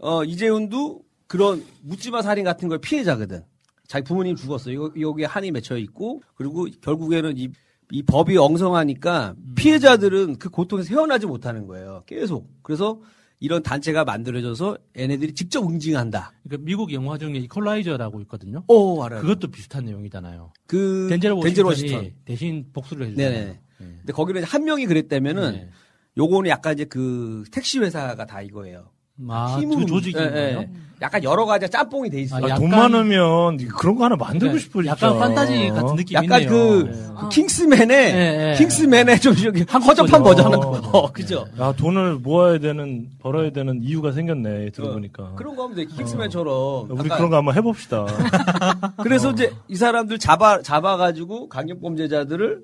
[0.00, 3.42] 어 이재훈도 그런 묻지마 살인 같은 걸 피해자거든.
[3.88, 4.84] 자기 부모님 죽었어요.
[4.84, 7.48] 요- 여기에 한이 맺혀 있고 그리고 결국에는 이,
[7.92, 12.02] 이 법이 엉성하니까 피해자들은 그 고통에서 헤어나지 못하는 거예요.
[12.06, 12.48] 계속.
[12.62, 13.00] 그래서
[13.40, 16.32] 이런 단체가 만들어져서 얘네들이 직접 응징한다.
[16.44, 18.62] 그러니까 미국 영화 중에 이퀄라이저라고 있거든요.
[18.68, 19.22] 오, 알아요.
[19.22, 20.52] 그것도 비슷한 내용이잖아요.
[20.66, 22.12] 그 덴젤 워싱턴이 워싱턴.
[22.24, 23.32] 대신 복수를 해주잖아요.
[23.32, 23.60] 네네.
[23.78, 25.70] 근데 거기는 한 명이 그랬다면은
[26.18, 28.90] 요거는 약간 이제 그 택시 회사가 다 이거예요.
[29.28, 30.70] 아, 힘으로 두 조직인 예, 예.
[31.02, 32.52] 약간 여러 가지 짬뽕이 돼 있어요.
[32.52, 34.90] 아, 돈 많으면 그런 거 하나 만들고 그러니까 싶어 진짜.
[35.06, 36.58] 약간 판타지 같은 느낌이 약간 있네요.
[36.58, 37.06] 그, 네.
[37.20, 38.58] 그 킹스맨의 예, 예.
[38.58, 40.54] 킹스맨의 좀 저기 허접한 버전.
[40.54, 41.46] 어, 그죠?
[41.58, 45.34] 아 돈을 모아야 되는 벌어야 되는 이유가 생겼네 들어보니까.
[45.36, 45.86] 그런 거 하면 돼.
[45.86, 46.90] 킹스맨처럼.
[46.90, 48.04] 우리 약간 그런 거 한번 해봅시다.
[49.02, 52.60] 그래서 이제 이 사람들 잡아 잡아가지고 강력범죄자들을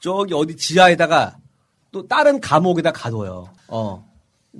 [0.00, 1.36] 저기 어디 지하에다가
[1.92, 3.46] 또 다른 감옥에다 가둬요.
[3.68, 4.04] 어.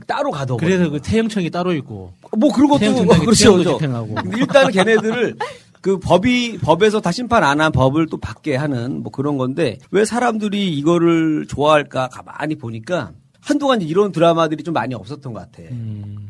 [0.06, 0.56] 따로 가둬.
[0.56, 2.12] 그래서 그 태영청이 따로 있고.
[2.36, 3.78] 뭐 그런 것도 그렇죠, 그렇죠.
[3.78, 5.36] 근데 일단 걔네들을
[5.81, 10.05] 그 법이 법에서 다 심판 안 한 법을 또 받게 하는 뭐 그런 건데 왜
[10.05, 15.62] 사람들이 이거를 좋아할까 가만히 보니까 한동안 이런 드라마들이 좀 많이 없었던 것 같아.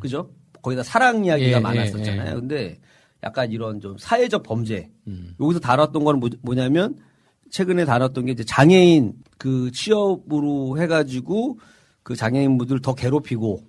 [0.01, 0.31] 그죠?
[0.63, 2.27] 거기다 사랑 이야기가 예, 많았었잖아요.
[2.27, 2.35] 예, 예.
[2.35, 2.79] 근데
[3.25, 5.35] 약간 이런 좀 사회적 범죄 음.
[5.41, 6.97] 여기서 다뤘던 거는 뭐- 뭐냐면
[7.51, 11.59] 최근에 다뤘던 게 이제 장애인 그 취업으로 해가지고
[12.09, 13.61] 그 장애인분들 더 괴롭히고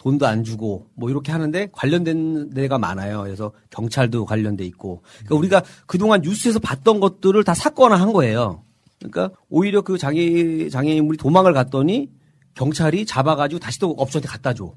[0.00, 3.22] 돈도 안 주고 뭐 이렇게 하는데 관련된 데가 많아요.
[3.22, 5.02] 그래서 경찰도 관련돼 있고.
[5.18, 8.64] 그러니까 우리가 그동안 뉴스에서 봤던 것들을 다 사건화 한 거예요.
[8.98, 12.10] 그러니까 오히려 그 장애 장애인분이 도망을 갔더니
[12.54, 14.74] 경찰이 잡아가지고 다시 또 업소한테 갖다 줘.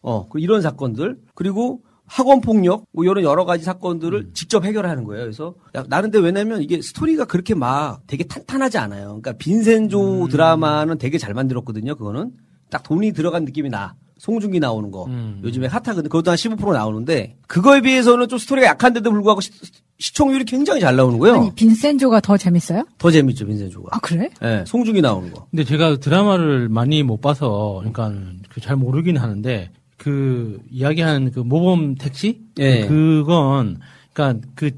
[0.00, 5.22] 어, 그 이런 사건들 그리고 학원 폭력 뭐 이런 여러 가지 사건들을 직접 해결하는 거예요.
[5.24, 9.06] 그래서 야, 나는데 왜냐면 이게 스토리가 그렇게 막 되게 탄탄하지 않아요.
[9.06, 11.94] 그러니까 빈센조 드라마는 되게 잘 만들었거든요.
[11.96, 12.32] 그거는
[12.70, 13.94] 딱 돈이 들어간 느낌이 나.
[14.18, 15.06] 송중기 나오는 거.
[15.44, 16.04] 요즘에 핫하거든.
[16.04, 19.52] 그것도 한 15% 나오는데 그거에 비해서는 좀 스토리가 약한데도 불구하고 시,
[20.00, 21.36] 시청률이 굉장히 잘 나오는 거예요.
[21.36, 22.84] 아니 빈센조가 더 재밌어요?
[22.98, 23.90] 더 재밌죠, 빈센조가.
[23.92, 24.28] 아 그래?
[24.42, 25.46] 예, 송중기 나오는 거.
[25.52, 28.12] 근데 제가 드라마를 많이 못 봐서 그러니까
[28.48, 32.86] 그잘 모르긴 하는데 그 이야기한 그 모범 택시 예.
[32.86, 33.80] 그건
[34.12, 34.70] 그러니까 그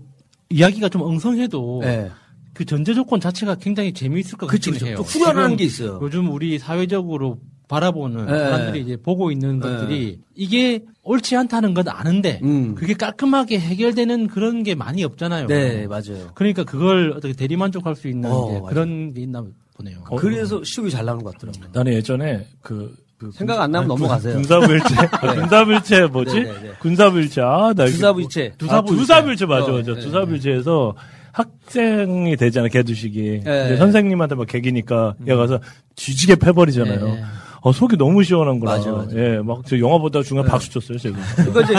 [0.49, 2.11] 이야기가 좀 엉성해도 예.
[2.55, 4.87] 그 전제 조건 자체가 굉장히 재미있을 것 그쵸, 같긴 그쵸.
[4.87, 4.97] 해요.
[4.97, 6.01] 좀 후련한 게 있어요.
[6.03, 7.39] 요즘 우리 사회적으로
[7.69, 8.39] 바라보는 예.
[8.39, 9.61] 사람들이 이제 보고 있는 예.
[9.61, 12.41] 것들이 이게 옳지 않다는 건 아는데
[12.75, 15.45] 그게 깔끔하게 해결되는 그런 게 많이 없잖아요.
[15.45, 15.49] 음.
[15.49, 16.31] 네, 맞아요.
[16.35, 18.63] 그러니까 그걸 어떻게 대리만족할 수 있는 어.
[18.65, 19.45] 그런 게 있나
[19.77, 20.03] 보네요.
[20.19, 21.71] 그래서 시국이 잘 나오는 것 같더라고요.
[21.73, 24.35] 나는 예전에 그, 그 생각 안 나면 군- 넘어가세요.
[24.37, 24.95] 군사불체.
[24.97, 25.35] 네.
[25.41, 26.35] 군사불체 뭐지?
[26.37, 26.71] 네, 네, 네.
[26.81, 27.43] 군사불체.
[27.43, 28.41] 아, 나 두사불체.
[28.45, 28.97] 뭐- 아, 두사불체.
[28.97, 29.95] 두사불체 맞아, 어, 맞아.
[29.95, 30.95] 네, 두사불체에서
[31.33, 33.21] 학생이 되잖아, 개두식이.
[33.23, 33.41] 네.
[33.45, 35.61] 근데 선생님한테 막 개기니까 얘 가서
[35.97, 37.05] 뒤지게 패버리잖아요.
[37.05, 37.23] 네.
[37.63, 38.73] 어, 속이 너무 시원한구나.
[38.79, 39.15] 맞아, 맞아.
[39.17, 40.51] 예, 막 저 영화 보다 중간 네.
[40.51, 41.19] 박수 쳤어요, 제가.
[41.37, 41.75] 그러니까 이제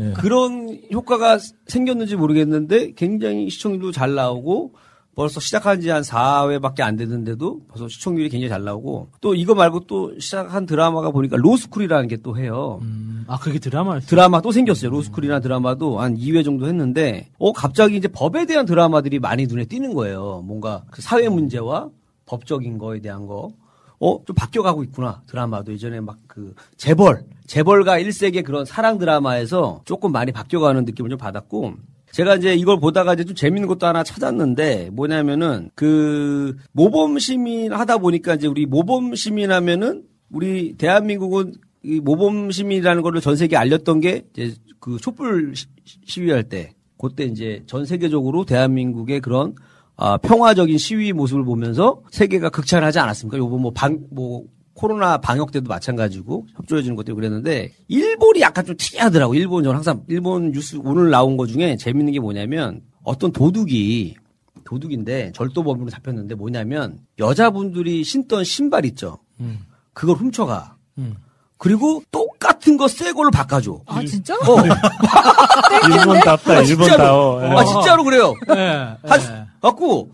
[0.00, 0.12] 예.
[0.12, 4.74] 그런 효과가 생겼는지 모르겠는데 굉장히 시청률도 잘 나오고
[5.14, 9.86] 벌써 시작한 지 한 4회밖에 안 됐는데도 벌써 시청률이 굉장히 잘 나오고 또 이거 말고
[9.86, 12.80] 또 시작한 드라마가 보니까 로스쿨이라는 게 또 해요.
[13.26, 14.90] 아, 그게 드라마 드라마 또 생겼어요.
[14.90, 19.94] 로스쿨이라는 드라마도 한 2회 정도 했는데 어 갑자기 이제 법에 대한 드라마들이 많이 눈에 띄는
[19.94, 20.42] 거예요.
[20.44, 21.88] 뭔가 그 사회 문제와
[22.26, 23.52] 법적인 거에 대한 거.
[24.00, 25.22] 어, 좀 바뀌어가고 있구나.
[25.26, 31.18] 드라마도 예전에 막 그 재벌, 재벌가 1세계 그런 사랑 드라마에서 조금 많이 바뀌어가는 느낌을 좀
[31.18, 31.74] 받았고
[32.14, 37.98] 제가 이제 이걸 보다가 이제 좀 재밌는 것도 하나 찾았는데 뭐냐면은 그 모범 시민 하다
[37.98, 43.98] 보니까 이제 우리 모범 시민 하면은 우리 대한민국은 이 모범 시민이라는 거를 전 세계에 알렸던
[43.98, 45.66] 게 이제 그 촛불 시-
[46.06, 49.56] 시위할 때 그때 이제 전 세계적으로 대한민국의 그런
[49.96, 53.38] 아, 평화적인 시위 모습을 보면서 세계가 극찬하지 않았습니까?
[53.38, 59.34] 요번 뭐 방, 뭐 코로나 방역 때도 마찬가지고 협조해주는 것도 그랬는데 일본이 약간 좀 특이하더라고.
[59.34, 64.16] 일본 저는 항상 일본 뉴스 오늘 나온 것 중에 재밌는 게 뭐냐면 어떤 도둑이
[64.64, 69.18] 도둑인데 절도범으로 잡혔는데 뭐냐면 여자분들이 신던 신발 있죠.
[69.40, 69.60] 음.
[69.92, 70.76] 그걸 훔쳐가.
[70.98, 71.14] 음.
[71.56, 73.80] 그리고 똑같은 거 새 걸로 바꿔줘.
[73.86, 74.34] 아, 진짜?
[74.34, 74.56] 어.
[75.88, 76.84] 일본답다, 아, 진짜로.
[76.86, 77.44] 일본다워.
[77.44, 77.48] 예.
[77.50, 78.34] 아, 진짜로 그래요.
[78.50, 78.96] 예.
[79.02, 80.10] 한, 갖고,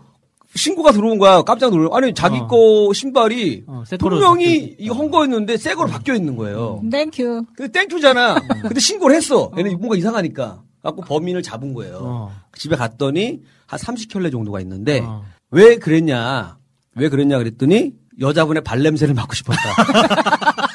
[0.55, 1.41] 신고가 들어온 거야.
[1.43, 1.89] 깜짝 놀라.
[1.95, 2.47] 아니, 자기 어.
[2.47, 6.81] 거 신발이 새 거로 분명히 이거 한 거였는데 새 거로 바뀌어 있는 거예요.
[6.91, 7.45] thank you.
[7.55, 8.35] 근데 thank you잖아.
[8.61, 9.51] 근데 신고를 했어.
[9.57, 10.61] 얘는 뭔가 이상하니까.
[10.83, 11.99] 갖고 범인을 잡은 거예요.
[12.01, 12.31] 어.
[12.57, 15.03] 집에 갔더니 한 30켤레 정도가 있는데
[15.51, 16.57] 왜 그랬냐?
[16.95, 19.61] 왜 그랬냐 그랬더니 여자분의 발냄새를 맡고 싶었다.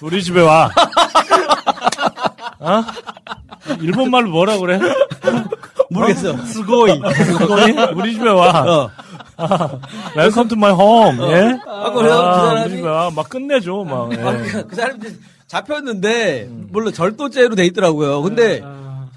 [0.00, 0.70] 우리 집에 와.
[2.60, 2.82] 어?
[3.80, 4.80] 일본 말로 뭐라 그래?
[5.90, 6.30] 모르겠어.
[6.32, 6.36] 어?
[6.44, 7.30] すごい.
[7.30, 7.76] すごい?
[7.96, 8.64] 우리 집에 와.
[8.66, 8.90] 어.
[10.16, 11.18] Welcome to my home.
[11.30, 11.58] 예?
[11.66, 12.14] 아, 그래요?
[12.16, 13.10] 그 사람이- 우리 집에 와.
[13.14, 13.84] 막 끝내줘.
[13.88, 14.12] 막.
[14.12, 14.22] 예.
[14.22, 15.00] 아, 그, 그 사람이
[15.46, 18.20] 잡혔는데 물론 절도죄로 돼 있더라고요.
[18.22, 18.62] 근데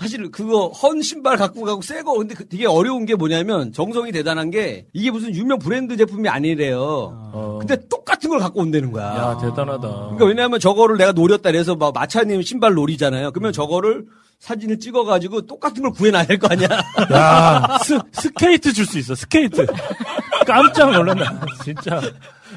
[0.02, 4.12] 사실 그거 헌 신발 갖고 가고 새 거 근데 그 되게 어려운 게 뭐냐면 정성이
[4.12, 7.58] 대단한 게 이게 무슨 유명 브랜드 제품이 아니래요.
[7.60, 9.06] 근데 똑같은 걸 갖고 온다는 거야.
[9.06, 9.88] 야, 대단하다.
[9.88, 13.32] 그러니까 왜냐하면 저거를 내가 노렸다 그래서 막 마차님 신발 노리잖아요.
[13.32, 14.06] 그러면 저거를
[14.40, 16.68] 사진을 찍어가지고 똑같은 걸 구해놔야 될 거 아니야.
[17.14, 19.68] 야, 스, 스케이트 줄 수 있어, 스케이트.
[20.48, 22.02] 깜짝 놀랐나, 진짜.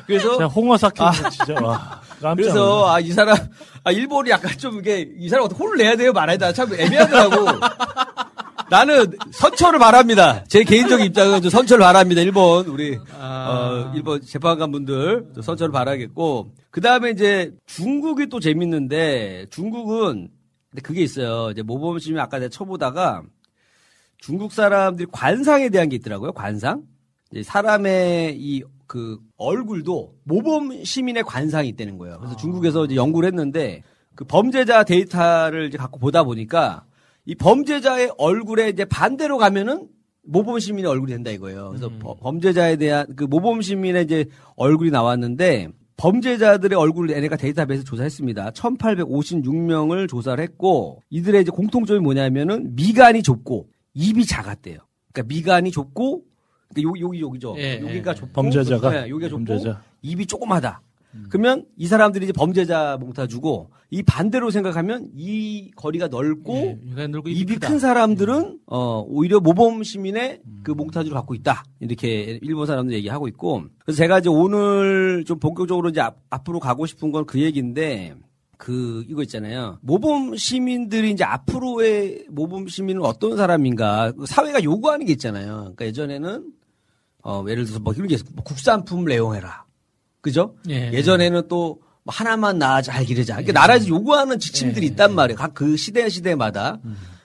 [0.06, 1.10] 그래서 홍어 삭힌 아.
[1.10, 2.00] 거 진짜, 와.
[2.34, 2.88] 그래서.
[2.88, 3.36] 아 이 사람
[3.84, 7.46] 아 일본이 약간 좀 이게 이 사람 어떻게 혼을 내야 돼요 말아야 돼참 애매하더라고.
[8.70, 10.42] 나는 선처를 바랍니다.
[10.48, 12.22] 제 개인적인 입장은 좀 선처를 바랍니다.
[12.22, 19.46] 일본 우리 어, 일본 재판관 분들 좀 선처를 바라겠고 그 다음에 이제 중국이 또 재밌는데
[19.50, 20.28] 중국은
[20.70, 21.50] 근데 그게 있어요.
[21.50, 23.22] 이제 모범 시민 아까 내가 쳐보다가
[24.18, 26.32] 중국 사람들이 관상에 대한 게 있더라고요.
[26.32, 26.82] 관상.
[27.30, 32.18] 이제 사람의 이 그 얼굴도 모범 시민의 관상이 있다는 거예요.
[32.18, 33.82] 그래서 중국에서 이제 연구를 했는데
[34.14, 36.84] 그 범죄자 데이터를 이제 갖고 보다 보니까
[37.26, 39.88] 이 범죄자의 얼굴에 이제 반대로 가면은
[40.26, 41.68] 모범 시민의 얼굴이 된다 이거예요.
[41.70, 44.26] 그래서 버- 범죄자에 대한 그 모범 시민의 이제
[44.56, 48.50] 얼굴이 나왔는데 범죄자들의 얼굴을 얘네가 데이터베이스 조사했습니다.
[48.50, 54.78] 1856명을 조사를 했고 이들의 이제 공통점이 뭐냐면은 미간이 좁고 입이 작았대요.
[55.12, 56.22] 그러니까 미간이 좁고
[56.72, 57.54] 그러니까 여기 여기 여기죠.
[57.58, 58.14] 예, 여기가 예.
[58.14, 58.90] 좁고 범죄자가?
[58.90, 59.82] 네, 여기가 좁고 범죄자.
[60.02, 60.80] 입이 조그마다.
[61.28, 67.28] 그러면 이 사람들이 이제 범죄자 몽타 주고 이 반대로 생각하면 이 거리가 넓고 이가 넓고
[67.28, 67.68] 입이 크다.
[67.68, 73.62] 큰 사람들은 어 오히려 모범 시민의 그 몽타주를 갖고 있다 이렇게 일본 사람들 얘기하고 있고
[73.84, 78.16] 그래서 제가 이제 오늘 좀 본격적으로 이제 앞, 앞으로 가고 싶은 건 그 얘기인데
[78.58, 79.78] 그 이거 있잖아요.
[79.82, 84.12] 모범 시민들이 이제 앞으로의 모범 시민은 어떤 사람인가?
[84.12, 85.56] 그 사회가 요구하는 게 있잖아요.
[85.74, 86.52] 그러니까 예전에는
[87.24, 89.64] 어 예를 들어서 뭐 이런 게 있어 뭐 국산품 레용해라.
[90.20, 90.54] 그죠?
[90.68, 90.92] 예.
[90.92, 93.36] 예전에는 또 뭐 하나만 나아 잘 기르자.
[93.36, 95.38] 그러니까 나라에서 요구하는 지침들이 있단 말이에요.
[95.38, 96.78] 각 그 시대 시대마다.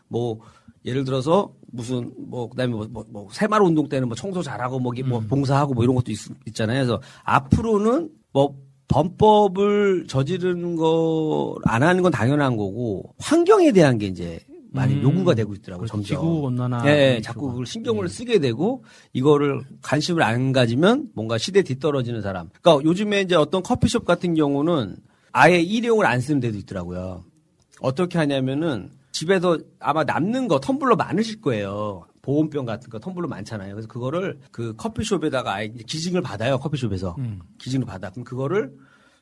[0.08, 0.40] 뭐
[0.86, 4.94] 예를 들어서 무슨 뭐 그다음에 뭐, 뭐, 뭐 새마을 운동 때는 뭐 청소 잘하고 뭐,
[4.94, 6.78] 기- 뭐 봉사하고 뭐 이런 것도 있, 있잖아요.
[6.86, 8.56] 그래서 앞으로는 뭐
[8.90, 14.40] 범법을 저지르는 거 안 하는 건 당연한 거고 환경에 대한 게 이제
[14.72, 15.02] 많이 음.
[15.04, 15.88] 요구가 되고 있더라고요.
[15.88, 16.04] 그렇죠.
[16.04, 16.06] 점점.
[16.06, 17.22] 지구 온난화 예, 예.
[17.22, 18.84] 자꾸 그걸 신경을 쓰게 되고
[19.14, 22.50] 이거를 관심을 안 가지면 뭔가 시대 뒤떨어지는 사람.
[22.62, 24.98] 그러니까 요즘에 이제 어떤 커피숍 같은 경우는
[25.32, 27.24] 아예 일회용을 안 쓰는 데도 있더라고요.
[27.82, 32.06] 어떻게 하냐면은 집에서 아마 남는 거 텀블러 많으실 거예요.
[32.30, 33.74] 보온병 같은 거 텀블러 많잖아요.
[33.74, 36.60] 그래서 그거를 그 커피숍에다가 아예 기증을 받아요.
[36.60, 37.40] 커피숍에서 음.
[37.58, 38.12] 기증을 받아.
[38.12, 38.72] 그럼 그거를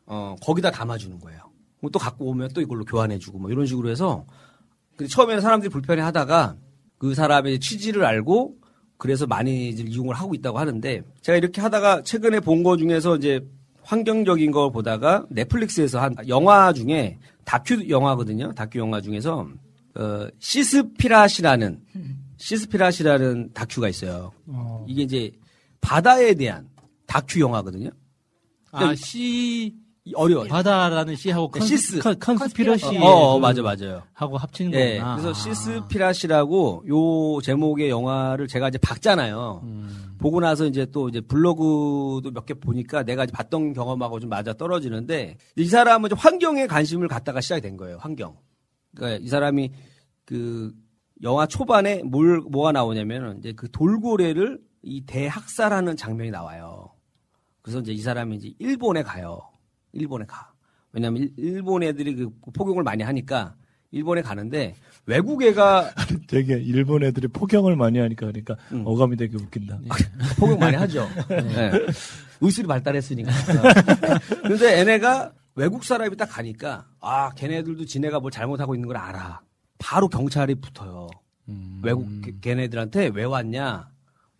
[0.05, 1.39] 어 거기다 담아주는 거예요.
[1.79, 4.25] 그럼 또 갖고 오면 또 이걸로 교환해주고 뭐 이런 식으로 해서
[4.97, 6.57] 근데 처음에는 사람들이 불편해 하다가
[6.97, 8.55] 그 사람의 취지를 알고
[8.97, 13.39] 그래서 많이 이용을 하고 있다고 하는데 제가 이렇게 하다가 최근에 본 거 중에서 이제
[13.83, 18.51] 환경적인 걸 보다가 넷플릭스에서 한 영화 중에 다큐 영화거든요.
[18.53, 19.47] 다큐 영화 중에서
[19.95, 21.79] 어 시스피라시라는
[22.37, 24.31] 시스피라시라는 다큐가 있어요.
[24.47, 24.85] 어.
[24.87, 25.31] 이게 이제
[25.81, 26.67] 바다에 대한
[27.05, 27.89] 다큐 영화거든요.
[28.71, 29.75] 아, sea
[30.15, 30.47] 어려워요.
[30.47, 31.99] 바다라는 sea하고 네, con, seas.
[31.99, 34.03] con, conspiracy 어, 어, 맞아, 맞아요.
[34.13, 35.15] 하고 합치는 네, 거구나.
[35.17, 35.33] 그래서 아.
[35.33, 39.61] Seaspiracy라고 요 제목의 영화를 제가 이제 봤잖아요.
[39.63, 40.15] 음.
[40.17, 44.53] 보고 나서 이제 또 이제 블로그도 몇 개 보니까 내가 이제 봤던 경험하고 좀 맞아
[44.53, 47.97] 떨어지는데 이 사람은 좀 환경에 관심을 갖다가 시작이 된 거예요.
[47.99, 48.37] 환경.
[48.95, 49.71] 그러니까 이 사람이
[50.25, 50.73] 그
[51.23, 56.91] 영화 초반에 뭘 뭐가 나오냐면은 이제 그 돌고래를 이 대학살하는 장면이 나와요.
[57.61, 59.41] 그래서 이제 이 사람이 이제 일본에 가요.
[59.93, 60.51] 일본에 가.
[60.93, 63.55] 왜냐면 일- 일본 애들이 그 포경을 많이 하니까
[63.91, 64.75] 일본에 가는데
[65.05, 65.91] 외국 애가
[66.27, 68.83] 되게 일본 애들이 포경을 많이 하니까 그러니까 음.
[68.85, 69.79] 어감이 되게 웃긴다.
[70.39, 71.07] 포경 많이 하죠.
[71.29, 71.71] 네.
[72.41, 73.31] 의술이 발달했으니까.
[74.43, 79.41] 근데 얘네가 외국 사람이 딱 가니까 아 걔네들도 지네가 뭘 잘못하고 있는 걸 알아.
[79.77, 81.07] 바로 경찰이 붙어요.
[81.81, 83.89] 외국 걔- 걔네들한테 왜 왔냐?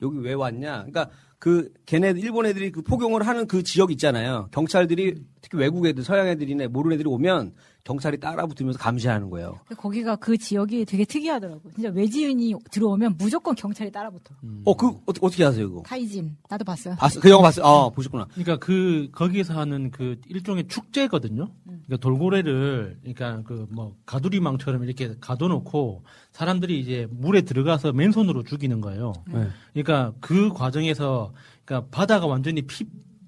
[0.01, 0.85] 여기 왜 왔냐?
[0.85, 1.09] 그러니까
[1.39, 4.49] 그 걔네 일본 애들이 그 포경을 하는 그 지역 있잖아요.
[4.51, 7.53] 경찰들이 특히 외국 애들, 서양 애들이네 모르는 애들이 오면
[7.88, 9.59] 경찰이 따라붙으면서 감시하는 거예요.
[9.77, 11.61] 거기가 그 지역이 되게 특이하더라고.
[11.73, 14.35] 진짜 외지인이 들어오면 무조건 경찰이 따라붙어.
[14.65, 15.84] 어, 그 어떻게 어떻게 하세요, 그거?
[15.84, 16.95] 타이진 나도 봤어요.
[16.95, 17.22] 봤어?
[17.22, 17.65] 그 영화 봤어요?
[17.65, 18.27] 아, 보셨구나.
[18.34, 21.49] 그러니까 그 거기서 하는 그 일종의 축제거든요.
[21.65, 29.14] 그러니까 돌고래를 그러니까 그 뭐 가두리망처럼 이렇게 가둬놓고 사람들이 이제 물에 들어가서 맨손으로 죽이는 거예요.
[29.27, 29.47] 네.
[29.73, 31.34] 그러니까 그 과정에서
[31.64, 32.85] 그러니까 바다가 완전히 피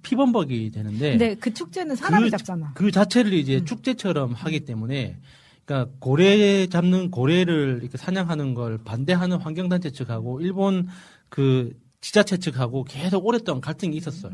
[0.10, 2.72] 피범벅이 되는데 근데 그 축제는 사람이 그, 잡잖아.
[2.74, 5.18] 그 자체를 이제 축제처럼 하기 때문에
[5.66, 10.88] 그러니까 고래 잡는 고래를 이렇게 사냥하는 걸 반대하는 환경단체 측하고 일본
[11.30, 14.34] 그 지자체 측하고 계속 오랫동안 갈등이 있었어요.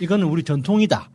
[0.00, 1.08] 이거는 우리 전통이다.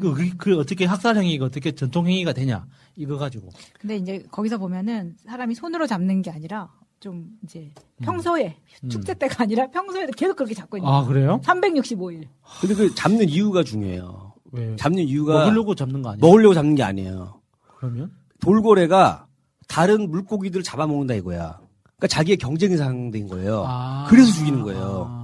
[0.00, 2.66] 그, 그, 그 어떻게 학살행위가 어떻게 전통행위가 되냐
[2.96, 6.70] 이거 가지고 근데 이제 거기서 보면은 사람이 손으로 잡는 게 아니라
[7.02, 7.68] 좀 이제
[8.00, 8.88] 평소에 음.
[8.88, 11.04] 축제 때가 아니라 평소에도 계속 그렇게 잡고 있는 아.
[11.04, 11.40] 그래요?
[11.42, 12.28] 365일.
[12.60, 14.34] 근데 그 잡는 이유가 중요해요.
[14.52, 14.76] 왜?
[14.76, 16.20] 잡는 이유가 먹으려고 잡는 거 아니에요?
[16.24, 17.40] 먹으려고 잡는 게 아니에요.
[17.76, 19.26] 그러면 돌고래가
[19.66, 21.58] 다른 물고기들을 잡아먹는다 이거야.
[21.96, 23.64] 그러니까 자기의 경쟁 상대인 거예요.
[23.66, 24.06] 아.
[24.08, 25.20] 그래서 죽이는 거예요.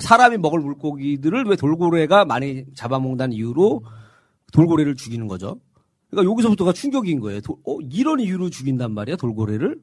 [0.00, 3.84] 사람이 먹을 물고기들을 왜 돌고래가 많이 잡아먹는다는 이유로
[4.52, 5.60] 돌고래를 죽이는 거죠.
[6.10, 7.40] 그러니까 여기서부터가 충격인 거예요.
[7.42, 9.78] 도- 어, 이런 이유로 죽인단 말이야, 돌고래를?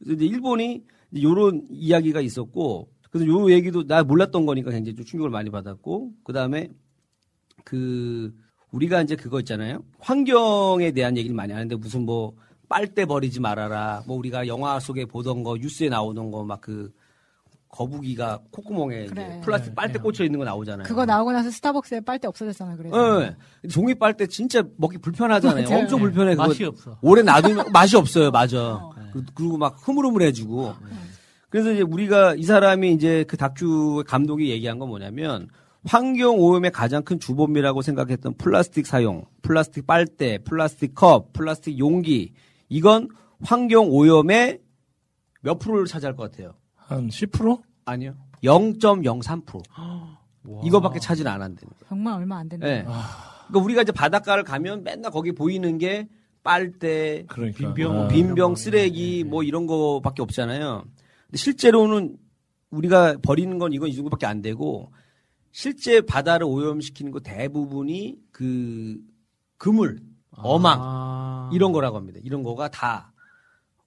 [0.00, 0.82] 그래서 이제 일본이
[1.12, 6.32] 이런 이야기가 있었고, 그래서 요 얘기도 나 몰랐던 거니까 굉장히 좀 충격을 많이 받았고, 그
[6.32, 6.70] 다음에
[7.64, 8.32] 그,
[8.72, 9.82] 우리가 이제 그거 있잖아요.
[9.98, 12.34] 환경에 대한 얘기를 많이 하는데 무슨 뭐,
[12.68, 14.04] 빨대 버리지 말아라.
[14.06, 16.92] 뭐 우리가 영화 속에 보던 거, 뉴스에 나오는 거, 막 그,
[17.68, 19.40] 거북이가 콧구멍에 이제 그래.
[19.44, 20.88] 플라스틱 빨대 꽂혀 있는 거 나오잖아요.
[20.88, 22.74] 그거 나오고 나서 스타벅스에 빨대 없어졌잖아.
[22.74, 23.22] 그래서.
[23.22, 23.68] 예.
[23.68, 25.68] 종이 빨대 진짜 먹기 불편하잖아요.
[25.78, 26.32] 엄청 불편해.
[26.32, 26.98] 그거 맛이 없어.
[27.00, 28.32] 오래 놔두면 맛이 없어요.
[28.32, 28.90] 맞아.
[28.92, 28.99] 그-
[29.34, 30.74] 그리고 막 흐물흐물해지고.
[31.48, 35.48] 그래서 이제 우리가 이 사람이 이제 그 다큐 감독이 얘기한 건 뭐냐면
[35.84, 42.34] 환경 오염의 가장 큰 주범이라고 생각했던 플라스틱 사용, 플라스틱 빨대, 플라스틱 컵, 플라스틱 용기
[42.68, 43.08] 이건
[43.42, 44.60] 환경 오염의
[45.40, 46.54] 몇 프로를 차지할 것 같아요?
[46.76, 47.62] 한 10%?
[47.84, 48.14] 아니요.
[48.44, 49.62] 0.03%.
[50.64, 51.88] 이거밖에 차지를 안 거예요.
[51.88, 52.66] 정말 얼마 안 된다.
[52.66, 52.82] 네.
[52.84, 56.08] 그러니까 우리가 이제 바닷가를 가면 맨날 거기 보이는 게
[56.42, 57.58] 빨대, 그러니까.
[57.58, 58.08] 빈병, 아.
[58.08, 60.84] 빈병 쓰레기 뭐 이런 거밖에 없잖아요.
[61.26, 62.16] 근데 실제로는
[62.70, 64.92] 우리가 버리는 건 이건 이 정도밖에 안 되고
[65.52, 68.98] 실제 바다를 오염시키는 거 대부분이 그
[69.58, 70.00] 그물,
[70.30, 72.20] 어망 이런 거라고 합니다.
[72.22, 73.12] 이런 거가 다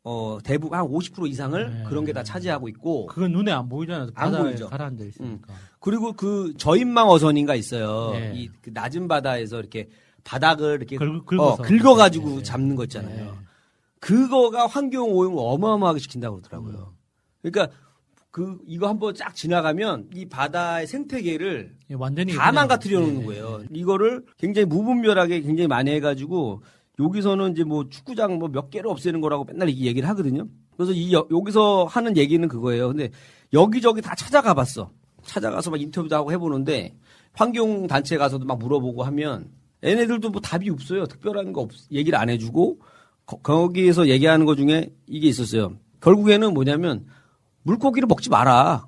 [0.05, 4.09] 어, 대부분 한 50% 이상을 그런 게 다 차지하고 있고 그건 눈에 안 보이잖아요.
[4.15, 4.67] 안 보이죠.
[4.67, 5.53] 가라앉아 있으니까.
[5.79, 8.11] 그리고 그 저인망 어선인가 있어요.
[8.11, 8.33] 네.
[8.35, 9.89] 이그 낮은 바다에서 이렇게
[10.23, 11.21] 바닥을 이렇게 긁-.
[11.39, 13.37] 어, 긁어가지고 잡는 거 있잖아요.
[13.99, 16.93] 그거가 환경 오염을 어마어마하게 시킨다고 그러더라고요.
[17.41, 17.75] 그러니까
[18.31, 23.63] 그 이거 한번 쫙 지나가면 이 바다의 생태계를 예, 완전히 다 망가뜨려 놓는 예, 거예요.
[23.71, 26.63] 이거를 굉장히 무분별하게 굉장히 많이 해가지고
[26.99, 30.47] 여기서는 이제 뭐 축구장 뭐 몇 개를 없애는 거라고 맨날 이 얘기를 하거든요.
[30.75, 32.87] 그래서 이 여, 여기서 하는 얘기는 그거예요.
[32.89, 33.09] 근데
[33.53, 34.91] 여기저기 다 찾아가 봤어.
[35.23, 36.95] 찾아가서 막 인터뷰도 하고 해보는데
[37.33, 39.49] 환경 단체 가서도 막 물어보고 하면
[39.83, 41.05] 얘네들도 뭐 답이 없어요.
[41.05, 42.79] 특별한 거 없, 얘기를 안 해주고
[43.25, 45.77] 거, 기에서 얘기하는 것 중에 이게 있었어요.
[46.01, 47.05] 결국에는 뭐냐면
[47.63, 48.85] 물고기를 먹지 마라.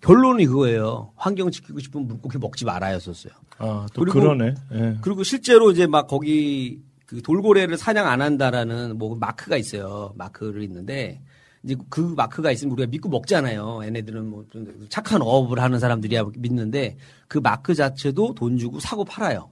[0.00, 1.12] 결론이 그거예요.
[1.16, 3.32] 환경 지키고 싶으면 물고기 먹지 말아였었어요.
[3.58, 4.54] 아, 또 그러네.
[4.72, 4.98] 예.
[5.00, 10.12] 그리고 실제로 이제 막 거기 그 돌고래를 사냥 안 한다라는 뭐 마크가 있어요.
[10.16, 11.22] 마크를 있는데
[11.62, 13.82] 이제 그 마크가 있으면 우리가 믿고 먹잖아요.
[13.84, 16.96] 얘네들은 뭐좀 착한 어업을 하는 사람들이야 믿는데
[17.28, 19.50] 그 마크 자체도 돈 주고 사고 팔아요.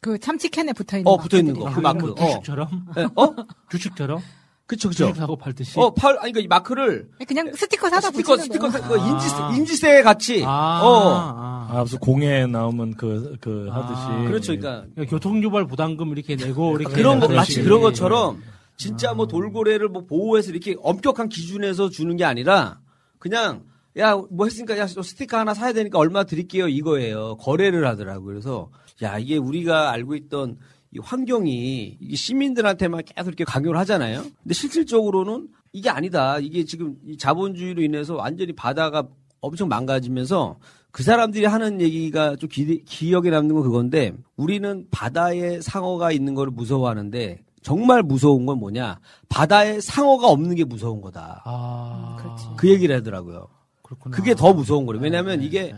[0.00, 1.70] 그 참치캔에 붙어 있는 어, 붙어 있는 거.
[1.70, 2.10] 그 마크.
[2.10, 2.14] 어.
[2.14, 2.68] 주식처럼?
[2.96, 3.34] 예, 어?
[3.70, 4.20] 주식처럼?
[4.66, 5.12] 그쵸, 그쵸.
[5.14, 5.78] 사고 팔 듯이.
[5.80, 8.88] 어, 팔, 아니, 그러니까 이 마크를 그냥 스티커 사다 스티커, 붙이는 스티커.
[8.88, 9.26] 그 인지,
[9.58, 10.44] 인지세 같이.
[10.46, 11.14] 아, 어.
[11.18, 11.68] 아.
[11.72, 14.28] 아, 무슨 공에 나오면 그, 그 하듯이.
[14.28, 14.56] 그렇죠.
[14.56, 17.62] 그러니까 교통유발 부담금 이렇게 내고 이렇게 그런 거 마치.
[17.62, 18.42] 그런 것처럼
[18.76, 22.78] 진짜 뭐 돌고래를 뭐 보호해서 이렇게 엄격한 기준에서 주는 게 아니라
[23.18, 23.64] 그냥
[23.98, 28.70] 야 뭐 했으니까 야 스티커 하나 사야 되니까 얼마 드릴게요 이거예요 거래를 하더라고 요 그래서
[29.02, 30.58] 야 이게 우리가 알고 있던
[30.92, 37.16] 이 환경이 이게 시민들한테만 계속 이렇게 강요를 하잖아요 근데 실질적으로는 이게 아니다 이게 지금 이
[37.16, 39.06] 자본주의로 인해서 완전히 바다가
[39.40, 40.58] 엄청 망가지면서
[40.90, 46.48] 그 사람들이 하는 얘기가 좀 기, 기억에 남는 건 그건데 우리는 바다에 상어가 있는 걸
[46.48, 48.98] 무서워하는데 정말 무서운 건 뭐냐
[49.28, 51.42] 바다에 상어가 없는 게 무서운 거다.
[51.44, 52.16] 아,
[52.56, 53.46] 그 얘기를 하더라고요.
[53.82, 54.16] 그렇구나.
[54.16, 55.02] 그게 더 무서운 거래요.
[55.02, 55.74] 왜냐하면 이게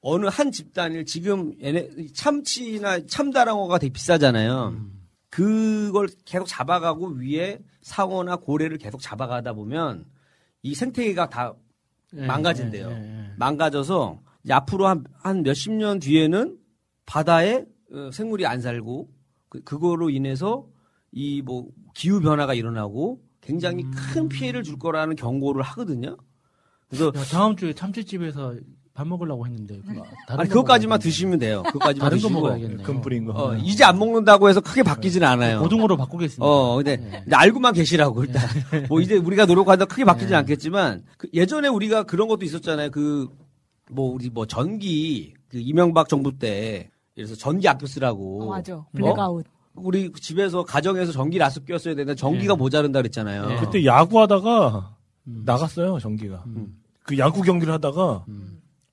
[0.00, 4.76] 어느 한 집단일 지금 얘네 참치나 참다랑어가 되게 비싸잖아요.
[5.30, 10.06] 그걸 계속 잡아가고 위에 상어나 고래를 계속 잡아가다 보면
[10.62, 11.54] 이 생태계가 다
[12.16, 12.88] 예, 망가진대요.
[12.88, 13.34] 예, 예, 예.
[13.36, 16.58] 망가져서 앞으로 한, 한 몇십 년 뒤에는
[17.04, 19.10] 바다에 어, 생물이 안 살고
[19.48, 20.66] 그, 그거로 인해서
[21.12, 23.90] 이 뭐 기후 변화가 일어나고 굉장히 음.
[23.90, 26.16] 큰 피해를 줄 거라는 경고를 하거든요.
[26.88, 28.56] 그래서 야, 다음 주에 참치집에서
[28.98, 30.98] 밥 먹으려고 했는데 그거 다른 아니 거 그것까지만 먹어야겠네.
[30.98, 31.62] 드시면 돼요.
[31.64, 32.82] 그것까지만 다른 거 드시고 먹어야겠네요.
[32.86, 33.32] 금 뿌린 거.
[33.32, 35.60] 어, 이제 안 먹는다고 해서 크게 바뀌지는 않아요.
[35.60, 36.44] 고등어로 바꾸겠습니다.
[36.44, 38.42] 어, 근데 이제 알고만 계시라고 일단
[38.88, 42.90] 뭐 이제 우리가 노력한다 크게 바뀌지 않겠지만 그 예전에 우리가 그런 것도 있었잖아요.
[42.90, 43.28] 그
[43.90, 48.42] 뭐 우리 뭐 전기 그 이명박 정부 때 그래서 전기 아껴 쓰라고.
[48.44, 48.84] 어, 맞아.
[48.92, 49.46] 블랙아웃.
[49.74, 53.60] 우리 집에서 가정에서 전기를 아껴 썼어야 되는데 전기가 모자른다 그랬잖아요.
[53.60, 56.44] 그때 야구하다가 나갔어요, 전기가.
[57.04, 58.24] 그 야구 경기를 하다가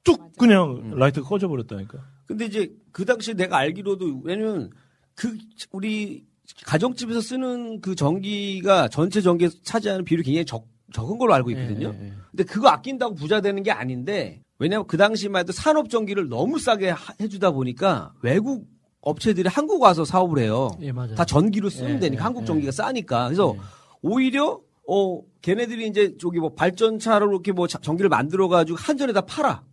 [0.06, 1.98] 뚝 그냥 라이트가 꺼져 버렸다니까.
[2.28, 4.70] 근데 이제 그 당시에 내가 알기로도 왜냐면
[5.16, 5.38] 그
[5.72, 6.24] 우리
[6.66, 11.94] 가정집에서 쓰는 그 전기가 전체 전기에 차지하는 비율이 굉장히 적, 적은 걸로 알고 있거든요.
[12.32, 16.90] 근데 그거 아낀다고 부자 되는 게 아닌데 왜냐면 그 당시만 해도 산업 전기를 너무 싸게
[16.92, 18.68] 하- 해주다 보니까 외국
[19.02, 20.70] 업체들이 한국 와서 사업을 해요.
[20.82, 21.16] 예, 맞아요.
[21.16, 22.46] 다 전기로 쓰면 예, 되니까 예, 한국 예.
[22.46, 23.26] 전기가 싸니까.
[23.26, 23.56] 그래서
[24.02, 29.64] 오히려 어 걔네들이 이제 저기 뭐 발전차로 이렇게 뭐 자- 전기를 만들어 가지고 한전에다 팔아.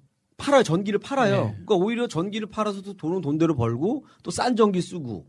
[0.43, 0.63] 팔아요.
[0.63, 1.37] 전기를 팔아요.
[1.37, 1.51] 네.
[1.65, 5.27] 그러니까 오히려 전기를 팔아서도 돈은 돈대로 벌고 또 싼 전기 쓰고.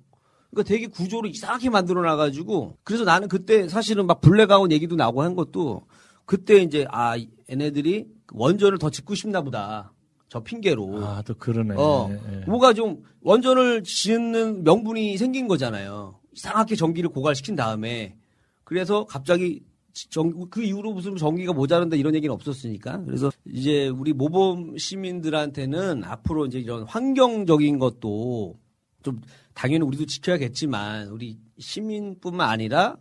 [0.51, 5.35] 그러니까 되게 구조를 이상하게 만들어 놔가지고 그래서 나는 그때 사실은 막 블랙아웃 얘기도 나고 한
[5.35, 5.83] 것도
[6.25, 7.15] 그때 이제 아
[7.49, 9.93] 얘네들이 원전을 더 짓고 싶나 보다.
[10.29, 11.05] 저 핑계로.
[11.05, 11.75] 아, 또 그러네.
[11.77, 12.45] 어, 예.
[12.47, 16.19] 뭐가 좀 원전을 짓는 명분이 생긴 거잖아요.
[16.35, 18.15] 이상하게 전기를 고갈시킨 다음에
[18.63, 19.63] 그래서 갑자기
[20.09, 23.03] 전, 그 이후로 무슨 전기가 모자란다 이런 얘기는 없었으니까.
[23.05, 28.59] 그래서 이제 우리 모범 시민들한테는 앞으로 이제 이런 환경적인 것도
[29.03, 29.21] 좀
[29.53, 32.97] 당연히 우리도 지켜야겠지만 우리 시민뿐만 아니라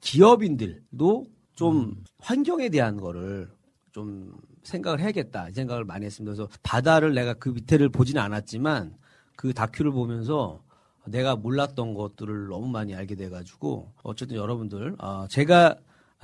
[0.00, 3.48] 기업인들도 좀 환경에 대한 거를
[3.92, 6.34] 좀 생각을 해야겠다 이 생각을 많이 했습니다.
[6.34, 8.94] 그래서 바다를 내가 그 밑에를 보지는 않았지만
[9.36, 10.62] 그 다큐를 보면서
[11.06, 15.76] 내가 몰랐던 것들을 너무 많이 알게 돼가지고 어쨌든 여러분들 어, 제가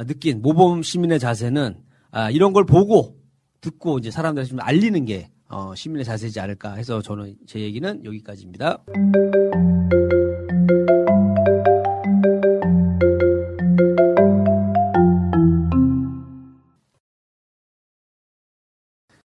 [0.04, 1.76] 느낀 모범 시민의 자세는
[2.10, 3.16] 아, 이런 걸 보고
[3.60, 8.84] 듣고 이제 사람들한테 좀 알리는 게 어, 시민의 자세지 않을까 해서 저는 제 얘기는 여기까지입니다.